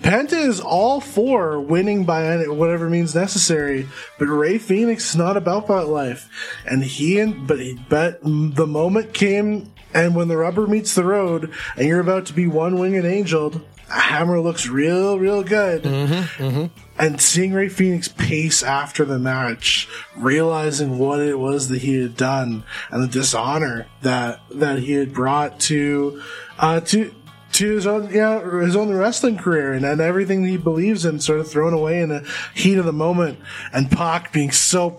Penta 0.00 0.34
is 0.34 0.60
all 0.60 1.00
for 1.00 1.58
winning 1.60 2.04
by 2.04 2.44
whatever 2.46 2.88
means 2.88 3.14
necessary, 3.14 3.88
but 4.18 4.26
Rey 4.26 4.58
Fenix 4.58 5.10
is 5.10 5.16
not 5.16 5.36
about 5.36 5.66
that 5.66 5.86
life. 5.88 6.28
And 6.64 6.84
he 6.84 7.18
and 7.18 7.46
but 7.46 7.58
he, 7.58 7.78
but 7.88 8.20
the 8.22 8.66
moment 8.68 9.14
came, 9.14 9.72
and 9.94 10.14
when 10.14 10.28
the 10.28 10.36
rubber 10.36 10.66
meets 10.66 10.94
the 10.94 11.02
road, 11.02 11.52
and 11.76 11.88
you're 11.88 12.00
about 12.00 12.26
to 12.26 12.34
be 12.34 12.46
one 12.46 12.78
winged 12.78 13.04
angel, 13.04 13.62
Hammer 13.88 14.40
looks 14.40 14.66
real, 14.66 15.18
real 15.18 15.42
good. 15.42 15.84
Mm-hmm, 15.84 16.42
mm-hmm. 16.42 16.66
And 16.98 17.20
seeing 17.20 17.52
Rey 17.52 17.68
Fenix 17.68 18.08
pace 18.08 18.62
after 18.62 19.04
the 19.04 19.18
match, 19.18 19.88
realizing 20.16 20.98
what 20.98 21.20
it 21.20 21.38
was 21.38 21.68
that 21.68 21.82
he 21.82 22.00
had 22.00 22.16
done 22.16 22.64
and 22.90 23.02
the 23.02 23.08
dishonor 23.08 23.86
that 24.02 24.40
that 24.50 24.80
he 24.80 24.92
had 24.92 25.12
brought 25.12 25.60
to 25.60 26.22
uh, 26.58 26.80
to 26.80 27.14
to 27.52 27.74
his 27.74 27.86
own 27.86 28.12
yeah 28.12 28.40
his 28.60 28.76
own 28.76 28.92
wrestling 28.92 29.38
career 29.38 29.72
and, 29.72 29.84
and 29.84 30.00
everything 30.00 30.44
he 30.44 30.56
believes 30.56 31.04
in 31.04 31.18
sort 31.20 31.40
of 31.40 31.48
thrown 31.48 31.72
away 31.72 32.00
in 32.00 32.08
the 32.10 32.28
heat 32.54 32.76
of 32.76 32.84
the 32.84 32.92
moment 32.92 33.38
and 33.72 33.90
Pac 33.90 34.32
being 34.32 34.50
so 34.50 34.98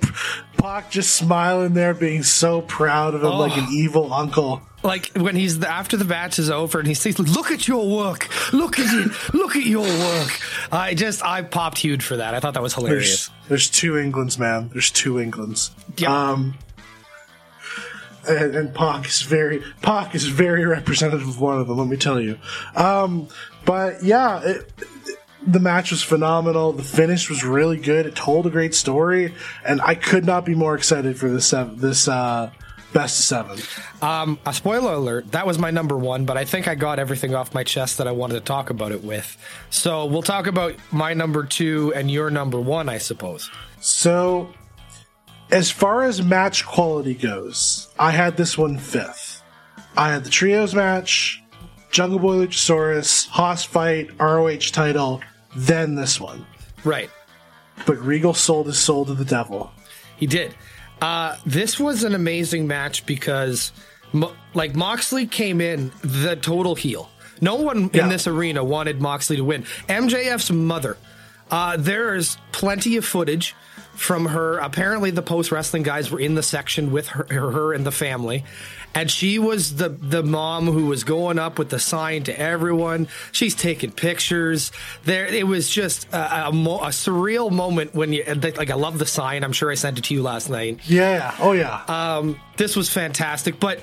Pac 0.57 0.89
just 0.89 1.15
smiling 1.15 1.73
there 1.73 1.93
being 1.93 2.23
so 2.23 2.61
proud 2.61 3.15
of 3.15 3.21
him 3.21 3.31
oh. 3.31 3.37
like 3.37 3.57
an 3.57 3.67
evil 3.71 4.13
uncle 4.13 4.61
like 4.83 5.11
when 5.15 5.35
he's 5.35 5.59
the, 5.59 5.69
after 5.69 5.97
the 5.97 6.05
match 6.05 6.39
is 6.39 6.49
over 6.49 6.79
and 6.79 6.87
he 6.87 6.93
says, 6.93 7.19
"Look 7.19 7.51
at 7.51 7.67
your 7.67 7.87
work, 7.89 8.29
look 8.53 8.79
at 8.79 8.93
it, 8.93 9.33
look 9.33 9.55
at 9.55 9.65
your 9.65 9.83
work." 9.83 10.39
I 10.71 10.93
just 10.93 11.23
I 11.23 11.41
popped 11.41 11.79
huge 11.79 12.03
for 12.03 12.17
that. 12.17 12.33
I 12.33 12.39
thought 12.39 12.53
that 12.53 12.63
was 12.63 12.73
hilarious. 12.73 13.27
There's, 13.27 13.47
there's 13.49 13.69
two 13.69 13.97
Englands, 13.97 14.37
man. 14.37 14.69
There's 14.69 14.91
two 14.91 15.19
Englands. 15.19 15.71
Yep. 15.97 16.09
Um, 16.09 16.57
and, 18.29 18.55
and 18.55 18.73
Pac 18.73 19.07
is 19.07 19.21
very 19.21 19.63
Pac 19.81 20.13
is 20.13 20.25
very 20.25 20.65
representative 20.65 21.27
of 21.27 21.41
one 21.41 21.59
of 21.59 21.67
them. 21.67 21.77
Let 21.77 21.87
me 21.87 21.97
tell 21.97 22.19
you. 22.19 22.37
Um, 22.75 23.29
but 23.65 24.03
yeah. 24.03 24.41
It, 24.43 24.71
the 25.45 25.59
match 25.59 25.91
was 25.91 26.03
phenomenal. 26.03 26.73
The 26.73 26.83
finish 26.83 27.29
was 27.29 27.43
really 27.43 27.77
good. 27.77 28.05
It 28.05 28.15
told 28.15 28.47
a 28.47 28.49
great 28.49 28.73
story, 28.73 29.33
and 29.65 29.81
I 29.81 29.95
could 29.95 30.25
not 30.25 30.45
be 30.45 30.55
more 30.55 30.75
excited 30.75 31.17
for 31.17 31.29
this 31.29 31.51
this 31.51 32.07
uh, 32.07 32.51
best 32.93 33.27
seven. 33.27 33.59
Um, 34.01 34.39
a 34.45 34.53
spoiler 34.53 34.93
alert, 34.93 35.31
that 35.31 35.45
was 35.45 35.59
my 35.59 35.71
number 35.71 35.97
one, 35.97 36.25
but 36.25 36.37
I 36.37 36.45
think 36.45 36.67
I 36.67 36.75
got 36.75 36.99
everything 36.99 37.35
off 37.35 37.53
my 37.53 37.63
chest 37.63 37.97
that 37.97 38.07
I 38.07 38.11
wanted 38.11 38.35
to 38.35 38.41
talk 38.41 38.69
about 38.69 38.91
it 38.91 39.03
with. 39.03 39.37
So 39.69 40.05
we'll 40.05 40.23
talk 40.23 40.47
about 40.47 40.75
my 40.91 41.13
number 41.13 41.43
two 41.45 41.93
and 41.95 42.09
your 42.09 42.29
number 42.29 42.59
one, 42.59 42.89
I 42.89 42.97
suppose. 42.97 43.49
So, 43.79 44.49
as 45.51 45.71
far 45.71 46.03
as 46.03 46.21
match 46.21 46.65
quality 46.65 47.13
goes, 47.13 47.87
I 47.97 48.11
had 48.11 48.35
this 48.35 48.57
one 48.57 48.77
fifth. 48.77 49.43
I 49.95 50.11
had 50.11 50.23
the 50.23 50.29
trios 50.29 50.75
match, 50.75 51.43
Jungle 51.91 52.19
Boy 52.19 52.45
Luchasaurus, 52.45 53.27
Hoss 53.27 53.63
fight, 53.63 54.09
ROH 54.19 54.71
title, 54.71 55.21
then 55.55 55.95
this 55.95 56.19
one. 56.19 56.45
Right. 56.83 57.09
But 57.85 57.97
Regal 57.99 58.33
sold 58.33 58.67
his 58.67 58.79
soul 58.79 59.05
to 59.05 59.13
the 59.13 59.25
devil. 59.25 59.71
He 60.17 60.27
did. 60.27 60.53
Uh, 61.01 61.37
this 61.45 61.79
was 61.79 62.03
an 62.03 62.15
amazing 62.15 62.67
match 62.67 63.05
because, 63.05 63.71
like, 64.53 64.75
Moxley 64.75 65.27
came 65.27 65.61
in 65.61 65.91
the 66.01 66.35
total 66.35 66.75
heel. 66.75 67.09
No 67.39 67.55
one 67.55 67.89
yeah. 67.93 68.03
in 68.03 68.09
this 68.09 68.27
arena 68.27 68.63
wanted 68.63 68.99
Moxley 68.99 69.35
to 69.37 69.43
win. 69.43 69.63
MJF's 69.87 70.51
mother. 70.51 70.97
Uh, 71.51 71.77
there's 71.77 72.37
plenty 72.51 72.97
of 72.97 73.05
footage 73.05 73.55
from 73.93 74.25
her. 74.25 74.57
Apparently, 74.57 75.11
the 75.11 75.21
post 75.21 75.51
wrestling 75.51 75.83
guys 75.83 76.11
were 76.11 76.19
in 76.19 76.35
the 76.35 76.43
section 76.43 76.91
with 76.91 77.07
her, 77.07 77.25
her 77.25 77.73
and 77.73 77.85
the 77.85 77.91
family, 77.91 78.43
and 78.97 79.11
she 79.11 79.37
was 79.37 79.75
the 79.75 79.89
the 79.89 80.23
mom 80.23 80.65
who 80.65 80.87
was 80.87 81.03
going 81.03 81.37
up 81.37 81.59
with 81.59 81.69
the 81.69 81.77
sign 81.77 82.23
to 82.23 82.39
everyone. 82.39 83.07
She's 83.31 83.53
taking 83.53 83.91
pictures. 83.91 84.71
There, 85.03 85.27
it 85.27 85.45
was 85.45 85.69
just 85.69 86.11
a, 86.11 86.47
a, 86.47 86.51
mo- 86.51 86.79
a, 86.79 86.87
surreal 86.87 87.51
moment 87.51 87.93
when 87.93 88.11
you 88.11 88.23
like. 88.25 88.71
I 88.71 88.73
love 88.73 88.97
the 88.97 89.05
sign. 89.05 89.43
I'm 89.43 89.53
sure 89.53 89.69
I 89.69 89.75
sent 89.75 89.99
it 89.99 90.05
to 90.05 90.15
you 90.15 90.23
last 90.23 90.49
night. 90.49 90.79
Yeah. 90.89 91.35
Oh 91.39 91.51
yeah. 91.51 91.83
Um, 91.87 92.39
this 92.57 92.75
was 92.75 92.89
fantastic, 92.89 93.59
but. 93.59 93.79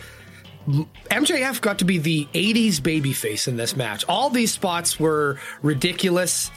MJF 1.10 1.60
got 1.60 1.80
to 1.80 1.84
be 1.84 1.98
the 1.98 2.26
80s 2.32 2.76
babyface 2.76 3.48
in 3.48 3.58
this 3.58 3.76
match. 3.76 4.02
All 4.08 4.30
these 4.30 4.50
spots 4.50 4.98
were 4.98 5.38
ridiculous 5.60 6.50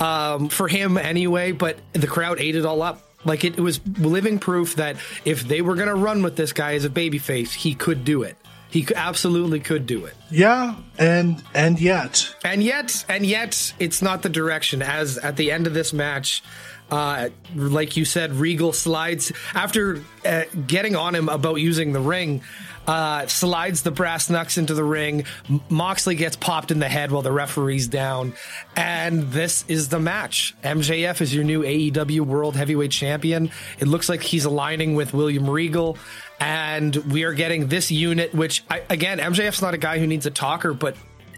um, 0.00 0.50
for 0.50 0.68
him 0.68 0.98
anyway, 0.98 1.52
but 1.52 1.78
the 1.94 2.06
crowd 2.06 2.40
ate 2.40 2.56
it 2.56 2.66
all 2.66 2.82
up. 2.82 3.13
Like 3.24 3.44
it, 3.44 3.58
it 3.58 3.60
was 3.60 3.80
living 3.98 4.38
proof 4.38 4.76
that 4.76 4.96
if 5.24 5.46
they 5.46 5.62
were 5.62 5.74
going 5.74 5.88
to 5.88 5.94
run 5.94 6.22
with 6.22 6.36
this 6.36 6.52
guy 6.52 6.74
as 6.74 6.84
a 6.84 6.90
babyface, 6.90 7.52
he 7.52 7.74
could 7.74 8.04
do 8.04 8.22
it. 8.22 8.36
He 8.70 8.86
absolutely 8.94 9.60
could 9.60 9.86
do 9.86 10.04
it. 10.04 10.14
Yeah, 10.30 10.74
and 10.98 11.40
and 11.54 11.80
yet, 11.80 12.34
and 12.44 12.60
yet, 12.60 13.04
and 13.08 13.24
yet, 13.24 13.72
it's 13.78 14.02
not 14.02 14.22
the 14.22 14.28
direction. 14.28 14.82
As 14.82 15.16
at 15.16 15.36
the 15.36 15.52
end 15.52 15.68
of 15.68 15.74
this 15.74 15.92
match, 15.92 16.42
uh, 16.90 17.28
like 17.54 17.96
you 17.96 18.04
said, 18.04 18.32
Regal 18.32 18.72
slides 18.72 19.32
after 19.54 20.02
uh, 20.24 20.42
getting 20.66 20.96
on 20.96 21.14
him 21.14 21.28
about 21.28 21.56
using 21.56 21.92
the 21.92 22.00
ring. 22.00 22.42
Uh, 22.86 23.26
slides 23.26 23.82
the 23.82 23.90
brass 23.90 24.28
knucks 24.28 24.58
into 24.58 24.74
the 24.74 24.84
ring. 24.84 25.24
Moxley 25.68 26.14
gets 26.14 26.36
popped 26.36 26.70
in 26.70 26.78
the 26.78 26.88
head 26.88 27.10
while 27.10 27.22
the 27.22 27.32
referee's 27.32 27.88
down. 27.88 28.34
And 28.76 29.22
this 29.32 29.64
is 29.68 29.88
the 29.88 29.98
match. 29.98 30.54
MJF 30.62 31.20
is 31.20 31.34
your 31.34 31.44
new 31.44 31.62
AEW 31.62 32.20
World 32.20 32.56
Heavyweight 32.56 32.90
Champion. 32.90 33.50
It 33.78 33.88
looks 33.88 34.08
like 34.08 34.22
he's 34.22 34.44
aligning 34.44 34.94
with 34.94 35.14
William 35.14 35.48
Regal. 35.48 35.96
And 36.40 36.94
we 36.96 37.22
are 37.24 37.32
getting 37.32 37.68
this 37.68 37.90
unit, 37.90 38.34
which, 38.34 38.64
I, 38.68 38.82
again, 38.90 39.18
MJF's 39.18 39.62
not 39.62 39.72
a 39.72 39.78
guy 39.78 39.98
who 39.98 40.06
needs 40.06 40.26
a 40.26 40.30
talker, 40.30 40.74
but 40.74 40.96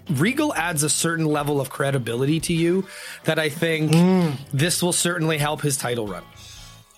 Regal 0.08 0.54
adds 0.54 0.82
a 0.82 0.90
certain 0.90 1.26
level 1.26 1.60
of 1.60 1.70
credibility 1.70 2.40
to 2.40 2.52
you 2.52 2.86
that 3.24 3.38
I 3.38 3.48
think 3.48 3.92
mm. 3.92 4.36
this 4.52 4.82
will 4.82 4.92
certainly 4.92 5.38
help 5.38 5.62
his 5.62 5.76
title 5.76 6.06
run. 6.06 6.22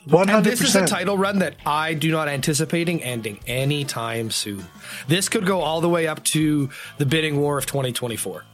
100%. 0.09 0.37
And 0.37 0.45
this 0.45 0.61
is 0.63 0.75
a 0.75 0.87
title 0.87 1.19
run 1.19 1.41
that 1.41 1.55
I 1.67 1.95
do 1.95 2.11
not 2.11 2.29
anticipating 2.29 3.03
ending 3.03 3.41
anytime 3.47 4.31
soon. 4.31 4.67
This 5.07 5.29
could 5.29 5.45
go 5.45 5.61
all 5.61 5.81
the 5.81 5.89
way 5.89 6.07
up 6.07 6.25
to 6.25 6.71
the 6.97 7.07
bidding 7.07 7.39
war 7.39 7.59
of 7.59 7.67
2024. 7.67 8.45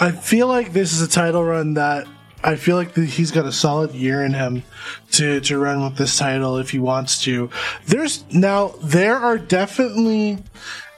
I 0.00 0.10
feel 0.10 0.48
like 0.48 0.72
this 0.72 0.92
is 0.92 1.02
a 1.02 1.08
title 1.08 1.44
run 1.44 1.74
that 1.74 2.06
I 2.42 2.56
feel 2.56 2.76
like 2.76 2.94
he's 2.94 3.30
got 3.30 3.46
a 3.46 3.52
solid 3.52 3.92
year 3.92 4.24
in 4.24 4.34
him 4.34 4.62
to, 5.12 5.40
to 5.40 5.58
run 5.58 5.84
with 5.84 5.96
this 5.96 6.18
title 6.18 6.58
if 6.58 6.70
he 6.70 6.78
wants 6.78 7.22
to. 7.22 7.50
There's 7.86 8.24
now, 8.32 8.74
there 8.82 9.16
are 9.16 9.38
definitely 9.38 10.38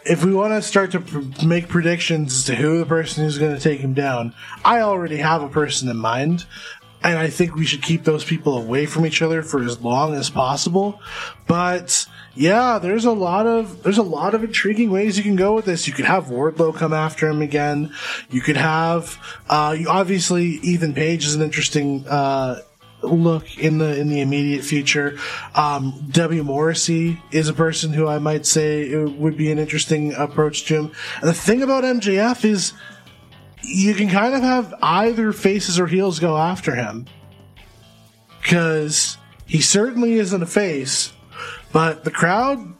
if 0.08 0.24
we 0.24 0.32
want 0.32 0.52
to 0.52 0.62
start 0.62 0.92
to 0.92 1.00
pr- 1.00 1.44
make 1.44 1.68
predictions 1.68 2.32
as 2.32 2.44
to 2.44 2.54
who 2.54 2.78
the 2.78 2.86
person 2.86 3.24
who's 3.24 3.38
going 3.38 3.54
to 3.54 3.60
take 3.60 3.80
him 3.80 3.92
down, 3.92 4.34
I 4.64 4.80
already 4.80 5.16
have 5.16 5.42
a 5.42 5.48
person 5.48 5.88
in 5.88 5.96
mind. 5.96 6.46
And 7.06 7.20
I 7.20 7.30
think 7.30 7.54
we 7.54 7.64
should 7.64 7.82
keep 7.82 8.02
those 8.02 8.24
people 8.24 8.58
away 8.58 8.84
from 8.84 9.06
each 9.06 9.22
other 9.22 9.42
for 9.44 9.62
as 9.62 9.80
long 9.80 10.14
as 10.14 10.28
possible. 10.28 11.00
But 11.46 12.04
yeah, 12.34 12.80
there's 12.80 13.04
a 13.04 13.12
lot 13.12 13.46
of 13.46 13.84
there's 13.84 13.98
a 13.98 14.02
lot 14.02 14.34
of 14.34 14.42
intriguing 14.42 14.90
ways 14.90 15.16
you 15.16 15.22
can 15.22 15.36
go 15.36 15.54
with 15.54 15.66
this. 15.66 15.86
You 15.86 15.92
could 15.92 16.04
have 16.04 16.26
Wardlow 16.26 16.74
come 16.74 16.92
after 16.92 17.28
him 17.28 17.42
again. 17.42 17.92
You 18.28 18.40
could 18.40 18.56
have 18.56 19.18
uh, 19.48 19.76
you, 19.78 19.88
obviously 19.88 20.44
Ethan 20.64 20.94
Page 20.94 21.24
is 21.24 21.36
an 21.36 21.42
interesting 21.42 22.04
uh, 22.08 22.62
look 23.02 23.56
in 23.56 23.78
the 23.78 23.96
in 24.00 24.08
the 24.08 24.20
immediate 24.20 24.64
future. 24.64 25.16
Um, 25.54 26.08
W. 26.10 26.42
Morrissey 26.42 27.22
is 27.30 27.48
a 27.48 27.54
person 27.54 27.92
who 27.92 28.08
I 28.08 28.18
might 28.18 28.46
say 28.46 28.96
would 28.96 29.36
be 29.36 29.52
an 29.52 29.60
interesting 29.60 30.12
approach 30.14 30.64
to 30.64 30.74
him. 30.74 30.92
And 31.20 31.28
the 31.28 31.34
thing 31.34 31.62
about 31.62 31.84
MJF 31.84 32.44
is 32.44 32.72
you 33.66 33.94
can 33.94 34.08
kind 34.08 34.34
of 34.34 34.42
have 34.42 34.74
either 34.82 35.32
faces 35.32 35.78
or 35.78 35.86
heels 35.86 36.18
go 36.18 36.36
after 36.36 36.74
him 36.74 37.06
because 38.40 39.18
he 39.46 39.60
certainly 39.60 40.14
isn't 40.14 40.42
a 40.42 40.46
face, 40.46 41.12
but 41.72 42.04
the 42.04 42.10
crowd 42.10 42.74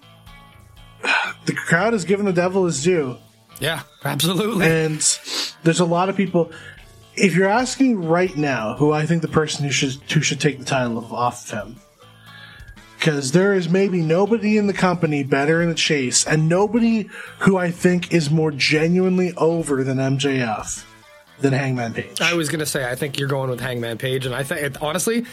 the 1.47 1.53
crowd 1.53 1.93
has 1.93 2.05
given 2.05 2.27
the 2.27 2.33
devil 2.33 2.65
his 2.65 2.83
due. 2.83 3.17
Yeah, 3.61 3.83
absolutely. 4.05 4.67
And 4.67 5.19
there's 5.63 5.81
a 5.81 5.85
lot 5.85 6.09
of 6.09 6.17
people 6.17 6.53
if 7.17 7.35
you're 7.35 7.49
asking 7.49 8.05
right 8.05 8.37
now 8.37 8.77
who 8.77 8.93
I 8.93 9.07
think 9.07 9.23
the 9.23 9.29
person 9.29 9.65
who 9.65 9.71
should 9.71 9.95
who 10.13 10.21
should 10.21 10.41
take 10.41 10.59
the 10.59 10.65
title 10.65 10.99
off 11.15 11.51
of 11.53 11.59
him, 11.59 11.77
because 13.07 13.31
there 13.31 13.55
is 13.55 13.69
maybe 13.69 14.03
nobody 14.03 14.59
in 14.59 14.67
the 14.67 14.73
company 14.73 15.23
better 15.23 15.63
in 15.63 15.69
the 15.69 15.77
chase, 15.77 16.27
and 16.27 16.49
nobody 16.49 17.09
who 17.39 17.57
I 17.57 17.71
think 17.71 18.13
is 18.13 18.33
more 18.33 18.51
genuinely 18.51 19.33
over 19.37 19.85
than 19.85 19.99
MJF 19.99 20.85
than 21.39 21.53
Hangman 21.53 21.95
Page. 21.95 22.21
I 22.21 22.35
was 22.35 22.49
gonna 22.49 22.67
say 22.67 22.91
I 22.91 22.97
think 22.97 23.17
you're 23.17 23.29
going 23.29 23.49
with 23.49 23.61
Hangman 23.61 23.99
Page, 23.99 24.27
and 24.27 24.35
I 24.35 24.43
think 24.43 24.83
honestly. 24.83 25.25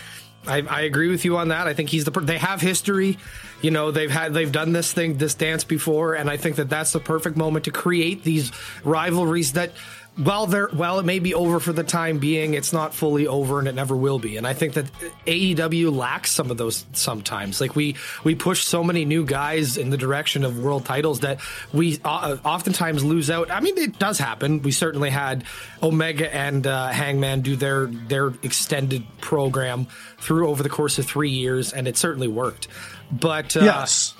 I, 0.46 0.58
I 0.70 0.82
agree 0.82 1.08
with 1.08 1.24
you 1.24 1.38
on 1.38 1.48
that. 1.48 1.68
I 1.68 1.74
think 1.74 1.88
he's 1.88 2.04
the. 2.04 2.12
They 2.12 2.38
have 2.38 2.60
history, 2.60 3.18
you 3.62 3.72
know. 3.72 3.92
They've 3.92 4.12
had 4.12 4.34
they've 4.34 4.52
done 4.52 4.74
this 4.74 4.92
thing, 4.92 5.16
this 5.16 5.36
dance 5.36 5.64
before, 5.64 6.16
and 6.16 6.30
I 6.30 6.36
think 6.36 6.58
that 6.58 6.70
that's 6.70 6.92
the 6.92 7.00
perfect 7.00 7.38
moment 7.38 7.64
to 7.64 7.72
create 7.72 8.26
these 8.26 8.52
rivalries 8.84 9.54
that 9.54 9.72
while 10.16 10.45
there 10.45 10.68
while 10.68 10.99
it 10.99 11.05
may 11.05 11.18
be 11.18 11.34
over 11.34 11.59
for 11.59 11.74
the 11.74 11.84
time 11.84 12.20
being, 12.20 12.53
it's 12.53 12.72
not 12.72 12.93
fully 12.93 13.26
over 13.26 13.57
and 13.57 13.68
it 13.68 13.74
never 13.74 13.95
will 13.95 14.20
be. 14.20 14.38
And 14.38 14.45
I 14.45 14.53
think 14.53 14.74
that 14.76 14.86
AEW 15.26 15.95
lacks 15.95 16.32
some 16.32 16.51
of 16.51 16.57
those 16.57 16.86
sometimes. 16.93 17.59
Like 17.59 17.76
we 17.76 17.95
we 18.24 18.36
push 18.36 18.64
so 18.64 18.84
many 18.84 19.05
new 19.05 19.26
guys 19.26 19.76
in 19.78 19.89
the 19.89 19.97
direction 19.97 20.43
of 20.43 20.59
world 20.59 20.86
titles 20.86 21.22
that 21.22 21.39
we 21.74 21.99
uh, 22.05 22.38
oftentimes 22.45 23.03
lose 23.03 23.32
out. 23.32 23.49
I 23.49 23.59
mean, 23.59 23.78
it 23.78 23.97
does 23.97 24.20
happen. 24.20 24.61
We 24.61 24.72
certainly 24.72 25.09
had 25.09 25.45
Omega 25.82 26.34
and 26.34 26.68
uh, 26.68 26.89
Hangman 26.89 27.41
do 27.41 27.55
their 27.55 27.88
their 27.88 28.28
extended 28.43 29.03
program 29.20 29.88
through 30.20 30.49
over 30.49 30.61
the 30.61 30.70
course 30.70 30.99
of 30.99 31.07
three 31.07 31.32
years, 31.32 31.74
and 31.74 31.88
it 31.88 31.97
certainly 31.97 32.28
worked. 32.28 32.68
But 33.11 33.57
uh, 33.57 33.61
yes 33.61 34.14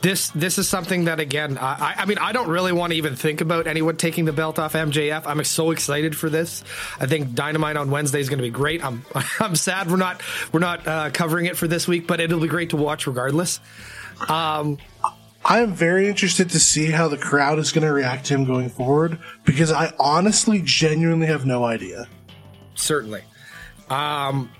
this 0.00 0.30
this 0.30 0.58
is 0.58 0.68
something 0.68 1.04
that 1.04 1.18
again 1.18 1.58
I, 1.58 1.94
I 1.98 2.04
mean 2.04 2.18
I 2.18 2.32
don't 2.32 2.48
really 2.48 2.72
want 2.72 2.92
to 2.92 2.96
even 2.96 3.16
think 3.16 3.40
about 3.40 3.66
anyone 3.66 3.96
taking 3.96 4.24
the 4.26 4.32
belt 4.32 4.58
off 4.58 4.74
MJF. 4.74 5.26
I'm 5.26 5.42
so 5.44 5.72
excited 5.72 6.16
for 6.16 6.30
this. 6.30 6.62
I 7.00 7.06
think 7.06 7.34
Dynamite 7.34 7.76
on 7.76 7.90
Wednesday 7.90 8.20
is 8.20 8.28
going 8.28 8.38
to 8.38 8.44
be 8.44 8.50
great. 8.50 8.84
I'm 8.84 9.04
I'm 9.40 9.56
sad 9.56 9.90
we're 9.90 9.96
not 9.96 10.22
we're 10.52 10.60
not 10.60 10.86
uh, 10.86 11.10
covering 11.12 11.46
it 11.46 11.56
for 11.56 11.66
this 11.66 11.88
week, 11.88 12.06
but 12.06 12.20
it'll 12.20 12.40
be 12.40 12.48
great 12.48 12.70
to 12.70 12.76
watch 12.76 13.06
regardless. 13.06 13.60
Um, 14.28 14.78
I 15.44 15.60
am 15.60 15.72
very 15.72 16.08
interested 16.08 16.50
to 16.50 16.60
see 16.60 16.90
how 16.90 17.08
the 17.08 17.16
crowd 17.16 17.58
is 17.58 17.72
going 17.72 17.86
to 17.86 17.92
react 17.92 18.26
to 18.26 18.34
him 18.34 18.44
going 18.44 18.68
forward 18.68 19.18
because 19.44 19.72
I 19.72 19.92
honestly, 19.98 20.60
genuinely 20.62 21.28
have 21.28 21.46
no 21.46 21.64
idea. 21.64 22.08
Certainly. 22.74 23.22
Um, 23.88 24.50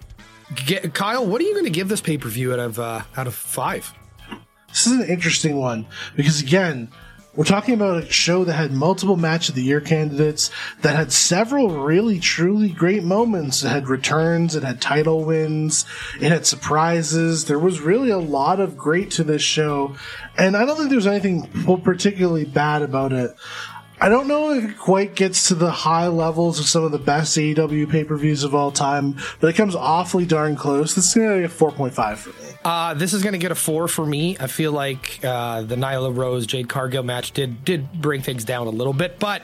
get, 0.67 0.95
Kyle, 0.95 1.27
what 1.27 1.41
are 1.41 1.45
you 1.45 1.53
going 1.53 1.65
to 1.65 1.71
give 1.71 1.89
this 1.89 2.01
pay 2.01 2.17
per 2.17 2.29
view 2.29 2.53
out 2.53 2.59
of 2.59 2.79
uh, 2.79 3.03
out 3.17 3.27
of 3.27 3.35
five? 3.35 3.93
This 4.79 4.87
is 4.87 5.01
an 5.01 5.09
interesting 5.09 5.57
one 5.57 5.87
because 6.15 6.41
again, 6.41 6.89
we're 7.35 7.45
talking 7.45 7.75
about 7.75 8.03
a 8.03 8.13
show 8.13 8.45
that 8.45 8.53
had 8.53 8.71
multiple 8.71 9.17
match 9.17 9.49
of 9.49 9.57
the 9.57 9.63
year 9.63 9.81
candidates, 9.81 10.53
that 10.83 10.95
had 10.95 11.11
several 11.11 11.85
really 11.85 12.21
truly 12.21 12.69
great 12.69 13.03
moments. 13.03 13.65
It 13.65 13.71
had 13.71 13.89
returns, 13.89 14.55
it 14.55 14.63
had 14.63 14.81
title 14.81 15.25
wins, 15.25 15.85
it 16.21 16.31
had 16.31 16.47
surprises. 16.47 17.47
There 17.47 17.59
was 17.59 17.81
really 17.81 18.11
a 18.11 18.19
lot 18.19 18.61
of 18.61 18.77
great 18.77 19.11
to 19.13 19.25
this 19.25 19.43
show, 19.43 19.97
and 20.37 20.57
I 20.57 20.65
don't 20.65 20.77
think 20.77 20.91
there's 20.91 21.09
anything 21.09 21.49
particularly 21.83 22.45
bad 22.45 22.83
about 22.83 23.13
it. 23.13 23.33
I 24.01 24.09
don't 24.09 24.29
know 24.29 24.53
if 24.53 24.65
it 24.65 24.79
quite 24.79 25.17
gets 25.17 25.49
to 25.49 25.57
the 25.57 25.73
high 25.73 26.07
levels 26.07 26.61
of 26.61 26.67
some 26.67 26.85
of 26.85 26.93
the 26.93 26.99
best 26.99 27.37
AEW 27.37 27.91
pay 27.91 28.05
per 28.05 28.17
views 28.17 28.45
of 28.45 28.55
all 28.55 28.71
time, 28.71 29.17
but 29.41 29.49
it 29.49 29.57
comes 29.57 29.75
awfully 29.75 30.25
darn 30.25 30.55
close. 30.55 30.95
This 30.95 31.09
is 31.09 31.15
going 31.15 31.43
to 31.43 31.49
be 31.49 31.53
a 31.53 31.57
4.5 31.57 32.17
for 32.17 32.31
me. 32.31 32.48
Uh, 32.69 32.93
this 32.93 33.15
is 33.15 33.23
going 33.23 33.33
to 33.33 33.39
get 33.39 33.51
a 33.51 33.55
4 33.55 33.89
for 33.89 34.05
me. 34.05 34.37
I 34.39 34.47
feel 34.47 34.73
like 34.73 35.25
uh, 35.25 35.63
the 35.63 35.75
Nyla 35.75 36.15
Rose 36.15 36.47
Jade 36.47 36.69
Cargill 36.69 37.03
match 37.03 37.33
did 37.33 37.65
did 37.65 37.91
bring 37.95 38.21
things 38.21 38.45
down 38.45 38.67
a 38.67 38.71
little 38.71 38.93
bit, 38.93 39.19
but 39.19 39.41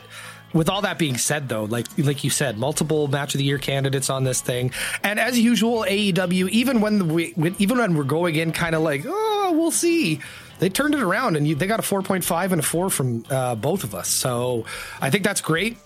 with 0.52 0.68
all 0.68 0.82
that 0.82 0.98
being 0.98 1.16
said 1.16 1.48
though 1.48 1.64
like 1.64 1.84
like 1.98 2.22
you 2.22 2.30
said 2.30 2.56
multiple 2.56 3.08
match 3.08 3.34
of 3.34 3.38
the 3.38 3.44
year 3.44 3.58
candidates 3.58 4.08
on 4.08 4.22
this 4.22 4.40
thing 4.40 4.70
and 5.02 5.18
as 5.18 5.36
usual 5.36 5.84
AEW 5.88 6.48
even 6.50 6.80
when 6.80 7.08
we 7.08 7.34
even 7.58 7.76
when 7.78 7.96
we're 7.96 8.04
going 8.04 8.36
in 8.36 8.52
kind 8.52 8.76
of 8.76 8.82
like 8.82 9.02
oh 9.04 9.52
we'll 9.52 9.72
see 9.72 10.20
they 10.58 10.68
turned 10.68 10.94
it 10.94 11.02
around 11.02 11.36
and 11.36 11.46
you, 11.46 11.54
they 11.54 11.66
got 11.66 11.80
a 11.80 11.82
4.5 11.82 12.52
and 12.52 12.60
a 12.60 12.62
4 12.62 12.90
from 12.90 13.24
uh, 13.30 13.54
both 13.54 13.84
of 13.84 13.94
us. 13.94 14.08
So 14.08 14.64
I 15.00 15.10
think 15.10 15.24
that's 15.24 15.40
great. 15.40 15.76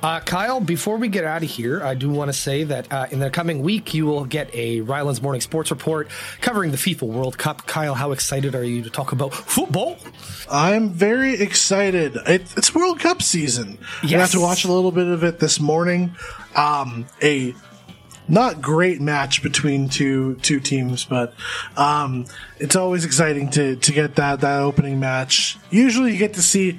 Uh, 0.00 0.20
Kyle, 0.20 0.60
before 0.60 0.96
we 0.96 1.08
get 1.08 1.24
out 1.24 1.42
of 1.42 1.50
here, 1.50 1.82
I 1.82 1.94
do 1.94 2.08
want 2.08 2.28
to 2.28 2.32
say 2.32 2.62
that 2.64 2.92
uh, 2.92 3.06
in 3.10 3.18
the 3.18 3.30
coming 3.30 3.62
week, 3.62 3.94
you 3.94 4.06
will 4.06 4.24
get 4.24 4.48
a 4.54 4.80
Rylan's 4.82 5.20
Morning 5.20 5.40
Sports 5.40 5.70
Report 5.70 6.08
covering 6.40 6.70
the 6.70 6.76
FIFA 6.76 7.02
World 7.02 7.36
Cup. 7.36 7.66
Kyle, 7.66 7.94
how 7.94 8.12
excited 8.12 8.54
are 8.54 8.62
you 8.62 8.82
to 8.82 8.90
talk 8.90 9.10
about 9.10 9.34
football? 9.34 9.98
I'm 10.48 10.90
very 10.90 11.34
excited. 11.40 12.14
It, 12.14 12.42
it's 12.56 12.72
World 12.74 13.00
Cup 13.00 13.22
season. 13.22 13.78
Yes. 14.04 14.14
I 14.14 14.18
have 14.18 14.30
to 14.32 14.40
watch 14.40 14.64
a 14.64 14.72
little 14.72 14.92
bit 14.92 15.08
of 15.08 15.24
it 15.24 15.40
this 15.40 15.58
morning. 15.58 16.14
Um, 16.54 17.06
a 17.20 17.54
not 18.28 18.62
great 18.62 19.00
match 19.00 19.42
between 19.42 19.88
two 19.88 20.36
two 20.36 20.60
teams, 20.60 21.04
but 21.06 21.34
um, 21.76 22.26
it's 22.58 22.76
always 22.76 23.04
exciting 23.04 23.50
to 23.50 23.76
to 23.76 23.92
get 23.92 24.16
that 24.16 24.42
that 24.42 24.60
opening 24.60 25.00
match. 25.00 25.58
Usually, 25.70 26.12
you 26.12 26.18
get 26.18 26.34
to 26.34 26.42
see. 26.42 26.78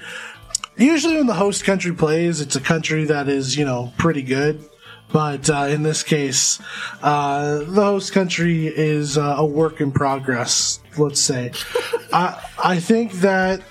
Usually, 0.80 1.17
when 1.17 1.27
the 1.27 1.34
host 1.34 1.65
country 1.65 1.93
plays, 1.93 2.39
it's 2.41 2.55
a 2.55 2.61
country 2.61 3.05
that 3.05 3.27
is 3.27 3.57
you 3.57 3.65
know 3.65 3.93
pretty 3.97 4.21
good. 4.21 4.63
But 5.11 5.49
uh, 5.49 5.67
in 5.69 5.84
this 5.84 6.03
case, 6.03 6.59
uh, 7.01 7.59
the 7.59 7.84
host 7.84 8.13
country 8.13 8.67
is 8.67 9.17
uh, 9.17 9.36
a 9.38 9.45
work 9.45 9.82
in 9.82 9.91
progress. 9.91 10.80
Let's 10.97 11.19
say. 11.19 11.51
I 12.13 12.41
I 12.63 12.80
think 12.80 13.13
that 13.13 13.61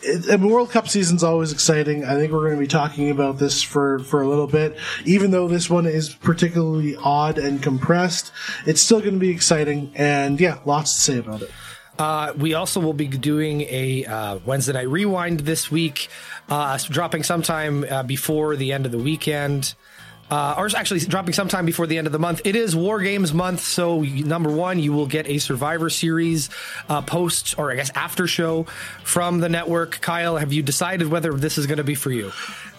it, 0.00 0.40
World 0.40 0.70
Cup 0.70 0.88
season's 0.88 1.24
always 1.24 1.52
exciting. 1.52 2.04
I 2.04 2.14
think 2.14 2.32
we're 2.32 2.44
going 2.44 2.54
to 2.54 2.60
be 2.60 2.66
talking 2.66 3.10
about 3.10 3.38
this 3.38 3.62
for, 3.62 3.98
for 4.00 4.22
a 4.22 4.28
little 4.28 4.46
bit. 4.46 4.76
Even 5.04 5.30
though 5.30 5.48
this 5.48 5.68
one 5.68 5.86
is 5.86 6.14
particularly 6.14 6.96
odd 6.96 7.38
and 7.38 7.62
compressed, 7.62 8.32
it's 8.66 8.80
still 8.80 9.00
going 9.00 9.14
to 9.14 9.18
be 9.18 9.30
exciting. 9.30 9.92
And 9.94 10.40
yeah, 10.40 10.58
lots 10.64 10.94
to 10.94 11.00
say 11.00 11.18
about 11.18 11.42
it. 11.42 11.50
Uh, 11.98 12.32
we 12.36 12.54
also 12.54 12.80
will 12.80 12.92
be 12.92 13.08
doing 13.08 13.62
a 13.62 14.04
uh, 14.04 14.38
Wednesday 14.44 14.72
night 14.72 14.88
rewind 14.88 15.40
this 15.40 15.70
week, 15.70 16.08
uh, 16.48 16.78
dropping 16.88 17.24
sometime 17.24 17.84
uh, 17.84 18.02
before 18.02 18.56
the 18.56 18.72
end 18.72 18.86
of 18.86 18.92
the 18.92 18.98
weekend. 18.98 19.74
Uh, 20.30 20.54
or 20.58 20.68
actually 20.76 21.00
dropping 21.00 21.32
sometime 21.32 21.64
before 21.64 21.86
the 21.86 21.96
end 21.96 22.06
of 22.06 22.12
the 22.12 22.18
month. 22.18 22.42
It 22.44 22.54
is 22.54 22.76
War 22.76 23.00
Games 23.00 23.32
month, 23.32 23.60
so 23.60 24.02
number 24.02 24.50
one, 24.50 24.78
you 24.78 24.92
will 24.92 25.06
get 25.06 25.26
a 25.26 25.38
Survivor 25.38 25.88
Series 25.88 26.50
uh, 26.90 27.00
post 27.00 27.58
or 27.58 27.72
I 27.72 27.76
guess 27.76 27.90
after 27.94 28.26
show 28.26 28.64
from 29.04 29.40
the 29.40 29.48
network. 29.48 30.02
Kyle, 30.02 30.36
have 30.36 30.52
you 30.52 30.62
decided 30.62 31.08
whether 31.08 31.32
this 31.32 31.56
is 31.56 31.66
going 31.66 31.78
to 31.78 31.84
be 31.84 31.94
for 31.94 32.10
you? 32.10 32.30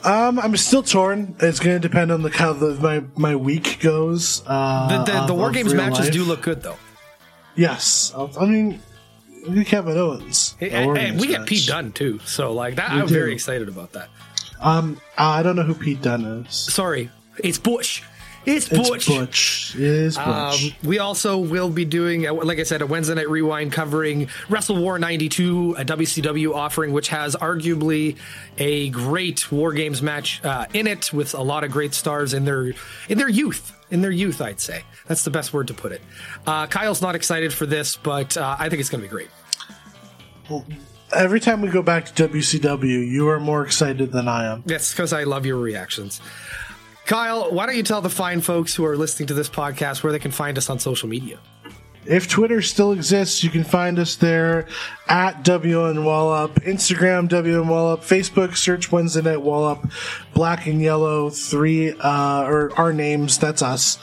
Um, 0.04 0.38
I'm 0.38 0.56
still 0.58 0.84
torn. 0.84 1.36
It's 1.40 1.60
going 1.60 1.82
to 1.82 1.88
depend 1.88 2.12
on 2.12 2.22
the 2.22 2.30
how 2.30 2.54
the, 2.54 2.76
my 2.76 3.04
my 3.16 3.36
week 3.36 3.80
goes. 3.80 4.44
Uh, 4.46 5.04
the 5.04 5.12
the, 5.12 5.26
the 5.26 5.34
War 5.34 5.50
Games 5.50 5.74
matches 5.74 6.06
life. 6.06 6.14
do 6.14 6.24
look 6.24 6.44
good 6.44 6.62
though. 6.62 6.78
Yes, 7.56 8.14
I 8.16 8.46
mean 8.46 8.80
Kevin 9.66 9.98
Owens. 9.98 10.56
Hey, 10.60 10.70
hey, 10.70 11.12
we 11.12 11.28
get 11.28 11.46
Pete 11.46 11.68
Dunne 11.68 11.92
too, 11.92 12.20
so 12.26 12.54
like 12.54 12.76
that. 12.76 12.94
We 12.94 13.02
I'm 13.02 13.08
do. 13.08 13.14
very 13.14 13.34
excited 13.34 13.68
about 13.68 13.94
that. 13.94 14.10
Um, 14.62 15.00
I 15.18 15.44
don't 15.44 15.56
know 15.56 15.64
who 15.64 15.74
Pete 15.76 16.02
Dunne 16.02 16.46
is. 16.46 16.56
Sorry, 16.56 17.10
it's 17.38 17.58
Butch. 17.58 18.04
It's 18.46 18.70
Butch. 18.70 19.08
It's 19.08 19.08
Butch. 19.08 19.76
It 19.76 19.82
is 19.82 20.18
um, 20.18 20.26
Butch. 20.26 20.66
Um, 20.66 20.88
we 20.90 21.00
also 21.00 21.38
will 21.38 21.70
be 21.70 21.86
doing, 21.86 22.26
uh, 22.28 22.34
like 22.34 22.60
I 22.60 22.64
said, 22.64 22.82
a 22.82 22.86
Wednesday 22.88 23.16
night 23.16 23.30
rewind 23.30 23.72
covering 23.72 24.30
Wrestle 24.50 24.78
War 24.78 24.98
92, 24.98 25.76
a 25.78 25.86
WCW 25.86 26.56
offering, 26.56 26.92
which 26.94 27.10
has 27.10 27.36
arguably 27.36 28.18
a 28.58 28.90
great 28.90 29.52
War 29.52 29.74
Games 29.74 30.02
match 30.02 30.44
uh, 30.44 30.66
in 30.74 30.88
it 30.88 31.12
with 31.14 31.34
a 31.34 31.42
lot 31.42 31.64
of 31.64 31.72
great 31.72 31.94
stars 31.94 32.34
in 32.34 32.46
their 32.46 32.74
in 33.08 33.18
their 33.18 33.30
youth. 33.30 33.76
In 33.92 34.02
their 34.02 34.12
youth, 34.12 34.42
I'd 34.42 34.60
say 34.60 34.84
that's 35.08 35.24
the 35.24 35.32
best 35.32 35.54
word 35.54 35.68
to 35.68 35.74
put 35.74 35.92
it. 35.92 36.02
Uh, 36.46 36.68
Kyle's 36.68 37.02
not 37.02 37.16
excited 37.16 37.54
for 37.54 37.66
this, 37.66 37.96
but 37.98 38.38
uh, 38.38 38.56
I 38.60 38.70
think 38.70 38.80
it's 38.80 38.90
going 38.90 39.02
to 39.02 39.08
be 39.08 39.12
great. 39.12 39.30
Well, 40.50 40.66
every 41.14 41.40
time 41.40 41.62
we 41.62 41.70
go 41.70 41.82
back 41.82 42.06
to 42.14 42.28
WCW, 42.28 43.08
you 43.08 43.28
are 43.30 43.40
more 43.40 43.64
excited 43.64 44.12
than 44.12 44.28
I 44.28 44.46
am. 44.52 44.64
That's 44.66 44.92
because 44.92 45.14
I 45.14 45.24
love 45.24 45.46
your 45.46 45.58
reactions. 45.58 46.22
Kyle, 47.06 47.52
why 47.52 47.66
don't 47.66 47.76
you 47.76 47.84
tell 47.84 48.02
the 48.02 48.10
fine 48.10 48.42
folks 48.42 48.76
who 48.76 48.86
are 48.86 48.96
listening 48.96 49.28
to 49.28 49.34
this 49.34 49.50
podcast 49.50 50.04
where 50.04 50.12
they 50.12 50.20
can 50.20 50.30
find 50.32 50.58
us 50.60 50.70
on 50.70 50.78
social 50.78 51.10
media? 51.10 51.40
If 52.06 52.28
Twitter 52.28 52.62
still 52.62 52.92
exists, 52.92 53.44
you 53.44 53.50
can 53.50 53.64
find 53.64 54.00
us 54.00 54.16
there 54.16 54.68
at 55.08 55.44
WN 55.44 56.04
Wallop, 56.04 56.56
Instagram 56.62 57.28
WN 57.28 57.68
Wallop, 57.68 58.02
Facebook 58.02 58.56
search 58.56 58.92
Wednesday 58.92 59.22
Night 59.22 59.42
Wallop, 59.42 59.92
Black 60.34 60.66
and 60.66 60.82
Yellow 60.82 61.30
three 61.30 61.92
uh, 61.92 62.44
or 62.44 62.74
our 62.78 62.94
names. 62.94 63.38
That's 63.38 63.62
us. 63.62 64.00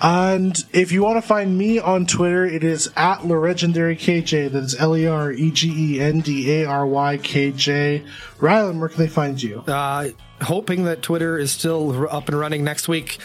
And 0.00 0.62
if 0.72 0.92
you 0.92 1.02
want 1.02 1.22
to 1.22 1.26
find 1.26 1.56
me 1.56 1.78
on 1.78 2.06
Twitter, 2.06 2.44
it 2.44 2.62
is 2.64 2.90
at 2.96 3.26
Legendary 3.26 3.96
KJ. 3.96 4.52
That 4.52 4.64
is 4.64 4.78
L 4.78 4.96
E 4.96 5.06
R 5.06 5.32
E 5.32 5.50
G 5.50 5.96
E 5.96 6.00
N 6.00 6.20
D 6.20 6.62
A 6.62 6.66
R 6.66 6.86
Y 6.86 7.16
K 7.18 7.50
J. 7.52 8.04
Rylan, 8.38 8.78
where 8.78 8.88
can 8.88 8.98
they 8.98 9.08
find 9.08 9.42
you? 9.42 9.60
Uh, 9.66 10.10
hoping 10.40 10.84
that 10.84 11.02
Twitter 11.02 11.38
is 11.38 11.50
still 11.50 12.06
up 12.08 12.28
and 12.28 12.38
running 12.38 12.62
next 12.62 12.88
week. 12.88 13.18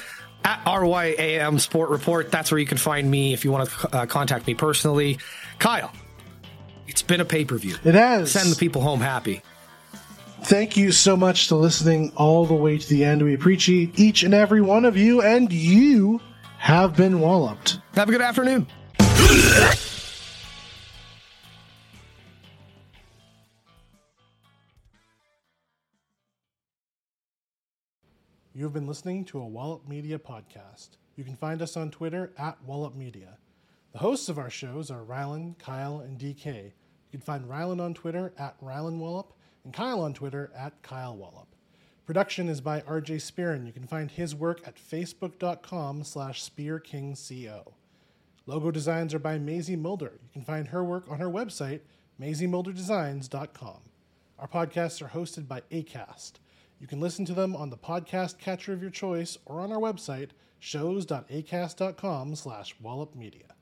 At 0.45 0.61
RYAM 0.65 1.59
Sport 1.59 1.89
Report, 1.89 2.31
that's 2.31 2.51
where 2.51 2.59
you 2.59 2.65
can 2.65 2.77
find 2.77 3.09
me 3.09 3.33
if 3.33 3.45
you 3.45 3.51
want 3.51 3.69
to 3.69 3.95
uh, 3.95 4.05
contact 4.05 4.45
me 4.45 4.53
personally. 4.53 5.19
Kyle, 5.59 5.91
it's 6.87 7.01
been 7.01 7.21
a 7.21 7.25
pay 7.25 7.45
per 7.45 7.57
view. 7.57 7.75
It 7.83 7.95
has. 7.95 8.31
Send 8.31 8.49
the 8.51 8.55
people 8.55 8.81
home 8.81 8.99
happy. 8.99 9.41
Thank 10.43 10.75
you 10.75 10.91
so 10.91 11.15
much 11.15 11.47
for 11.47 11.55
listening 11.55 12.11
all 12.17 12.45
the 12.45 12.53
way 12.53 12.77
to 12.77 12.89
the 12.89 13.05
end. 13.05 13.21
We 13.21 13.33
appreciate 13.33 13.97
each 13.97 14.23
and 14.23 14.33
every 14.33 14.61
one 14.61 14.83
of 14.83 14.97
you, 14.97 15.21
and 15.21 15.51
you 15.51 16.19
have 16.57 16.97
been 16.97 17.21
walloped. 17.21 17.79
Have 17.95 18.09
a 18.09 18.11
good 18.11 18.21
afternoon. 18.21 18.67
You 28.55 28.63
have 28.65 28.73
been 28.73 28.85
listening 28.85 29.25
to 29.25 29.39
a 29.39 29.47
Wallop 29.47 29.87
Media 29.87 30.19
podcast. 30.19 30.89
You 31.15 31.23
can 31.23 31.35
find 31.35 31.59
us 31.59 31.75
on 31.75 31.89
Twitter 31.89 32.31
at 32.37 32.63
Wallop 32.63 32.93
Media. 32.93 33.39
The 33.93 33.97
hosts 33.97 34.29
of 34.29 34.37
our 34.37 34.51
shows 34.51 34.91
are 34.91 35.03
Rylan, 35.03 35.57
Kyle, 35.57 36.01
and 36.01 36.19
DK. 36.19 36.65
You 36.65 36.71
can 37.11 37.21
find 37.21 37.45
Rylan 37.45 37.81
on 37.81 37.95
Twitter 37.95 38.31
at 38.37 38.61
Rylan 38.61 38.99
Wallop 38.99 39.33
and 39.63 39.73
Kyle 39.73 40.01
on 40.01 40.13
Twitter 40.13 40.51
at 40.55 40.79
Kyle 40.83 41.17
Wallop. 41.17 41.47
Production 42.05 42.47
is 42.47 42.61
by 42.61 42.81
RJ 42.81 43.21
Spearin. 43.21 43.65
You 43.65 43.73
can 43.73 43.87
find 43.87 44.11
his 44.11 44.35
work 44.35 44.61
at 44.67 44.75
facebook.com 44.75 46.03
slash 46.03 46.47
spearkingco. 46.47 47.71
Logo 48.45 48.69
designs 48.69 49.15
are 49.15 49.19
by 49.19 49.39
Maisie 49.39 49.75
Mulder. 49.75 50.19
You 50.21 50.29
can 50.31 50.43
find 50.43 50.67
her 50.67 50.83
work 50.83 51.05
on 51.09 51.17
her 51.17 51.29
website, 51.29 51.79
maisiemulderdesigns.com. 52.21 53.79
Our 54.37 54.47
podcasts 54.47 55.01
are 55.01 55.09
hosted 55.09 55.47
by 55.47 55.61
ACAST. 55.71 56.33
You 56.83 56.87
can 56.87 56.99
listen 56.99 57.23
to 57.27 57.33
them 57.33 57.55
on 57.55 57.69
the 57.69 57.77
podcast 57.77 58.39
catcher 58.39 58.73
of 58.73 58.81
your 58.81 58.91
choice 58.91 59.37
or 59.45 59.61
on 59.61 59.71
our 59.71 59.79
website, 59.79 60.31
shows.acast.com 60.59 62.35
slash 62.35 62.75
wallopmedia. 62.83 63.52